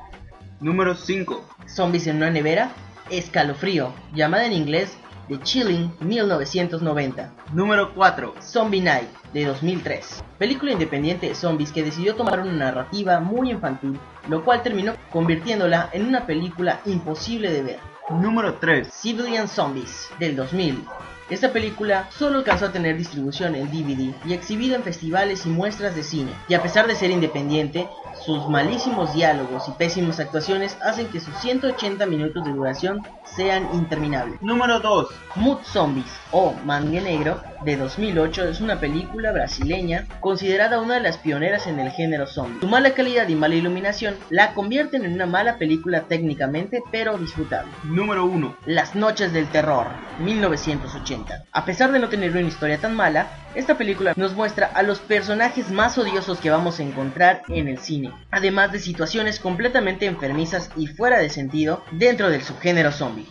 Número 0.60 0.94
5. 0.94 1.42
Zombies 1.66 2.06
en 2.06 2.16
una 2.16 2.30
nevera. 2.30 2.72
Escalofrío, 3.08 3.94
llamada 4.12 4.44
en 4.44 4.52
inglés 4.52 4.94
The 5.28 5.40
Chilling 5.40 5.90
1990. 6.00 7.32
Número 7.54 7.94
4. 7.94 8.34
Zombie 8.42 8.82
Night 8.82 9.08
de 9.32 9.46
2003. 9.46 10.22
Película 10.38 10.72
independiente 10.72 11.28
de 11.28 11.34
zombies 11.34 11.72
que 11.72 11.82
decidió 11.82 12.14
tomar 12.14 12.40
una 12.40 12.52
narrativa 12.52 13.20
muy 13.20 13.50
infantil, 13.50 13.98
lo 14.28 14.44
cual 14.44 14.62
terminó 14.62 14.92
convirtiéndola 15.10 15.88
en 15.94 16.06
una 16.06 16.26
película 16.26 16.80
imposible 16.84 17.50
de 17.50 17.62
ver. 17.62 17.78
Número 18.10 18.56
3. 18.56 18.92
Civilian 18.92 19.48
Zombies 19.48 20.10
del 20.18 20.36
2000. 20.36 20.84
Esta 21.30 21.52
película 21.52 22.08
solo 22.10 22.38
alcanzó 22.38 22.66
a 22.66 22.72
tener 22.72 22.98
distribución 22.98 23.54
en 23.54 23.70
DVD 23.70 24.12
y 24.26 24.32
exhibida 24.32 24.74
en 24.74 24.82
festivales 24.82 25.46
y 25.46 25.48
muestras 25.48 25.94
de 25.94 26.02
cine, 26.02 26.32
y 26.48 26.54
a 26.54 26.62
pesar 26.62 26.88
de 26.88 26.96
ser 26.96 27.12
independiente, 27.12 27.88
sus 28.24 28.48
malísimos 28.48 29.14
diálogos 29.14 29.68
y 29.68 29.72
pésimas 29.72 30.20
actuaciones 30.20 30.76
hacen 30.82 31.08
que 31.08 31.20
sus 31.20 31.34
180 31.38 32.04
minutos 32.06 32.44
de 32.44 32.52
duración 32.52 33.02
sean 33.24 33.68
interminables. 33.72 34.40
Número 34.42 34.80
2. 34.80 35.08
Mood 35.36 35.58
Zombies 35.64 36.12
o 36.32 36.54
Mangue 36.64 37.00
Negro 37.00 37.40
de 37.64 37.76
2008 37.76 38.48
es 38.48 38.60
una 38.60 38.80
película 38.80 39.32
brasileña 39.32 40.06
considerada 40.20 40.80
una 40.80 40.94
de 40.94 41.00
las 41.00 41.18
pioneras 41.18 41.66
en 41.66 41.78
el 41.78 41.90
género 41.90 42.26
zombie. 42.26 42.60
Su 42.60 42.68
mala 42.68 42.92
calidad 42.92 43.28
y 43.28 43.34
mala 43.34 43.54
iluminación 43.54 44.16
la 44.30 44.54
convierten 44.54 45.04
en 45.04 45.14
una 45.14 45.26
mala 45.26 45.58
película 45.58 46.02
técnicamente 46.02 46.82
pero 46.90 47.18
disfrutable. 47.18 47.72
Número 47.84 48.24
1. 48.24 48.56
Las 48.66 48.94
Noches 48.94 49.32
del 49.32 49.46
Terror 49.48 49.86
1980. 50.20 51.44
A 51.52 51.64
pesar 51.64 51.92
de 51.92 51.98
no 51.98 52.08
tener 52.08 52.30
una 52.32 52.40
historia 52.42 52.78
tan 52.78 52.94
mala, 52.94 53.28
esta 53.54 53.76
película 53.76 54.12
nos 54.16 54.34
muestra 54.34 54.66
a 54.66 54.82
los 54.82 55.00
personajes 55.00 55.70
más 55.70 55.98
odiosos 55.98 56.38
que 56.38 56.50
vamos 56.50 56.78
a 56.78 56.82
encontrar 56.82 57.42
en 57.48 57.68
el 57.68 57.78
cine, 57.78 58.12
además 58.30 58.72
de 58.72 58.78
situaciones 58.78 59.40
completamente 59.40 60.06
enfermizas 60.06 60.70
y 60.76 60.86
fuera 60.86 61.18
de 61.18 61.30
sentido 61.30 61.82
dentro 61.92 62.30
del 62.30 62.42
subgénero 62.42 62.92
zombie. 62.92 63.26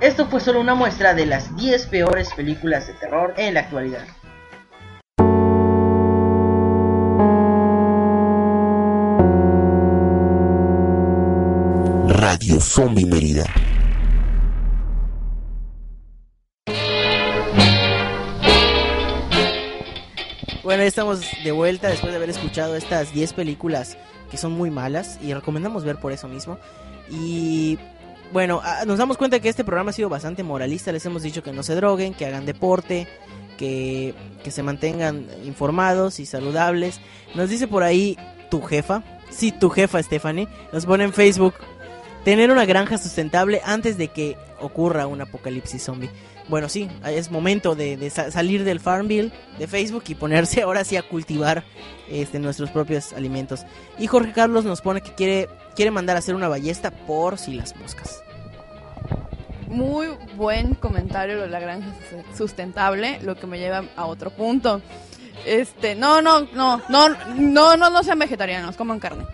Esto 0.00 0.26
fue 0.26 0.40
solo 0.40 0.60
una 0.60 0.74
muestra 0.74 1.14
de 1.14 1.26
las 1.26 1.56
10 1.56 1.86
peores 1.86 2.32
películas 2.34 2.86
de 2.86 2.94
terror 2.94 3.34
en 3.36 3.54
la 3.54 3.60
actualidad. 3.60 4.06
Radio 12.08 12.60
Zombie 12.60 13.06
Mérida. 13.06 13.44
Bueno, 20.68 20.82
estamos 20.82 21.22
de 21.42 21.50
vuelta 21.50 21.88
después 21.88 22.12
de 22.12 22.18
haber 22.18 22.28
escuchado 22.28 22.76
estas 22.76 23.14
10 23.14 23.32
películas 23.32 23.96
que 24.30 24.36
son 24.36 24.52
muy 24.52 24.70
malas 24.70 25.18
y 25.22 25.32
recomendamos 25.32 25.82
ver 25.82 25.96
por 25.96 26.12
eso 26.12 26.28
mismo. 26.28 26.58
Y 27.08 27.78
bueno, 28.34 28.60
ah, 28.62 28.84
nos 28.86 28.98
damos 28.98 29.16
cuenta 29.16 29.40
que 29.40 29.48
este 29.48 29.64
programa 29.64 29.92
ha 29.92 29.94
sido 29.94 30.10
bastante 30.10 30.42
moralista. 30.42 30.92
Les 30.92 31.06
hemos 31.06 31.22
dicho 31.22 31.42
que 31.42 31.54
no 31.54 31.62
se 31.62 31.74
droguen, 31.74 32.12
que 32.12 32.26
hagan 32.26 32.44
deporte, 32.44 33.08
que, 33.56 34.14
que 34.44 34.50
se 34.50 34.62
mantengan 34.62 35.26
informados 35.46 36.20
y 36.20 36.26
saludables. 36.26 37.00
Nos 37.34 37.48
dice 37.48 37.66
por 37.66 37.82
ahí 37.82 38.18
tu 38.50 38.60
jefa, 38.60 39.02
sí, 39.30 39.52
tu 39.52 39.70
jefa 39.70 40.02
Stephanie, 40.02 40.48
nos 40.70 40.84
pone 40.84 41.04
en 41.04 41.14
Facebook 41.14 41.54
tener 42.24 42.50
una 42.50 42.64
granja 42.64 42.98
sustentable 42.98 43.60
antes 43.64 43.96
de 43.98 44.08
que 44.08 44.36
ocurra 44.60 45.06
un 45.06 45.20
apocalipsis 45.20 45.82
zombie. 45.84 46.10
Bueno, 46.48 46.68
sí, 46.68 46.88
es 47.06 47.30
momento 47.30 47.74
de, 47.74 47.96
de 47.98 48.08
sa- 48.10 48.30
salir 48.30 48.64
del 48.64 48.80
Farmville 48.80 49.30
de 49.58 49.66
Facebook 49.66 50.04
y 50.08 50.14
ponerse 50.14 50.62
ahora 50.62 50.82
sí 50.84 50.96
a 50.96 51.02
cultivar 51.02 51.62
este, 52.08 52.38
nuestros 52.38 52.70
propios 52.70 53.12
alimentos. 53.12 53.66
Y 53.98 54.06
Jorge 54.06 54.32
Carlos 54.32 54.64
nos 54.64 54.80
pone 54.80 55.00
que 55.02 55.12
quiere, 55.14 55.48
quiere 55.76 55.90
mandar 55.90 56.16
a 56.16 56.20
hacer 56.20 56.34
una 56.34 56.48
ballesta 56.48 56.90
por 56.90 57.38
si 57.38 57.52
las 57.54 57.76
moscas. 57.76 58.22
Muy 59.68 60.08
buen 60.36 60.74
comentario 60.74 61.36
lo 61.36 61.42
de 61.42 61.48
la 61.50 61.60
granja 61.60 61.88
sus- 62.08 62.36
sustentable, 62.38 63.20
lo 63.22 63.36
que 63.36 63.46
me 63.46 63.58
lleva 63.58 63.84
a 63.96 64.06
otro 64.06 64.30
punto. 64.30 64.80
Este, 65.46 65.94
no, 65.94 66.22
no, 66.22 66.40
no, 66.54 66.80
no, 66.88 67.08
no, 67.36 67.76
no, 67.76 67.90
no 67.90 68.02
sean 68.02 68.18
vegetarianos, 68.18 68.76
coman 68.76 68.98
carne. 68.98 69.24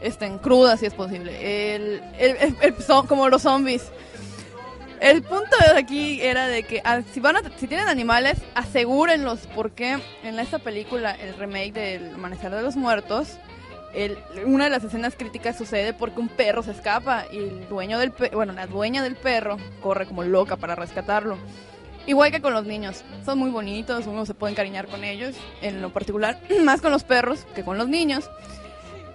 Estén 0.00 0.38
cruda 0.38 0.76
si 0.76 0.86
es 0.86 0.94
posible. 0.94 1.74
El, 1.76 2.02
el- 2.18 2.56
el- 2.62 2.82
son 2.82 3.06
como 3.06 3.28
los 3.28 3.42
zombies. 3.42 3.90
El 5.00 5.22
punto 5.22 5.56
de 5.72 5.78
aquí 5.78 6.20
era 6.20 6.46
de 6.46 6.62
que 6.62 6.82
ah, 6.84 7.00
si 7.12 7.20
van 7.20 7.36
a, 7.38 7.42
si 7.58 7.66
tienen 7.66 7.88
animales, 7.88 8.38
asegúrenlos 8.54 9.40
porque 9.54 9.98
en 10.22 10.38
esta 10.38 10.58
película, 10.58 11.12
el 11.12 11.34
remake 11.36 11.72
del 11.72 12.14
Amanecer 12.14 12.50
de 12.54 12.60
los 12.62 12.76
Muertos, 12.76 13.38
el- 13.94 14.18
una 14.44 14.64
de 14.64 14.70
las 14.70 14.84
escenas 14.84 15.14
críticas 15.16 15.56
sucede 15.56 15.94
porque 15.94 16.20
un 16.20 16.28
perro 16.28 16.62
se 16.62 16.72
escapa 16.72 17.24
y 17.32 17.38
el 17.38 17.68
dueño 17.68 17.98
del 17.98 18.12
bueno, 18.32 18.52
la 18.52 18.66
dueña 18.66 19.02
del 19.02 19.16
perro 19.16 19.56
corre 19.82 20.06
como 20.06 20.22
loca 20.22 20.56
para 20.56 20.74
rescatarlo. 20.74 21.38
Igual 22.06 22.30
que 22.30 22.40
con 22.42 22.52
los 22.54 22.64
niños, 22.66 23.02
son 23.24 23.38
muy 23.38 23.50
bonitos, 23.50 24.06
uno 24.06 24.24
se 24.26 24.34
puede 24.34 24.52
encariñar 24.52 24.86
con 24.86 25.04
ellos, 25.04 25.34
en 25.62 25.80
lo 25.82 25.90
particular, 25.92 26.38
más 26.64 26.80
con 26.82 26.92
los 26.92 27.04
perros 27.04 27.46
que 27.54 27.64
con 27.64 27.78
los 27.78 27.88
niños. 27.88 28.28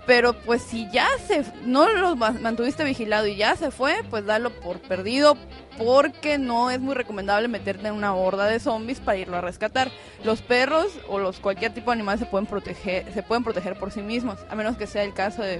Pero 0.05 0.33
pues 0.33 0.61
si 0.61 0.89
ya 0.91 1.07
se 1.25 1.43
no 1.63 1.89
lo 1.91 2.15
ma- 2.15 2.31
mantuviste 2.31 2.83
vigilado 2.83 3.25
y 3.27 3.35
ya 3.37 3.55
se 3.55 3.71
fue, 3.71 3.95
pues 4.09 4.25
dalo 4.25 4.51
por 4.51 4.79
perdido 4.79 5.35
porque 5.79 6.37
no 6.37 6.69
es 6.69 6.79
muy 6.79 6.93
recomendable 6.93 7.47
meterte 7.47 7.87
en 7.87 7.95
una 7.95 8.13
horda 8.15 8.45
de 8.45 8.59
zombies 8.59 8.99
para 8.99 9.17
irlo 9.17 9.37
a 9.37 9.41
rescatar. 9.41 9.89
Los 10.23 10.41
perros 10.41 10.87
o 11.09 11.17
los 11.19 11.39
cualquier 11.39 11.73
tipo 11.73 11.89
de 11.91 11.95
animal 11.95 12.19
se 12.19 12.25
pueden 12.27 12.45
proteger, 12.45 13.11
se 13.13 13.23
pueden 13.23 13.43
proteger 13.43 13.77
por 13.79 13.91
sí 13.91 14.01
mismos, 14.01 14.37
a 14.49 14.55
menos 14.55 14.77
que 14.77 14.85
sea 14.87 15.03
el 15.03 15.13
caso 15.13 15.41
de 15.41 15.59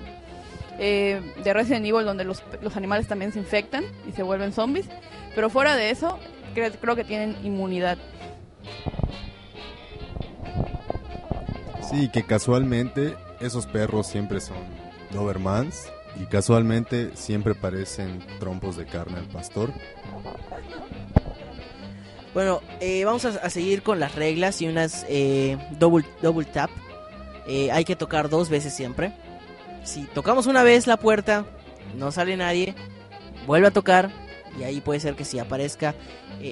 eh, 0.78 1.22
de 1.44 1.54
Resident 1.54 1.86
Evil 1.86 2.06
donde 2.06 2.24
los, 2.26 2.44
los 2.62 2.76
animales 2.78 3.08
también 3.08 3.32
se 3.32 3.40
infectan 3.40 3.86
y 4.08 4.12
se 4.12 4.24
vuelven 4.24 4.54
zombies. 4.54 4.86
Pero 5.34 5.50
fuera 5.50 5.76
de 5.76 5.90
eso, 5.90 6.20
creo 6.54 6.96
que 6.96 7.04
tienen 7.04 7.36
inmunidad. 7.44 7.98
Sí, 11.90 12.10
que 12.10 12.24
casualmente 12.24 13.16
esos 13.40 13.66
perros 13.66 14.08
siempre 14.08 14.40
son 14.40 14.58
Dobermans 15.12 15.92
y 16.20 16.26
casualmente 16.26 17.12
siempre 17.16 17.56
parecen 17.56 18.20
trompos 18.40 18.78
de 18.78 18.86
carne 18.86 19.18
al 19.18 19.28
pastor. 19.28 19.72
Bueno, 22.34 22.62
eh, 22.82 23.06
vamos 23.06 23.24
a, 23.26 23.50
seguir 23.50 23.82
con 23.82 24.00
las 24.00 24.16
reglas 24.16 24.62
y 24.62 24.68
unas 24.68 25.06
eh, 25.08 25.58
double, 25.80 26.06
double 26.22 26.46
tap. 26.46 26.70
Eh, 27.48 27.72
hay 27.72 27.86
que 27.86 27.96
tocar 27.96 28.30
dos 28.30 28.50
veces 28.50 28.74
siempre. 28.74 29.14
Si 29.84 30.04
tocamos 30.04 30.48
una 30.48 30.64
vez 30.64 30.88
la 30.88 30.98
puerta, 30.98 31.46
no 31.96 32.12
sale 32.12 32.36
nadie, 32.36 32.76
vuelve 33.48 33.68
a 33.68 33.72
tocar 33.72 34.12
y 34.60 34.64
ahí 34.64 34.82
puede 34.82 35.00
ser 35.00 35.16
que 35.16 35.26
si 35.26 35.40
aparezca 35.40 35.96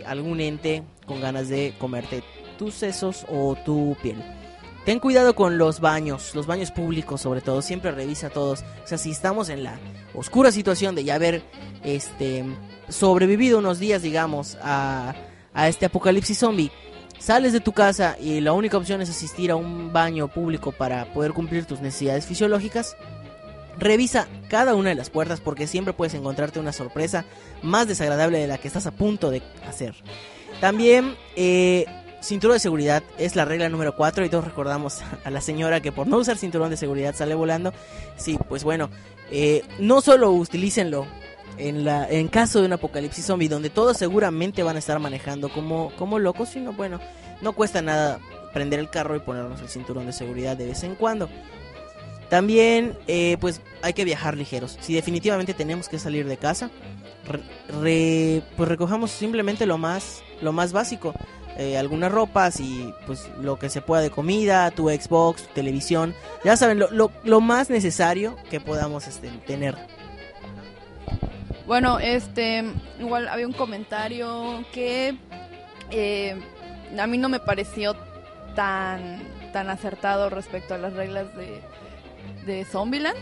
algún 0.05 0.39
ente 0.39 0.83
con 1.05 1.19
ganas 1.19 1.49
de 1.49 1.73
comerte 1.79 2.23
tus 2.57 2.75
sesos 2.75 3.25
o 3.29 3.55
tu 3.65 3.97
piel. 4.01 4.23
Ten 4.85 4.99
cuidado 4.99 5.33
con 5.33 5.57
los 5.57 5.79
baños, 5.79 6.35
los 6.35 6.45
baños 6.45 6.71
públicos 6.71 7.21
sobre 7.21 7.39
todo, 7.39 7.61
siempre 7.61 7.91
revisa 7.91 8.29
todos. 8.29 8.63
O 8.83 8.87
sea, 8.87 8.97
si 8.97 9.11
estamos 9.11 9.47
en 9.49 9.63
la 9.63 9.79
oscura 10.13 10.51
situación 10.51 10.93
de 10.93 11.05
ya 11.05 11.15
haber 11.15 11.41
este 11.83 12.43
sobrevivido 12.89 13.59
unos 13.59 13.79
días, 13.79 14.01
digamos, 14.01 14.57
a, 14.61 15.15
a 15.53 15.67
este 15.69 15.85
apocalipsis 15.85 16.37
zombie, 16.37 16.71
sales 17.17 17.53
de 17.53 17.61
tu 17.61 17.71
casa 17.71 18.17
y 18.19 18.41
la 18.41 18.51
única 18.51 18.77
opción 18.77 19.01
es 19.01 19.09
asistir 19.09 19.51
a 19.51 19.55
un 19.55 19.93
baño 19.93 20.27
público 20.27 20.73
para 20.73 21.05
poder 21.13 21.31
cumplir 21.31 21.65
tus 21.65 21.79
necesidades 21.79 22.25
fisiológicas, 22.25 22.97
revisa 23.77 24.27
cada 24.49 24.75
una 24.75 24.89
de 24.89 24.95
las 24.95 25.09
puertas 25.09 25.39
porque 25.39 25.67
siempre 25.67 25.93
puedes 25.93 26.13
encontrarte 26.13 26.59
una 26.59 26.73
sorpresa 26.73 27.23
más 27.61 27.87
desagradable 27.87 28.39
de 28.39 28.47
la 28.47 28.57
que 28.57 28.67
estás 28.67 28.85
a 28.85 28.91
punto 28.91 29.29
de 29.29 29.41
hacer. 29.67 29.95
También, 30.59 31.15
eh, 31.35 31.85
cinturón 32.23 32.55
de 32.55 32.59
seguridad 32.59 33.03
es 33.17 33.35
la 33.35 33.45
regla 33.45 33.69
número 33.69 33.95
4 33.95 34.25
y 34.25 34.29
todos 34.29 34.45
recordamos 34.45 34.99
a 35.23 35.29
la 35.29 35.41
señora 35.41 35.81
que 35.81 35.91
por 35.91 36.07
no 36.07 36.17
usar 36.17 36.37
cinturón 36.37 36.69
de 36.69 36.77
seguridad 36.77 37.13
sale 37.15 37.35
volando. 37.35 37.73
Sí, 38.17 38.39
pues 38.49 38.63
bueno, 38.63 38.89
eh, 39.31 39.63
no 39.79 40.01
solo 40.01 40.31
utilícenlo 40.31 41.05
en, 41.57 41.85
la, 41.85 42.09
en 42.09 42.27
caso 42.29 42.59
de 42.61 42.65
un 42.67 42.73
apocalipsis 42.73 43.25
zombie 43.25 43.49
donde 43.49 43.69
todos 43.69 43.97
seguramente 43.97 44.63
van 44.63 44.75
a 44.75 44.79
estar 44.79 44.97
manejando 44.99 45.49
como, 45.49 45.91
como 45.97 46.17
locos, 46.19 46.49
sino 46.49 46.73
bueno, 46.73 46.99
no 47.41 47.53
cuesta 47.53 47.81
nada 47.81 48.19
prender 48.53 48.79
el 48.79 48.89
carro 48.89 49.15
y 49.15 49.19
ponernos 49.19 49.61
el 49.61 49.67
cinturón 49.69 50.05
de 50.05 50.13
seguridad 50.13 50.55
de 50.57 50.67
vez 50.67 50.83
en 50.83 50.95
cuando. 50.95 51.29
También, 52.29 52.97
eh, 53.07 53.37
pues 53.39 53.61
hay 53.83 53.93
que 53.93 54.05
viajar 54.05 54.37
ligeros. 54.37 54.77
Si 54.81 54.93
definitivamente 54.95 55.53
tenemos 55.53 55.87
que 55.87 55.99
salir 55.99 56.27
de 56.27 56.37
casa, 56.37 56.71
re- 57.81 58.41
pues 58.57 58.69
recojamos 58.69 59.11
simplemente 59.11 59.65
lo 59.67 59.77
más, 59.77 60.23
lo 60.41 60.51
más 60.51 60.71
básico. 60.71 61.13
Eh, 61.57 61.77
algunas 61.77 62.11
ropas 62.11 62.59
y 62.59 62.91
pues 63.05 63.29
lo 63.39 63.59
que 63.59 63.69
se 63.69 63.81
pueda 63.81 64.01
de 64.01 64.09
comida, 64.09 64.71
tu 64.71 64.89
Xbox, 64.89 65.43
tu 65.43 65.53
televisión. 65.53 66.15
Ya 66.43 66.57
saben, 66.57 66.79
lo, 66.79 66.89
lo, 66.89 67.11
lo 67.23 67.41
más 67.41 67.69
necesario 67.69 68.35
que 68.49 68.59
podamos 68.59 69.07
este, 69.07 69.29
tener. 69.45 69.75
Bueno, 71.67 71.99
este, 71.99 72.63
igual 72.99 73.27
había 73.27 73.47
un 73.47 73.53
comentario 73.53 74.65
que 74.73 75.15
eh, 75.91 76.35
a 76.99 77.07
mí 77.07 77.17
no 77.17 77.29
me 77.29 77.39
pareció 77.39 77.95
tan, 78.55 79.21
tan 79.53 79.69
acertado 79.69 80.29
respecto 80.29 80.73
a 80.73 80.77
las 80.77 80.93
reglas 80.93 81.27
de, 81.35 81.61
de 82.45 82.65
Zombieland, 82.65 83.17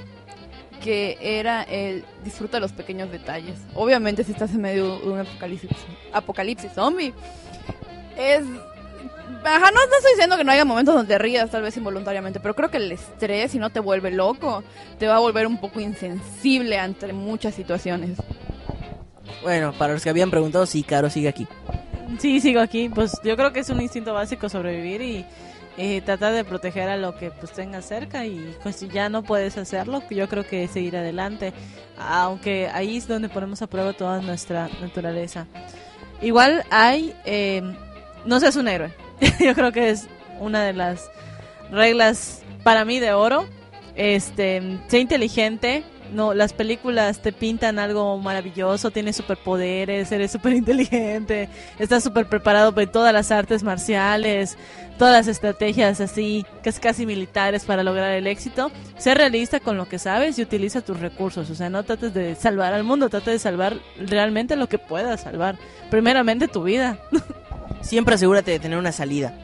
que 0.82 1.18
era 1.22 1.64
el 1.64 2.04
disfruta 2.24 2.60
los 2.60 2.72
pequeños 2.72 3.12
detalles. 3.12 3.60
Obviamente 3.76 4.24
si 4.24 4.32
estás 4.32 4.52
en 4.52 4.62
medio 4.62 5.00
de 5.00 5.10
un 5.10 5.20
apocalipsis, 5.20 5.70
apocalipsis 6.12 6.72
zombie, 6.74 7.14
es... 8.22 8.44
Ajá, 9.44 9.72
no, 9.72 9.80
no 9.80 9.96
estoy 9.98 10.12
diciendo 10.12 10.38
que 10.38 10.44
no 10.44 10.52
haya 10.52 10.66
momentos 10.66 10.94
donde 10.94 11.18
rías, 11.18 11.50
tal 11.50 11.64
vez 11.64 11.76
involuntariamente, 11.76 12.40
pero 12.40 12.56
creo 12.56 12.70
que 12.70 12.78
el 12.78 12.92
estrés, 12.92 13.52
si 13.52 13.60
no 13.60 13.72
te 13.72 13.80
vuelve 13.80 14.12
loco, 14.12 14.64
te 15.00 15.08
va 15.08 15.16
a 15.16 15.20
volver 15.20 15.48
un 15.48 15.60
poco 15.60 15.80
insensible 15.80 16.78
ante 16.78 17.12
muchas 17.12 17.56
situaciones. 17.56 18.18
Bueno, 19.42 19.74
para 19.74 19.94
los 19.94 20.04
que 20.04 20.10
habían 20.10 20.30
preguntado, 20.30 20.66
sí, 20.66 20.84
Caro 20.84 21.10
sigue 21.10 21.30
aquí. 21.30 21.48
Sí, 22.20 22.40
sigo 22.40 22.60
aquí. 22.60 22.90
Pues 22.90 23.20
yo 23.24 23.36
creo 23.36 23.52
que 23.54 23.62
es 23.62 23.70
un 23.70 23.82
instinto 23.82 24.14
básico 24.14 24.50
sobrevivir 24.50 25.02
y 25.02 25.26
eh, 25.78 26.02
tratar 26.02 26.34
de 26.34 26.44
proteger 26.44 26.90
a 26.90 26.98
lo 26.98 27.16
que 27.16 27.32
pues 27.32 27.52
tengas 27.54 27.86
cerca 27.86 28.26
y 28.26 28.56
pues 28.62 28.76
si 28.76 28.90
ya 28.90 29.10
no 29.10 29.24
puedes 29.24 29.58
hacerlo, 29.58 30.04
yo 30.10 30.28
creo 30.28 30.46
que 30.46 30.68
seguir 30.68 30.98
adelante. 30.98 31.54
Aunque 31.98 32.70
ahí 32.74 32.98
es 32.98 33.08
donde 33.08 33.30
ponemos 33.30 33.62
a 33.62 33.68
prueba 33.68 33.94
toda 33.94 34.22
nuestra 34.22 34.70
naturaleza. 34.82 35.48
Igual 36.22 36.64
hay, 36.70 37.16
eh, 37.26 37.64
no 38.26 38.40
seas 38.40 38.56
un 38.56 38.68
héroe. 38.68 38.92
yo 39.40 39.54
creo 39.54 39.72
que 39.72 39.90
es 39.90 40.08
una 40.40 40.64
de 40.64 40.74
las 40.74 41.10
reglas 41.72 42.42
para 42.64 42.86
mí 42.86 43.00
de 43.00 43.14
oro. 43.14 43.46
Este, 43.96 44.80
sé 44.88 45.00
inteligente. 45.00 45.84
No, 46.14 46.34
las 46.34 46.52
películas 46.52 47.22
te 47.22 47.32
pintan 47.32 47.80
algo 47.80 48.18
maravilloso, 48.18 48.92
tienes 48.92 49.16
superpoderes, 49.16 50.12
eres 50.12 50.30
súper 50.30 50.52
inteligente, 50.52 51.48
estás 51.80 52.04
súper 52.04 52.26
preparado 52.26 52.76
para 52.76 52.92
todas 52.92 53.14
las 53.14 53.32
artes 53.32 53.64
marciales, 53.64 54.58
todas 54.98 55.14
las 55.14 55.28
estrategias 55.30 56.02
así, 56.02 56.46
casi 56.64 56.82
casi 56.82 57.06
militares 57.06 57.64
para 57.64 57.82
lograr 57.82 58.12
el 58.12 58.28
éxito. 58.28 58.74
Sé 58.98 59.14
realista 59.14 59.62
con 59.62 59.78
lo 59.78 59.88
que 59.88 60.00
sabes 60.00 60.38
y 60.38 60.42
utiliza 60.42 60.82
tus 60.82 61.00
recursos. 61.00 61.50
O 61.50 61.56
sea, 61.56 61.70
no 61.70 61.84
trates 61.84 62.14
de 62.14 62.36
salvar 62.36 62.74
al 62.74 62.84
mundo, 62.84 63.08
trata 63.08 63.32
de 63.32 63.40
salvar 63.40 63.78
realmente 63.98 64.58
lo 64.58 64.68
que 64.68 64.80
puedas 64.80 65.22
salvar. 65.22 65.58
Primeramente 65.90 66.50
tu 66.50 66.64
vida. 66.64 67.00
Siempre 67.82 68.16
asegúrate 68.16 68.52
de 68.52 68.60
tener 68.60 68.78
una 68.78 68.92
salida. 68.92 69.38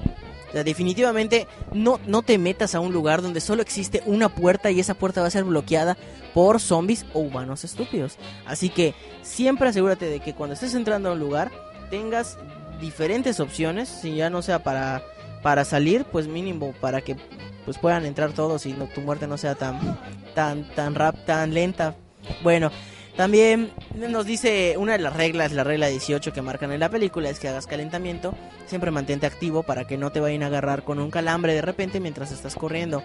O 0.49 0.51
sea, 0.53 0.63
definitivamente 0.63 1.47
no, 1.73 1.99
no 2.07 2.21
te 2.21 2.38
metas 2.38 2.73
a 2.73 2.79
un 2.79 2.93
lugar 2.93 3.21
donde 3.21 3.41
solo 3.41 3.61
existe 3.61 4.01
una 4.05 4.29
puerta 4.29 4.71
y 4.71 4.79
esa 4.79 4.93
puerta 4.93 5.21
va 5.21 5.27
a 5.27 5.31
ser 5.31 5.43
bloqueada 5.43 5.97
por 6.33 6.61
zombies 6.61 7.05
o 7.13 7.19
humanos 7.19 7.63
estúpidos. 7.63 8.17
Así 8.45 8.69
que 8.69 8.93
siempre 9.23 9.69
asegúrate 9.69 10.05
de 10.05 10.19
que 10.19 10.33
cuando 10.33 10.53
estés 10.53 10.73
entrando 10.73 11.09
a 11.09 11.13
un 11.13 11.19
lugar 11.19 11.51
tengas 11.89 12.38
diferentes 12.79 13.39
opciones, 13.39 13.89
si 13.89 14.15
ya 14.15 14.29
no 14.29 14.41
sea 14.41 14.63
para, 14.63 15.03
para 15.43 15.65
salir, 15.65 16.05
pues 16.05 16.27
mínimo 16.27 16.73
para 16.79 17.01
que 17.01 17.17
pues 17.65 17.77
puedan 17.77 18.05
entrar 18.05 18.31
todos 18.31 18.65
y 18.65 18.71
no, 18.71 18.85
tu 18.85 19.01
muerte 19.01 19.27
no 19.27 19.38
sea 19.38 19.55
tan 19.55 19.99
tan 20.33 20.69
tan 20.75 20.95
rap, 20.95 21.25
tan 21.25 21.53
lenta. 21.53 21.95
Bueno, 22.41 22.71
también 23.18 23.72
nos 23.95 24.28
dice 24.28 24.76
una 24.78 24.93
de 24.93 24.99
las 24.99 25.15
reglas, 25.15 25.51
la 25.51 25.63
regla 25.63 25.88
18 25.88 26.32
que 26.32 26.41
marcan 26.43 26.72
en 26.72 26.80
la 26.80 26.89
película 26.89 27.30
es 27.30 27.39
que 27.39 27.47
hagas 27.47 27.65
calentamiento, 27.65 28.36
siempre 28.68 28.91
mantente 28.91 29.26
activo 29.26 29.63
para 29.63 29.86
que 29.86 29.97
no 29.97 30.11
te 30.11 30.20
vayan 30.20 30.43
a 30.43 30.47
agarrar 30.47 30.84
con 30.84 30.99
un 30.99 31.09
calambre 31.09 31.55
de 31.55 31.63
repente 31.63 31.99
mientras 31.99 32.32
estás 32.32 32.55
corriendo. 32.55 33.03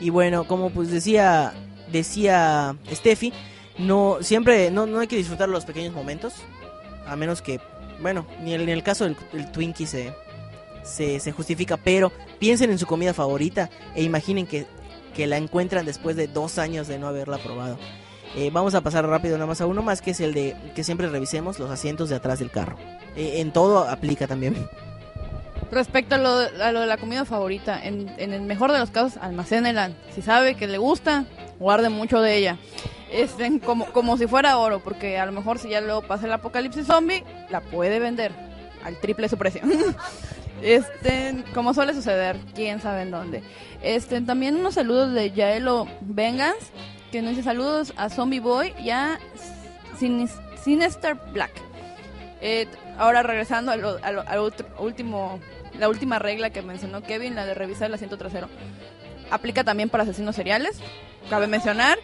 Y 0.00 0.10
bueno, 0.10 0.48
como 0.48 0.70
pues 0.70 0.90
decía 0.90 1.52
decía 1.92 2.76
Steffi, 2.90 3.32
no 3.78 4.18
siempre 4.20 4.72
no, 4.72 4.86
no 4.86 4.98
hay 4.98 5.06
que 5.06 5.16
disfrutar 5.16 5.48
los 5.48 5.64
pequeños 5.64 5.94
momentos, 5.94 6.34
a 7.06 7.14
menos 7.14 7.40
que 7.40 7.60
bueno, 8.02 8.26
ni 8.42 8.54
en 8.54 8.68
el 8.68 8.82
caso 8.82 9.04
del 9.04 9.16
el 9.32 9.52
Twinkie 9.52 9.86
se, 9.86 10.12
se 10.82 11.20
se 11.20 11.30
justifica, 11.30 11.76
pero 11.76 12.10
piensen 12.40 12.70
en 12.70 12.78
su 12.78 12.86
comida 12.86 13.14
favorita 13.14 13.70
e 13.94 14.02
imaginen 14.02 14.46
que 14.46 14.66
que 15.14 15.26
la 15.26 15.36
encuentran 15.36 15.86
después 15.86 16.16
de 16.16 16.26
dos 16.26 16.58
años 16.58 16.88
de 16.88 16.98
no 16.98 17.06
haberla 17.06 17.38
probado. 17.38 17.78
Eh, 18.36 18.50
vamos 18.52 18.74
a 18.74 18.80
pasar 18.80 19.06
rápido 19.06 19.36
nada 19.36 19.46
más 19.46 19.60
a 19.60 19.66
uno 19.66 19.82
más, 19.82 20.00
que 20.02 20.12
es 20.12 20.20
el 20.20 20.34
de 20.34 20.56
que 20.74 20.84
siempre 20.84 21.08
revisemos 21.08 21.58
los 21.58 21.70
asientos 21.70 22.08
de 22.08 22.16
atrás 22.16 22.38
del 22.38 22.50
carro. 22.50 22.76
Eh, 23.16 23.40
en 23.40 23.52
todo 23.52 23.88
aplica 23.88 24.26
también. 24.26 24.68
Respecto 25.70 26.16
a 26.16 26.18
lo, 26.18 26.30
a 26.30 26.72
lo 26.72 26.80
de 26.80 26.86
la 26.86 26.96
comida 26.96 27.24
favorita, 27.24 27.80
en, 27.82 28.08
el 28.18 28.42
mejor 28.42 28.72
de 28.72 28.78
los 28.78 28.90
casos, 28.90 29.16
almacénela. 29.20 29.90
Si 30.14 30.22
sabe 30.22 30.56
que 30.56 30.66
le 30.66 30.78
gusta, 30.78 31.24
guarde 31.58 31.88
mucho 31.88 32.20
de 32.20 32.36
ella. 32.36 32.58
Este, 33.12 33.60
como, 33.60 33.86
como 33.86 34.16
si 34.16 34.26
fuera 34.26 34.58
oro, 34.58 34.80
porque 34.80 35.18
a 35.18 35.26
lo 35.26 35.32
mejor 35.32 35.58
si 35.58 35.68
ya 35.68 35.80
luego 35.80 36.02
pasa 36.02 36.26
el 36.26 36.32
apocalipsis 36.32 36.86
zombie, 36.86 37.24
la 37.50 37.60
puede 37.60 37.98
vender 37.98 38.32
al 38.84 38.96
triple 38.98 39.28
su 39.28 39.36
precio. 39.36 39.62
Este, 40.62 41.42
como 41.54 41.72
suele 41.72 41.94
suceder, 41.94 42.36
quién 42.54 42.82
sabe 42.82 43.00
en 43.00 43.10
dónde. 43.10 43.42
Este, 43.82 44.20
también 44.20 44.56
unos 44.56 44.74
saludos 44.74 45.12
de 45.14 45.30
Yaelo 45.30 45.86
Vengas, 46.02 46.54
que 47.10 47.22
nos 47.22 47.30
dice 47.30 47.42
saludos 47.42 47.92
a 47.96 48.08
Zombie 48.08 48.40
Boy 48.40 48.74
y 48.78 48.90
a 48.90 49.18
Sinis- 49.98 50.38
Sinister 50.62 51.14
Black. 51.32 51.50
Eh, 52.40 52.66
ahora 52.98 53.22
regresando 53.22 53.72
al 53.72 53.84
último, 54.78 55.40
la 55.78 55.88
última 55.88 56.18
regla 56.18 56.50
que 56.50 56.62
mencionó 56.62 57.02
Kevin, 57.02 57.34
la 57.34 57.46
de 57.46 57.54
revisar 57.54 57.88
el 57.88 57.94
asiento 57.94 58.16
trasero, 58.16 58.48
aplica 59.30 59.64
también 59.64 59.88
para 59.90 60.04
asesinos 60.04 60.36
seriales, 60.36 60.78
cabe 61.28 61.46
mencionar. 61.46 61.98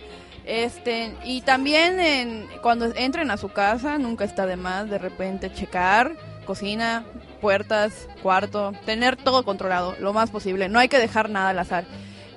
Este, 0.44 1.12
y 1.24 1.40
también 1.40 1.98
en, 1.98 2.46
cuando 2.62 2.86
entren 2.94 3.32
a 3.32 3.36
su 3.36 3.48
casa, 3.48 3.98
nunca 3.98 4.24
está 4.24 4.46
de 4.46 4.54
más 4.57 4.88
de 4.88 4.98
repente 4.98 5.52
checar 5.52 6.12
cocina, 6.46 7.04
puertas, 7.40 8.07
cuarto, 8.22 8.72
tener 8.84 9.16
todo 9.16 9.44
controlado, 9.44 9.96
lo 9.98 10.12
más 10.12 10.30
posible. 10.30 10.68
No 10.68 10.78
hay 10.78 10.88
que 10.88 10.98
dejar 11.00 11.28
nada 11.30 11.48
al 11.48 11.59
azar. 11.59 11.84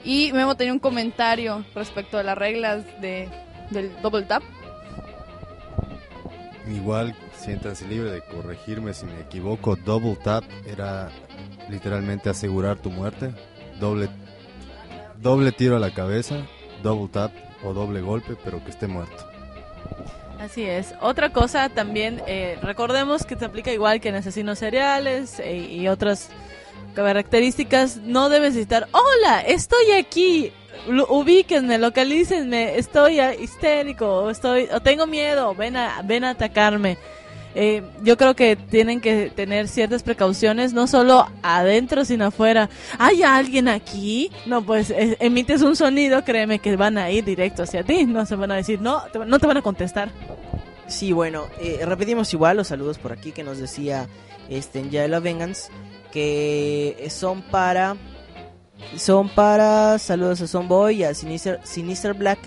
Y 0.04 0.32
Memo 0.34 0.56
tenía 0.56 0.74
un 0.74 0.80
comentario 0.80 1.66
respecto 1.76 2.18
a 2.18 2.24
las 2.24 2.38
reglas 2.38 2.84
de, 3.02 3.30
del 3.70 3.91
double 4.02 4.24
tap. 4.24 4.43
Igual, 6.68 7.16
siéntanse 7.36 7.88
libre 7.88 8.12
de 8.12 8.22
corregirme 8.22 8.93
si 8.93 9.06
me 9.06 9.20
equivoco. 9.22 9.76
Double 9.76 10.16
tap 10.16 10.43
era 10.68 11.10
literalmente 11.70 12.30
asegurar 12.30 12.78
tu 12.78 12.91
muerte. 12.91 13.34
Doble, 13.80 14.10
doble 15.22 15.52
tiro 15.52 15.78
a 15.78 15.80
la 15.80 15.93
cabeza, 15.93 16.36
double 16.84 17.10
tap 17.12 17.32
o 17.64 17.74
doble 17.74 18.02
golpe, 18.02 18.36
pero 18.43 18.64
que 18.64 18.72
esté 18.72 18.88
muerto. 18.88 19.30
Así 20.39 20.64
es. 20.64 20.93
Otra 21.02 21.34
cosa 21.34 21.68
también, 21.68 22.22
eh, 22.26 22.58
recordemos 22.62 23.26
que 23.26 23.36
se 23.36 23.43
aplica 23.43 23.74
igual 23.74 24.00
que 24.00 24.10
en 24.10 24.16
asesinos 24.16 24.60
seriales 24.60 25.39
eh, 25.39 25.58
y 25.58 25.88
otras 25.89 26.30
características. 26.96 27.98
No 27.98 28.30
debes 28.30 28.56
estar, 28.56 28.88
hola, 28.92 29.42
estoy 29.42 29.92
aquí, 29.92 30.52
ubíquenme, 31.10 31.78
localícenme, 31.78 32.78
estoy 32.78 33.20
histérico, 33.20 34.30
estoy, 34.30 34.68
o 34.74 34.80
tengo 34.82 35.08
miedo, 35.08 35.54
ven 35.56 35.76
a, 35.78 36.02
ven 36.04 36.24
a 36.24 36.32
atacarme. 36.32 36.98
Eh, 37.56 37.82
yo 38.04 38.16
creo 38.16 38.36
que 38.36 38.56
tienen 38.56 39.02
que 39.02 39.32
tener 39.36 39.68
ciertas 39.68 40.04
precauciones, 40.04 40.72
no 40.72 40.86
solo 40.86 41.28
adentro, 41.42 42.06
sino 42.06 42.28
afuera. 42.28 42.70
¿Hay 43.00 43.24
alguien 43.24 43.68
aquí? 43.68 44.32
No, 44.46 44.62
pues 44.64 44.92
eh, 44.92 45.18
emites 45.20 45.64
un 45.64 45.76
sonido, 45.76 46.24
créeme 46.24 46.60
que 46.60 46.76
van 46.76 47.00
a 47.00 47.10
ir 47.10 47.26
directo 47.26 47.64
hacia 47.64 47.84
ti. 47.84 48.06
No 48.06 48.26
se 48.28 48.36
van 48.36 48.52
a 48.52 48.56
decir, 48.56 48.80
no, 48.82 49.02
te- 49.12 49.26
no 49.26 49.40
te 49.40 49.48
van 49.48 49.58
a 49.58 49.62
contestar. 49.64 50.12
Sí, 50.88 51.12
bueno, 51.12 51.48
eh, 51.60 51.80
repetimos 51.84 52.32
igual 52.34 52.58
los 52.58 52.68
saludos 52.68 53.00
por 53.00 53.12
aquí 53.14 53.32
que 53.32 53.44
nos 53.44 53.58
decía 53.58 54.08
este 54.48 54.80
en 54.80 54.92
Yael 54.92 55.14
of 55.16 55.24
Vengeance 55.24 55.72
que 56.12 57.07
son 57.10 57.41
para 57.41 57.95
son 58.95 59.30
para 59.30 59.99
saludos 59.99 60.41
a 60.41 60.47
Sonboy 60.47 60.97
y 60.97 61.03
a 61.03 61.14
Sinister, 61.14 61.60
Sinister 61.64 62.14
Black 62.14 62.39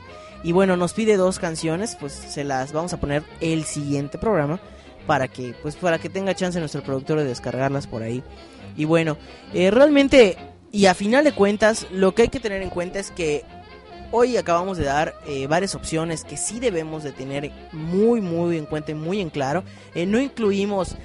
y 0.42 0.52
bueno, 0.52 0.76
nos 0.76 0.92
pide 0.92 1.16
dos 1.16 1.38
canciones, 1.38 1.96
pues 1.98 2.12
se 2.12 2.42
las 2.42 2.72
vamos 2.72 2.92
a 2.92 2.98
poner 2.98 3.22
el 3.40 3.64
siguiente 3.64 4.18
programa 4.18 4.60
para 5.06 5.28
que 5.28 5.54
pues 5.62 5.76
para 5.76 5.98
que 5.98 6.08
tenga 6.08 6.34
chance 6.34 6.58
nuestro 6.58 6.82
productor 6.82 7.18
de 7.18 7.24
descargarlas 7.24 7.86
por 7.86 8.02
ahí. 8.02 8.22
Y 8.76 8.84
bueno, 8.84 9.16
eh, 9.52 9.70
realmente 9.70 10.36
y 10.72 10.86
a 10.86 10.94
final 10.94 11.24
de 11.24 11.32
cuentas 11.32 11.86
lo 11.92 12.14
que 12.14 12.22
hay 12.22 12.28
que 12.28 12.40
tener 12.40 12.62
en 12.62 12.70
cuenta 12.70 12.98
es 12.98 13.10
que 13.10 13.44
Hoy 14.14 14.36
acabamos 14.36 14.76
de 14.76 14.84
dar 14.84 15.14
eh, 15.26 15.46
varias 15.46 15.74
opciones 15.74 16.22
que 16.22 16.36
sí 16.36 16.60
debemos 16.60 17.02
de 17.02 17.12
tener 17.12 17.50
muy 17.72 18.20
muy 18.20 18.58
en 18.58 18.66
cuenta 18.66 18.90
y 18.90 18.94
muy 18.94 19.22
en 19.22 19.30
claro. 19.30 19.64
Eh, 19.94 20.04
no 20.04 20.20
incluimos 20.20 20.96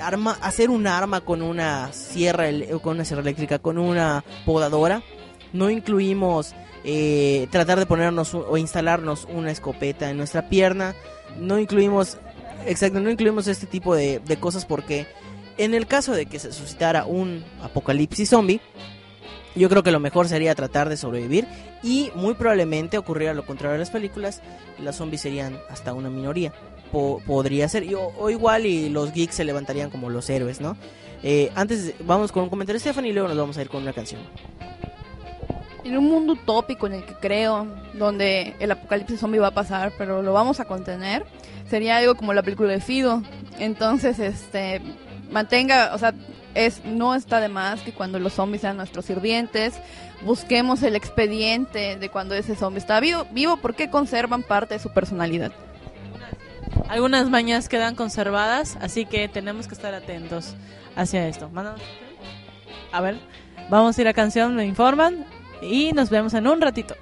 arma, 0.00 0.36
hacer 0.40 0.70
un 0.70 0.88
arma 0.88 1.20
con 1.20 1.42
una 1.42 1.92
sierra 1.92 2.46
o 2.72 2.80
con 2.80 2.96
una 2.96 3.04
sierra 3.04 3.22
eléctrica, 3.22 3.60
con 3.60 3.78
una 3.78 4.24
podadora. 4.44 5.04
No 5.52 5.70
incluimos 5.70 6.56
eh, 6.82 7.46
tratar 7.52 7.78
de 7.78 7.86
ponernos 7.86 8.34
o 8.34 8.56
instalarnos 8.56 9.28
una 9.32 9.52
escopeta 9.52 10.10
en 10.10 10.16
nuestra 10.16 10.48
pierna. 10.48 10.96
No 11.38 11.60
incluimos, 11.60 12.18
exacto, 12.66 12.98
no 12.98 13.10
incluimos 13.10 13.46
este 13.46 13.68
tipo 13.68 13.94
de, 13.94 14.18
de 14.18 14.36
cosas 14.38 14.66
porque 14.66 15.06
en 15.56 15.72
el 15.72 15.86
caso 15.86 16.14
de 16.14 16.26
que 16.26 16.40
se 16.40 16.52
suscitara 16.52 17.06
un 17.06 17.44
apocalipsis 17.62 18.30
zombie, 18.30 18.60
yo 19.56 19.68
creo 19.68 19.82
que 19.82 19.90
lo 19.90 20.00
mejor 20.00 20.28
sería 20.28 20.54
tratar 20.54 20.88
de 20.88 20.96
sobrevivir 20.96 21.46
y 21.82 22.10
muy 22.14 22.34
probablemente 22.34 22.98
ocurriera 22.98 23.34
lo 23.34 23.44
contrario 23.44 23.72
de 23.72 23.78
las 23.80 23.90
películas, 23.90 24.42
las 24.78 24.96
zombies 24.96 25.22
serían 25.22 25.58
hasta 25.70 25.92
una 25.94 26.10
minoría. 26.10 26.52
Po- 26.92 27.20
podría 27.26 27.68
ser, 27.68 27.82
y 27.82 27.94
o, 27.94 28.30
igual 28.30 28.64
y 28.66 28.88
los 28.88 29.12
geeks 29.12 29.34
se 29.34 29.44
levantarían 29.44 29.90
como 29.90 30.08
los 30.10 30.30
héroes, 30.30 30.60
¿no? 30.60 30.76
Eh, 31.22 31.50
antes 31.56 31.94
vamos 32.04 32.30
con 32.30 32.44
un 32.44 32.48
comentario 32.50 32.76
de 32.76 32.80
Stephanie 32.80 33.10
y 33.10 33.14
luego 33.14 33.28
nos 33.28 33.36
vamos 33.36 33.56
a 33.58 33.62
ir 33.62 33.68
con 33.68 33.82
una 33.82 33.92
canción. 33.92 34.20
En 35.84 35.96
un 35.96 36.04
mundo 36.04 36.32
utópico 36.34 36.86
en 36.86 36.94
el 36.94 37.04
que 37.04 37.14
creo, 37.14 37.66
donde 37.94 38.54
el 38.58 38.70
apocalipsis 38.72 39.20
zombie 39.20 39.38
va 39.40 39.48
a 39.48 39.54
pasar, 39.54 39.92
pero 39.96 40.22
lo 40.22 40.32
vamos 40.32 40.58
a 40.60 40.64
contener, 40.64 41.24
sería 41.70 41.96
algo 41.98 42.16
como 42.16 42.34
la 42.34 42.42
película 42.42 42.72
de 42.72 42.80
Fido. 42.80 43.22
Entonces, 43.58 44.18
este, 44.18 44.80
mantenga, 45.30 45.92
o 45.94 45.98
sea, 45.98 46.12
es, 46.56 46.84
no 46.84 47.14
está 47.14 47.40
de 47.40 47.48
más 47.48 47.82
que 47.82 47.92
cuando 47.92 48.18
los 48.18 48.32
zombies 48.32 48.62
sean 48.62 48.76
nuestros 48.76 49.04
sirvientes, 49.04 49.74
busquemos 50.22 50.82
el 50.82 50.96
expediente 50.96 51.96
de 51.96 52.08
cuando 52.08 52.34
ese 52.34 52.56
zombie 52.56 52.78
está 52.78 52.98
vivo, 52.98 53.26
vivo 53.32 53.58
porque 53.58 53.90
conservan 53.90 54.42
parte 54.42 54.74
de 54.74 54.80
su 54.80 54.90
personalidad. 54.90 55.52
Algunas 56.88 57.28
mañas 57.28 57.68
quedan 57.68 57.94
conservadas, 57.94 58.78
así 58.80 59.06
que 59.06 59.28
tenemos 59.28 59.68
que 59.68 59.74
estar 59.74 59.92
atentos 59.94 60.54
hacia 60.94 61.28
esto. 61.28 61.50
A 62.92 63.00
ver, 63.00 63.18
vamos 63.68 63.98
a 63.98 64.00
ir 64.00 64.08
a 64.08 64.14
canción, 64.14 64.54
me 64.56 64.64
informan 64.64 65.26
y 65.60 65.92
nos 65.92 66.10
vemos 66.10 66.34
en 66.34 66.46
un 66.46 66.60
ratito. 66.60 66.94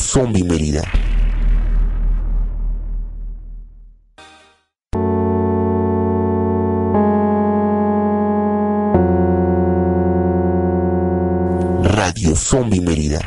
Zombie 0.00 0.42
Mérida. 0.42 0.82
Radio 11.82 12.34
Zombie 12.34 12.80
Mérida. 12.80 13.20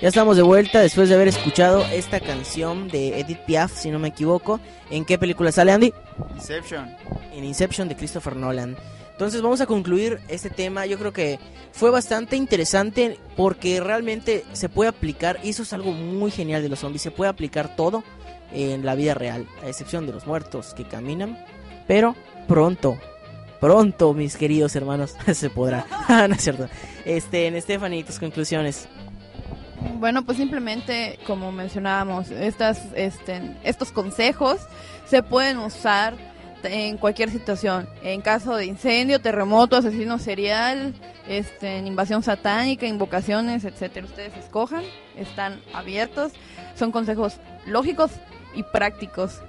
Ya 0.00 0.08
estamos 0.08 0.36
de 0.36 0.42
vuelta 0.42 0.80
después 0.80 1.08
de 1.08 1.14
haber 1.14 1.28
escuchado 1.28 1.82
esta 1.86 2.20
canción 2.20 2.88
de 2.88 3.20
Edith 3.20 3.38
Piaf, 3.46 3.72
si 3.74 3.90
no 3.90 3.98
me 3.98 4.08
equivoco. 4.08 4.60
¿En 4.90 5.06
qué 5.06 5.18
película 5.18 5.50
sale 5.50 5.72
Andy? 5.72 5.94
Inception. 6.34 6.94
en 7.32 7.42
Inception 7.42 7.88
de 7.88 7.96
Christopher 7.96 8.36
Nolan. 8.36 8.76
Entonces 9.14 9.42
vamos 9.42 9.60
a 9.60 9.66
concluir 9.66 10.18
este 10.26 10.50
tema. 10.50 10.86
Yo 10.86 10.98
creo 10.98 11.12
que 11.12 11.38
fue 11.70 11.90
bastante 11.90 12.34
interesante 12.34 13.16
porque 13.36 13.80
realmente 13.80 14.44
se 14.52 14.68
puede 14.68 14.88
aplicar, 14.88 15.38
y 15.44 15.50
eso 15.50 15.62
es 15.62 15.72
algo 15.72 15.92
muy 15.92 16.32
genial 16.32 16.62
de 16.62 16.68
los 16.68 16.80
zombies, 16.80 17.02
se 17.02 17.12
puede 17.12 17.30
aplicar 17.30 17.76
todo 17.76 18.02
en 18.52 18.84
la 18.84 18.96
vida 18.96 19.14
real, 19.14 19.46
a 19.62 19.68
excepción 19.68 20.06
de 20.06 20.12
los 20.12 20.26
muertos 20.26 20.74
que 20.74 20.84
caminan. 20.84 21.38
Pero 21.86 22.16
pronto, 22.48 22.98
pronto, 23.60 24.14
mis 24.14 24.36
queridos 24.36 24.74
hermanos, 24.74 25.14
se 25.32 25.48
podrá. 25.48 25.86
Ah, 26.08 26.28
no 26.28 26.34
es 26.34 26.42
cierto. 26.42 26.68
Este, 27.04 27.46
en 27.46 27.60
Stephanie, 27.62 28.02
tus 28.02 28.18
conclusiones. 28.18 28.88
Bueno, 29.98 30.24
pues 30.24 30.38
simplemente, 30.38 31.20
como 31.26 31.52
mencionábamos, 31.52 32.30
estas, 32.30 32.82
este, 32.94 33.40
estos 33.62 33.92
consejos 33.92 34.58
se 35.06 35.22
pueden 35.22 35.58
usar 35.58 36.33
en 36.64 36.96
cualquier 36.96 37.30
situación. 37.30 37.88
En 38.02 38.20
caso 38.20 38.56
de 38.56 38.66
incendio, 38.66 39.20
terremoto, 39.20 39.76
asesino 39.76 40.18
serial, 40.18 40.94
este, 41.28 41.78
invasión 41.78 42.22
satánica, 42.22 42.86
invocaciones, 42.86 43.64
etcétera. 43.64 44.06
Ustedes 44.06 44.36
escojan, 44.36 44.84
están 45.16 45.60
abiertos. 45.72 46.32
Son 46.76 46.92
consejos 46.92 47.36
lógicos 47.66 48.10
y 48.54 48.62
prácticos. 48.62 49.40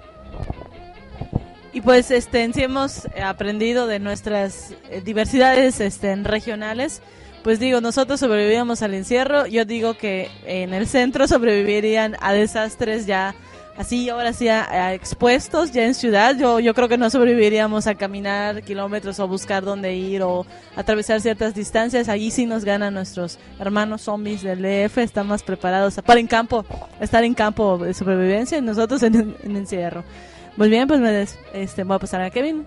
Y 1.74 1.82
pues 1.82 2.10
este, 2.10 2.52
sí 2.54 2.64
hemos 2.64 3.06
aprendido 3.22 3.86
de 3.86 4.00
nuestras 4.00 4.74
eh, 4.90 5.02
diversidades 5.04 5.82
este, 5.82 6.16
regionales. 6.16 7.02
Pues 7.44 7.60
digo, 7.60 7.82
nosotros 7.82 8.22
sobrevivíamos 8.22 8.82
al 8.82 8.94
encierro. 8.94 9.46
Yo 9.46 9.66
digo 9.66 9.96
que 9.96 10.30
en 10.46 10.74
el 10.74 10.88
centro 10.88 11.28
sobrevivirían 11.30 12.16
a 12.22 12.32
desastres 12.32 13.06
ya 13.06 13.36
así, 13.78 14.10
ahora 14.10 14.34
sí, 14.34 14.48
a- 14.48 14.94
expuestos 14.94 15.72
ya 15.72 15.86
en 15.86 15.94
ciudad. 15.94 16.36
Yo, 16.38 16.60
yo 16.60 16.74
creo 16.74 16.88
que 16.88 16.98
no 16.98 17.10
sobreviviríamos 17.10 17.88
a 17.88 17.96
caminar 17.96 18.64
kilómetros 18.64 19.20
o 19.20 19.28
buscar 19.28 19.64
dónde 19.64 19.96
ir 19.96 20.22
o 20.24 20.46
atravesar 20.76 21.22
ciertas 21.22 21.54
distancias. 21.54 22.10
Allí 22.10 22.32
sí 22.32 22.46
nos 22.46 22.66
ganan 22.66 22.94
nuestros 22.94 23.40
hermanos 23.60 24.02
zombies 24.04 24.42
del 24.44 24.62
DF. 24.62 24.98
Están 25.00 25.28
más 25.28 25.44
preparados 25.44 25.96
para 26.06 26.20
en 26.20 26.28
campo, 26.28 26.66
estar 27.00 27.24
en 27.24 27.34
campo 27.34 27.78
de 27.78 27.94
sobrevivencia 27.94 28.58
y 28.58 28.62
nosotros 28.62 29.04
en, 29.04 29.36
en 29.44 29.56
encierro. 29.56 30.04
Muy 30.58 30.70
bien, 30.70 30.88
pues 30.88 31.00
me 31.02 31.26
este, 31.54 31.84
voy 31.84 31.96
a 31.96 32.00
pasar 32.00 32.22
a 32.22 32.30
Kevin. 32.30 32.66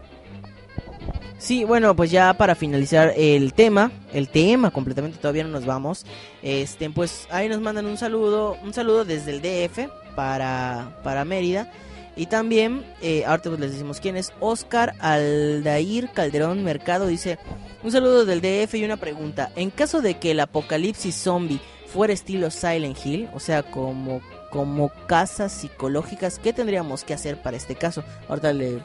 Sí, 1.39 1.63
bueno, 1.63 1.95
pues 1.95 2.11
ya 2.11 2.35
para 2.35 2.55
finalizar 2.57 3.15
el 3.17 3.55
tema, 3.55 3.93
el 4.13 4.29
tema 4.29 4.73
completamente 4.73 5.19
todavía 5.19 5.45
no 5.45 5.51
nos 5.51 5.65
vamos. 5.65 6.05
Este, 6.43 6.91
pues 6.91 7.29
ahí 7.31 7.49
nos 7.49 7.61
mandan 7.61 7.87
un 7.87 7.97
saludo, 7.97 8.57
un 8.65 8.75
saludo 8.75 9.05
desde 9.05 9.31
el 9.31 9.41
DF 9.41 9.89
para 10.19 10.99
para 11.05 11.25
Mérida 11.25 11.71
y 12.17 12.27
también 12.27 12.85
eh, 13.03 13.25
ahorita 13.25 13.51
pues 13.51 13.61
les 13.61 13.71
decimos 13.71 14.01
quién 14.01 14.17
es 14.17 14.33
Oscar 14.41 14.97
Aldair 14.99 16.11
Calderón 16.13 16.65
Mercado 16.65 17.07
dice 17.07 17.39
un 17.85 17.93
saludo 17.93 18.25
del 18.25 18.41
DF 18.41 18.75
y 18.75 18.85
una 18.85 18.97
pregunta. 18.97 19.53
En 19.55 19.71
caso 19.71 20.03
de 20.03 20.19
que 20.19 20.33
el 20.33 20.41
apocalipsis 20.41 21.15
zombie 21.15 21.61
fuera 21.87 22.13
estilo 22.13 22.51
Silent 22.51 22.99
Hill, 23.07 23.29
o 23.33 23.39
sea, 23.39 23.63
como 23.63 24.21
como 24.51 24.91
casas 25.07 25.53
psicológicas, 25.53 26.41
¿qué 26.41 26.53
tendríamos 26.53 27.05
que 27.05 27.15
hacer 27.15 27.41
para 27.41 27.57
este 27.57 27.77
caso? 27.77 28.03
Ahorita 28.29 28.53
le 28.53 28.83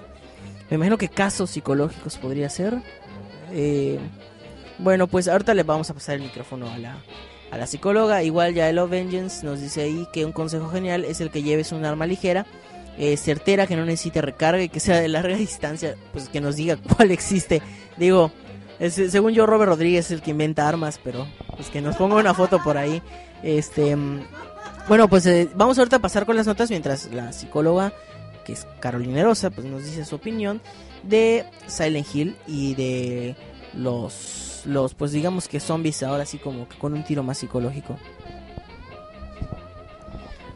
me 0.70 0.76
imagino 0.76 1.00
que 1.00 1.10
casos 1.10 1.50
psicológicos 1.50 2.18
podría 2.18 2.48
ser. 2.52 2.78
Eh, 3.52 3.98
bueno, 4.78 5.08
pues 5.08 5.28
ahorita 5.28 5.56
le 5.56 5.64
vamos 5.64 5.90
a 5.90 5.96
pasar 5.96 6.18
el 6.18 6.22
micrófono 6.22 6.72
a 6.72 6.78
la, 6.78 6.98
a 7.54 7.58
la 7.58 7.68
psicóloga. 7.68 8.24
Igual 8.24 8.54
ya 8.54 8.70
el 8.70 8.80
Vengeance 8.88 9.46
nos 9.46 9.62
dice 9.62 9.84
ahí 9.84 10.08
que 10.12 10.26
un 10.26 10.32
consejo 10.32 10.70
genial 10.70 11.06
es 11.06 11.22
el 11.22 11.30
que 11.30 11.44
lleves 11.44 11.72
un 11.72 11.86
arma 11.86 12.08
ligera, 12.08 12.46
eh, 12.98 13.16
certera, 13.16 13.68
que 13.68 13.76
no 13.76 13.86
necesite 13.86 14.22
recarga 14.22 14.62
y 14.62 14.70
que 14.70 14.80
sea 14.80 15.00
de 15.00 15.08
larga 15.08 15.36
distancia, 15.38 15.96
pues 16.12 16.30
que 16.30 16.42
nos 16.42 16.56
diga 16.56 16.78
cuál 16.78 17.12
existe. 17.12 17.62
Digo, 17.98 18.32
según 18.90 19.34
yo 19.34 19.46
Robert 19.46 19.70
Rodríguez 19.70 20.08
es 20.08 20.12
el 20.12 20.22
que 20.22 20.32
inventa 20.32 20.68
armas, 20.68 21.00
pero 21.04 21.28
pues 21.56 21.70
que 21.70 21.82
nos 21.82 21.96
ponga 21.96 22.16
una 22.16 22.34
foto 22.34 22.62
por 22.64 22.78
ahí. 22.78 23.02
Este, 23.44 23.96
bueno, 24.88 25.08
pues 25.08 25.26
eh, 25.28 25.50
vamos 25.56 25.78
ahorita 25.78 25.98
a 25.98 26.02
pasar 26.02 26.26
con 26.26 26.36
las 26.36 26.48
notas 26.48 26.70
mientras 26.72 27.06
la 27.12 27.34
psicóloga, 27.34 27.94
que 28.46 28.54
es 28.54 28.66
Carolina 28.80 29.24
Rosa, 29.24 29.52
pues 29.52 29.68
nos 29.68 29.86
dice 29.86 30.06
su 30.06 30.16
opinión 30.16 30.60
de 31.04 31.46
Silent 31.68 32.08
Hill 32.14 32.36
y 32.48 32.74
de 32.76 33.36
los, 33.74 34.53
los 34.66 34.94
pues 34.94 35.12
digamos 35.12 35.48
que 35.48 35.60
zombies 35.60 36.04
ahora 36.04 36.26
sí 36.26 36.38
como 36.38 36.68
que 36.68 36.78
con 36.78 36.94
un 36.94 37.04
tiro 37.04 37.24
más 37.24 37.38
psicológico. 37.38 37.98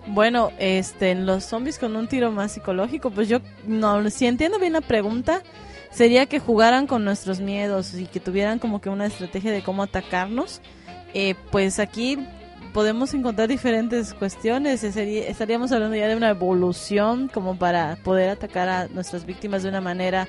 Bueno, 0.08 0.51
este, 0.58 1.14
los 1.16 1.43
zombies 1.43 1.78
con 1.80 1.95
un 1.95 2.08
tiro 2.08 2.32
más 2.32 2.53
psicológico, 2.53 3.12
pues 3.12 3.28
yo 3.28 3.39
no, 3.66 4.10
si 4.10 4.26
entiendo 4.26 4.58
bien 4.58 4.74
la 4.74 4.82
pregunta, 4.82 5.43
sería 5.91 6.26
que 6.28 6.39
jugaran 6.39 6.88
con 6.88 7.03
nuestros 7.03 7.41
miedos 7.41 7.93
y 7.93 8.05
que 8.05 8.22
tuvieran 8.22 8.60
como 8.60 8.80
que 8.80 8.89
una 8.89 9.05
estrategia 9.05 9.51
de 9.51 9.64
cómo 9.64 9.84
atacarnos. 9.84 10.62
Eh, 11.14 11.36
pues 11.51 11.80
aquí 11.80 12.18
podemos 12.74 13.14
encontrar 13.14 13.49
diferentes 13.49 14.14
cuestiones. 14.14 14.84
eh, 14.84 15.26
estaríamos 15.28 15.72
hablando 15.72 15.95
ya 15.95 16.08
de 16.08 16.16
una 16.16 16.30
evolución 16.30 17.28
como 17.28 17.58
para 17.58 17.97
poder 18.03 18.30
atacar 18.30 18.70
a 18.70 18.88
nuestras 18.88 19.26
víctimas 19.26 19.64
de 19.64 19.70
una 19.70 19.82
manera 19.82 20.28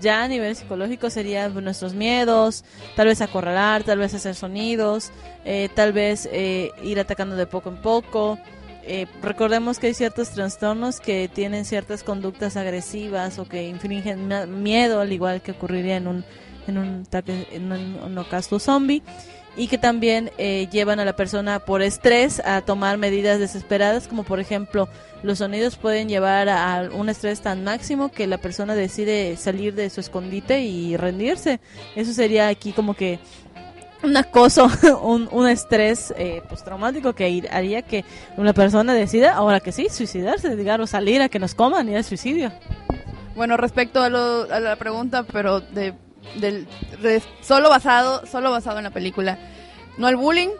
ya 0.00 0.22
a 0.22 0.28
nivel 0.28 0.54
psicológico 0.56 1.10
sería 1.10 1.48
nuestros 1.48 1.94
miedos, 1.94 2.64
tal 2.96 3.08
vez 3.08 3.20
acorralar, 3.20 3.82
tal 3.82 3.98
vez 3.98 4.14
hacer 4.14 4.34
sonidos, 4.34 5.10
eh, 5.44 5.68
tal 5.74 5.92
vez 5.92 6.28
eh, 6.32 6.70
ir 6.82 7.00
atacando 7.00 7.36
de 7.36 7.46
poco 7.46 7.70
en 7.70 7.76
poco. 7.76 8.38
Eh, 8.82 9.06
recordemos 9.22 9.78
que 9.78 9.88
hay 9.88 9.94
ciertos 9.94 10.30
trastornos 10.30 11.00
que 11.00 11.28
tienen 11.32 11.64
ciertas 11.64 12.02
conductas 12.02 12.56
agresivas 12.56 13.38
o 13.38 13.46
que 13.46 13.68
infringen 13.68 14.28
miedo, 14.62 15.00
al 15.00 15.12
igual 15.12 15.42
que 15.42 15.52
ocurriría 15.52 15.96
en 15.96 16.08
un 16.08 16.24
en 16.66 16.78
un 16.78 17.08
en 17.12 17.72
un, 17.72 17.96
un 18.02 18.18
holocausto 18.18 18.58
zombie 18.58 19.02
y 19.60 19.68
que 19.68 19.76
también 19.76 20.30
eh, 20.38 20.68
llevan 20.72 21.00
a 21.00 21.04
la 21.04 21.14
persona 21.14 21.58
por 21.58 21.82
estrés 21.82 22.40
a 22.46 22.62
tomar 22.62 22.96
medidas 22.96 23.38
desesperadas 23.38 24.08
como 24.08 24.22
por 24.24 24.40
ejemplo 24.40 24.88
los 25.22 25.36
sonidos 25.36 25.76
pueden 25.76 26.08
llevar 26.08 26.48
a, 26.48 26.88
un 26.94 27.10
estrés 27.10 27.42
tan 27.42 27.62
máximo 27.62 28.10
que 28.10 28.26
la 28.26 28.38
persona 28.38 28.74
decide 28.74 29.36
salir 29.36 29.74
de 29.74 29.90
su 29.90 30.00
escondite 30.00 30.62
y 30.62 30.96
rendirse 30.96 31.60
eso 31.94 32.14
sería 32.14 32.48
aquí 32.48 32.72
como 32.72 32.94
que 32.94 33.18
un 34.02 34.16
acoso, 34.16 34.70
un, 35.02 35.28
un 35.30 35.46
estrés 35.46 36.14
eh, 36.16 36.40
postraumático 36.48 37.12
que 37.12 37.46
haría 37.50 37.82
que 37.82 38.06
una 38.38 38.54
persona 38.54 38.94
decida, 38.94 39.34
ahora 39.34 39.60
que 39.60 39.72
sí, 39.72 39.88
suicidarse, 39.90 40.56
digamos, 40.56 40.88
salir 40.88 41.20
a 41.20 41.28
que 41.28 41.38
nos 41.38 41.54
coman 41.54 41.86
y 41.86 41.96
al 41.96 42.04
suicidio. 42.04 42.50
Bueno, 43.36 43.58
respecto 43.58 44.00
a, 44.02 44.08
lo- 44.08 44.50
a 44.50 44.58
la 44.58 44.76
pregunta, 44.76 45.24
pero 45.30 45.60
de, 45.60 45.92
solo 47.42 47.68
basado, 47.70 48.26
solo 48.26 48.50
basado 48.50 48.78
en 48.78 48.84
la 48.84 48.90
película, 48.90 49.38
no 49.98 50.06
al 50.06 50.16
bullying, 50.16 50.50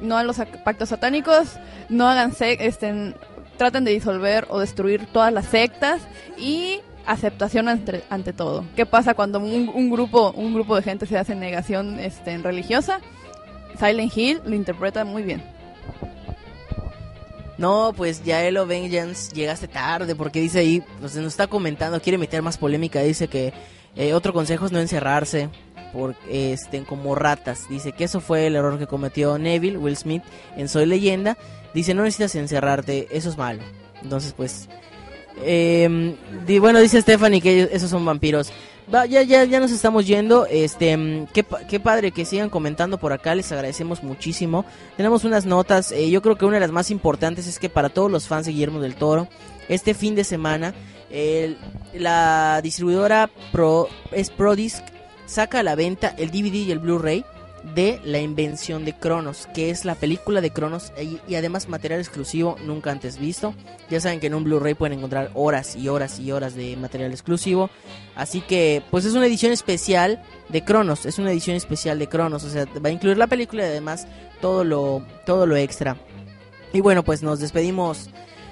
no 0.00 0.16
a 0.16 0.24
los 0.24 0.38
ac- 0.38 0.62
pactos 0.62 0.88
satánicos, 0.90 1.52
no 1.88 2.08
hagan 2.08 2.32
este, 2.38 3.14
traten 3.56 3.84
de 3.84 3.92
disolver 3.92 4.46
o 4.50 4.58
destruir 4.60 5.06
todas 5.06 5.32
las 5.32 5.46
sectas 5.46 6.02
y 6.36 6.80
aceptación 7.06 7.68
ante, 7.68 8.02
ante 8.10 8.32
todo. 8.32 8.64
¿Qué 8.74 8.84
pasa 8.84 9.14
cuando 9.14 9.38
un, 9.38 9.70
un 9.72 9.90
grupo, 9.90 10.32
un 10.32 10.52
grupo 10.54 10.76
de 10.76 10.82
gente 10.82 11.06
se 11.06 11.16
hace 11.16 11.34
negación 11.34 12.00
este, 12.00 12.36
religiosa? 12.38 13.00
Silent 13.78 14.16
Hill 14.16 14.40
lo 14.44 14.54
interpreta 14.54 15.04
muy 15.04 15.22
bien. 15.22 15.42
No, 17.58 17.94
pues 17.96 18.22
Yaelo 18.22 18.66
Vengeance 18.66 19.34
llegaste 19.34 19.66
tarde 19.66 20.14
porque 20.14 20.40
dice 20.40 20.58
ahí, 20.58 20.82
pues 21.00 21.14
nos 21.16 21.26
está 21.28 21.46
comentando, 21.46 22.00
quiere 22.02 22.18
meter 22.18 22.42
más 22.42 22.58
polémica, 22.58 23.00
dice 23.00 23.28
que 23.28 23.54
eh, 23.96 24.14
otro 24.14 24.32
consejo 24.32 24.66
es 24.66 24.72
no 24.72 24.78
encerrarse 24.78 25.48
por, 25.92 26.14
este, 26.30 26.82
como 26.84 27.14
ratas. 27.14 27.68
Dice 27.68 27.92
que 27.92 28.04
eso 28.04 28.20
fue 28.20 28.46
el 28.46 28.56
error 28.56 28.78
que 28.78 28.86
cometió 28.86 29.38
Neville, 29.38 29.78
Will 29.78 29.96
Smith 29.96 30.22
en 30.56 30.68
Soy 30.68 30.86
Leyenda. 30.86 31.36
Dice 31.74 31.94
no 31.94 32.02
necesitas 32.02 32.34
encerrarte, 32.34 33.08
eso 33.10 33.28
es 33.30 33.36
malo. 33.38 33.62
Entonces 34.02 34.32
pues, 34.36 34.68
eh, 35.42 36.16
bueno 36.60 36.78
dice 36.80 37.00
Stephanie 37.00 37.40
que 37.40 37.68
esos 37.72 37.90
son 37.90 38.04
vampiros. 38.04 38.52
Va, 38.92 39.04
ya, 39.04 39.22
ya, 39.22 39.42
ya 39.44 39.58
nos 39.58 39.72
estamos 39.72 40.06
yendo. 40.06 40.46
Este, 40.46 41.26
qué, 41.34 41.42
pa- 41.42 41.66
qué 41.66 41.80
padre 41.80 42.12
que 42.12 42.24
sigan 42.24 42.50
comentando 42.50 42.98
por 42.98 43.12
acá. 43.12 43.34
Les 43.34 43.50
agradecemos 43.50 44.04
muchísimo. 44.04 44.64
Tenemos 44.96 45.24
unas 45.24 45.44
notas. 45.44 45.90
eh, 45.90 46.08
yo 46.08 46.22
creo 46.22 46.38
que 46.38 46.44
una 46.44 46.54
de 46.54 46.60
las 46.60 46.70
más 46.70 46.92
importantes 46.92 47.48
es 47.48 47.58
que 47.58 47.68
para 47.68 47.88
todos 47.88 48.10
los 48.12 48.28
fans 48.28 48.46
de 48.46 48.52
Guillermo 48.52 48.80
del 48.80 48.94
Toro, 48.94 49.26
este 49.68 49.92
fin 49.92 50.14
de 50.14 50.22
semana, 50.22 50.72
la 51.94 52.60
distribuidora 52.62 53.30
Pro, 53.52 53.88
es 54.12 54.30
Prodisc 54.30 54.82
saca 55.26 55.60
a 55.60 55.62
la 55.62 55.74
venta 55.74 56.14
el 56.18 56.30
DVD 56.30 56.54
y 56.54 56.70
el 56.70 56.78
Blu-ray 56.78 57.24
de 57.74 58.00
La 58.04 58.20
Invención 58.20 58.84
de 58.84 58.94
Cronos, 58.94 59.48
que 59.52 59.70
es 59.70 59.84
la 59.84 59.96
película 59.96 60.40
de 60.40 60.52
Cronos 60.52 60.92
y, 61.02 61.18
y 61.26 61.34
además 61.34 61.68
material 61.68 61.98
exclusivo 61.98 62.56
nunca 62.64 62.92
antes 62.92 63.18
visto. 63.18 63.54
Ya 63.90 64.00
saben 64.00 64.20
que 64.20 64.28
en 64.28 64.34
un 64.34 64.44
Blu-ray 64.44 64.74
pueden 64.74 64.98
encontrar 64.98 65.30
horas 65.34 65.74
y 65.74 65.88
horas 65.88 66.20
y 66.20 66.30
horas 66.30 66.54
de 66.54 66.76
material 66.76 67.10
exclusivo. 67.10 67.70
Así 68.14 68.40
que, 68.40 68.82
pues 68.90 69.04
es 69.04 69.14
una 69.14 69.26
edición 69.26 69.52
especial 69.52 70.22
de 70.48 70.64
Cronos, 70.64 71.06
es 71.06 71.18
una 71.18 71.32
edición 71.32 71.56
especial 71.56 71.98
de 71.98 72.08
Cronos, 72.08 72.44
o 72.44 72.50
sea, 72.50 72.66
va 72.66 72.88
a 72.88 72.92
incluir 72.92 73.18
la 73.18 73.26
película 73.26 73.64
y 73.64 73.66
además 73.66 74.06
todo 74.40 74.62
lo, 74.62 75.04
todo 75.24 75.46
lo 75.46 75.56
extra. 75.56 75.96
Y 76.72 76.80
bueno, 76.80 77.02
pues 77.02 77.22
nos 77.22 77.40
despedimos 77.40 78.10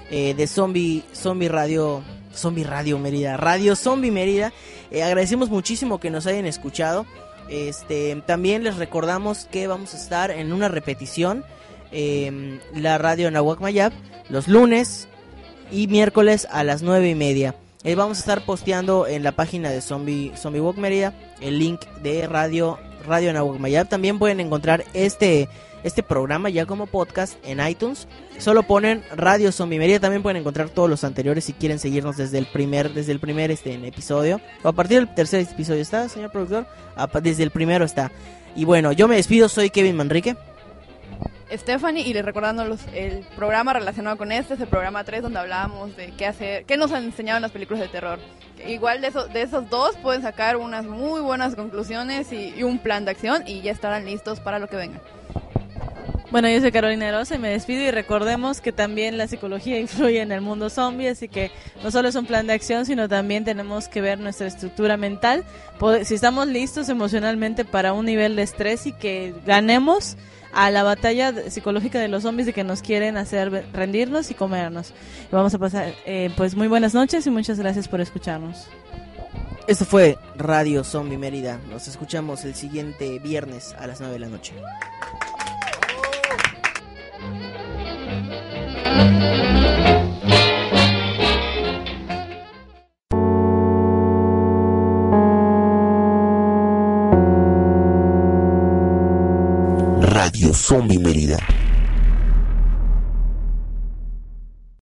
eh, 0.09 0.33
de 0.33 0.47
Zombie, 0.47 1.03
Zombie 1.13 1.49
Radio, 1.49 2.03
Zombie 2.35 2.63
Radio 2.63 2.99
Mérida, 2.99 3.37
Radio 3.37 3.75
Zombie 3.75 4.11
Mérida. 4.11 4.53
Eh, 4.91 5.03
agradecemos 5.03 5.49
muchísimo 5.49 5.99
que 5.99 6.09
nos 6.09 6.27
hayan 6.27 6.45
escuchado. 6.45 7.05
Este, 7.49 8.15
también 8.25 8.63
les 8.63 8.77
recordamos 8.77 9.45
que 9.51 9.67
vamos 9.67 9.93
a 9.93 9.97
estar 9.97 10.31
en 10.31 10.51
una 10.51 10.67
repetición, 10.67 11.43
eh, 11.91 12.59
la 12.73 12.97
radio 12.97 13.29
Nahuac 13.29 13.59
Mayab, 13.59 13.93
los 14.29 14.47
lunes 14.47 15.07
y 15.71 15.87
miércoles 15.87 16.47
a 16.51 16.63
las 16.63 16.81
nueve 16.81 17.09
y 17.09 17.15
media. 17.15 17.55
Eh, 17.83 17.93
vamos 17.93 18.17
a 18.17 18.21
estar 18.21 18.45
posteando 18.45 19.05
en 19.05 19.23
la 19.23 19.33
página 19.33 19.69
de 19.69 19.81
Zombie, 19.81 20.31
Zombie 20.35 20.59
Walk 20.59 20.77
Mérida 20.77 21.13
el 21.39 21.59
link 21.59 21.81
de 22.01 22.27
Radio 22.27 22.79
Radio 23.05 23.31
Nahuac 23.33 23.59
Mayab. 23.59 23.87
También 23.87 24.19
pueden 24.19 24.39
encontrar 24.39 24.83
este, 24.93 25.47
este 25.85 26.01
programa 26.01 26.49
ya 26.49 26.65
como 26.65 26.87
podcast 26.87 27.35
en 27.45 27.65
iTunes. 27.65 28.07
Solo 28.39 28.63
ponen 28.63 29.03
Radio 29.15 29.51
Zombie 29.51 29.77
Mérida. 29.77 29.99
También 29.99 30.23
pueden 30.23 30.37
encontrar 30.37 30.69
todos 30.69 30.89
los 30.89 31.03
anteriores 31.03 31.45
si 31.45 31.53
quieren 31.53 31.77
seguirnos 31.77 32.17
desde 32.17 32.39
el 32.39 32.47
primer, 32.47 32.91
desde 32.91 33.11
el 33.11 33.19
primer 33.19 33.51
este, 33.51 33.75
episodio. 33.87 34.41
O 34.63 34.67
a 34.67 34.73
partir 34.73 34.97
del 34.97 35.13
tercer 35.13 35.41
episodio 35.41 35.83
está, 35.83 36.09
señor 36.09 36.31
productor. 36.31 36.65
Desde 37.21 37.43
el 37.43 37.51
primero 37.51 37.85
está. 37.85 38.11
Y 38.55 38.65
bueno, 38.65 38.93
yo 38.93 39.07
me 39.07 39.15
despido, 39.15 39.47
soy 39.47 39.69
Kevin 39.69 39.95
Manrique. 39.95 40.35
Stephanie 41.51 42.01
y 42.01 42.13
les 42.13 42.25
recordándolos 42.25 42.79
el 42.91 43.23
programa 43.35 43.73
relacionado 43.73 44.17
con 44.17 44.31
este 44.31 44.55
es 44.55 44.59
el 44.59 44.67
programa 44.67 45.03
3 45.03 45.21
donde 45.21 45.37
hablábamos 45.37 45.95
de 45.95 46.11
qué 46.17 46.25
hacer, 46.25 46.65
qué 46.65 46.75
nos 46.75 46.91
han 46.91 47.03
enseñado 47.03 47.37
en 47.37 47.43
las 47.43 47.51
películas 47.51 47.81
de 47.81 47.89
terror. 47.89 48.17
Igual 48.67 49.01
de 49.01 49.09
esos, 49.09 49.31
de 49.31 49.43
esos 49.43 49.69
dos 49.69 49.95
pueden 49.97 50.23
sacar 50.23 50.57
unas 50.57 50.85
muy 50.85 51.21
buenas 51.21 51.55
conclusiones 51.55 52.33
y, 52.33 52.55
y 52.57 52.63
un 52.63 52.79
plan 52.79 53.05
de 53.05 53.11
acción 53.11 53.43
y 53.45 53.61
ya 53.61 53.71
estarán 53.71 54.05
listos 54.05 54.39
para 54.39 54.57
lo 54.57 54.67
que 54.67 54.77
venga. 54.77 54.99
Bueno, 56.35 56.49
yo 56.49 56.59
soy 56.59 56.73
Carolina 56.73 57.09
Rosa 57.13 57.35
y 57.35 57.39
me 57.39 57.47
despido 57.47 57.81
y 57.83 57.91
recordemos 57.91 58.59
que 58.59 58.73
también 58.73 59.17
la 59.17 59.25
psicología 59.25 59.79
influye 59.79 60.19
en 60.19 60.33
el 60.33 60.41
mundo 60.41 60.69
zombie, 60.69 61.07
así 61.07 61.29
que 61.29 61.49
no 61.81 61.91
solo 61.91 62.09
es 62.09 62.15
un 62.15 62.25
plan 62.25 62.45
de 62.45 62.51
acción, 62.51 62.85
sino 62.85 63.07
también 63.07 63.45
tenemos 63.45 63.87
que 63.87 64.01
ver 64.01 64.19
nuestra 64.19 64.45
estructura 64.45 64.97
mental, 64.97 65.45
si 66.03 66.13
estamos 66.13 66.47
listos 66.47 66.89
emocionalmente 66.89 67.63
para 67.63 67.93
un 67.93 68.05
nivel 68.05 68.35
de 68.35 68.41
estrés 68.41 68.85
y 68.85 68.91
que 68.91 69.33
ganemos 69.45 70.17
a 70.51 70.71
la 70.71 70.83
batalla 70.83 71.49
psicológica 71.49 71.99
de 71.99 72.09
los 72.09 72.23
zombies 72.23 72.47
de 72.47 72.51
que 72.51 72.65
nos 72.65 72.81
quieren 72.81 73.15
hacer 73.15 73.69
rendirnos 73.71 74.29
y 74.29 74.33
comernos. 74.33 74.91
Vamos 75.31 75.53
a 75.53 75.57
pasar, 75.57 75.93
eh, 76.05 76.31
pues 76.35 76.53
muy 76.53 76.67
buenas 76.67 76.93
noches 76.93 77.25
y 77.25 77.29
muchas 77.29 77.59
gracias 77.59 77.87
por 77.87 78.01
escucharnos. 78.01 78.67
Esto 79.67 79.85
fue 79.85 80.17
Radio 80.35 80.83
Zombie 80.83 81.17
Mérida. 81.17 81.61
Nos 81.69 81.87
escuchamos 81.87 82.43
el 82.43 82.55
siguiente 82.55 83.19
viernes 83.19 83.73
a 83.79 83.87
las 83.87 84.01
9 84.01 84.15
de 84.15 84.19
la 84.19 84.27
noche. 84.27 84.53
Radio 100.01 100.53
Zombie 100.53 100.97
Mérida. 100.99 101.54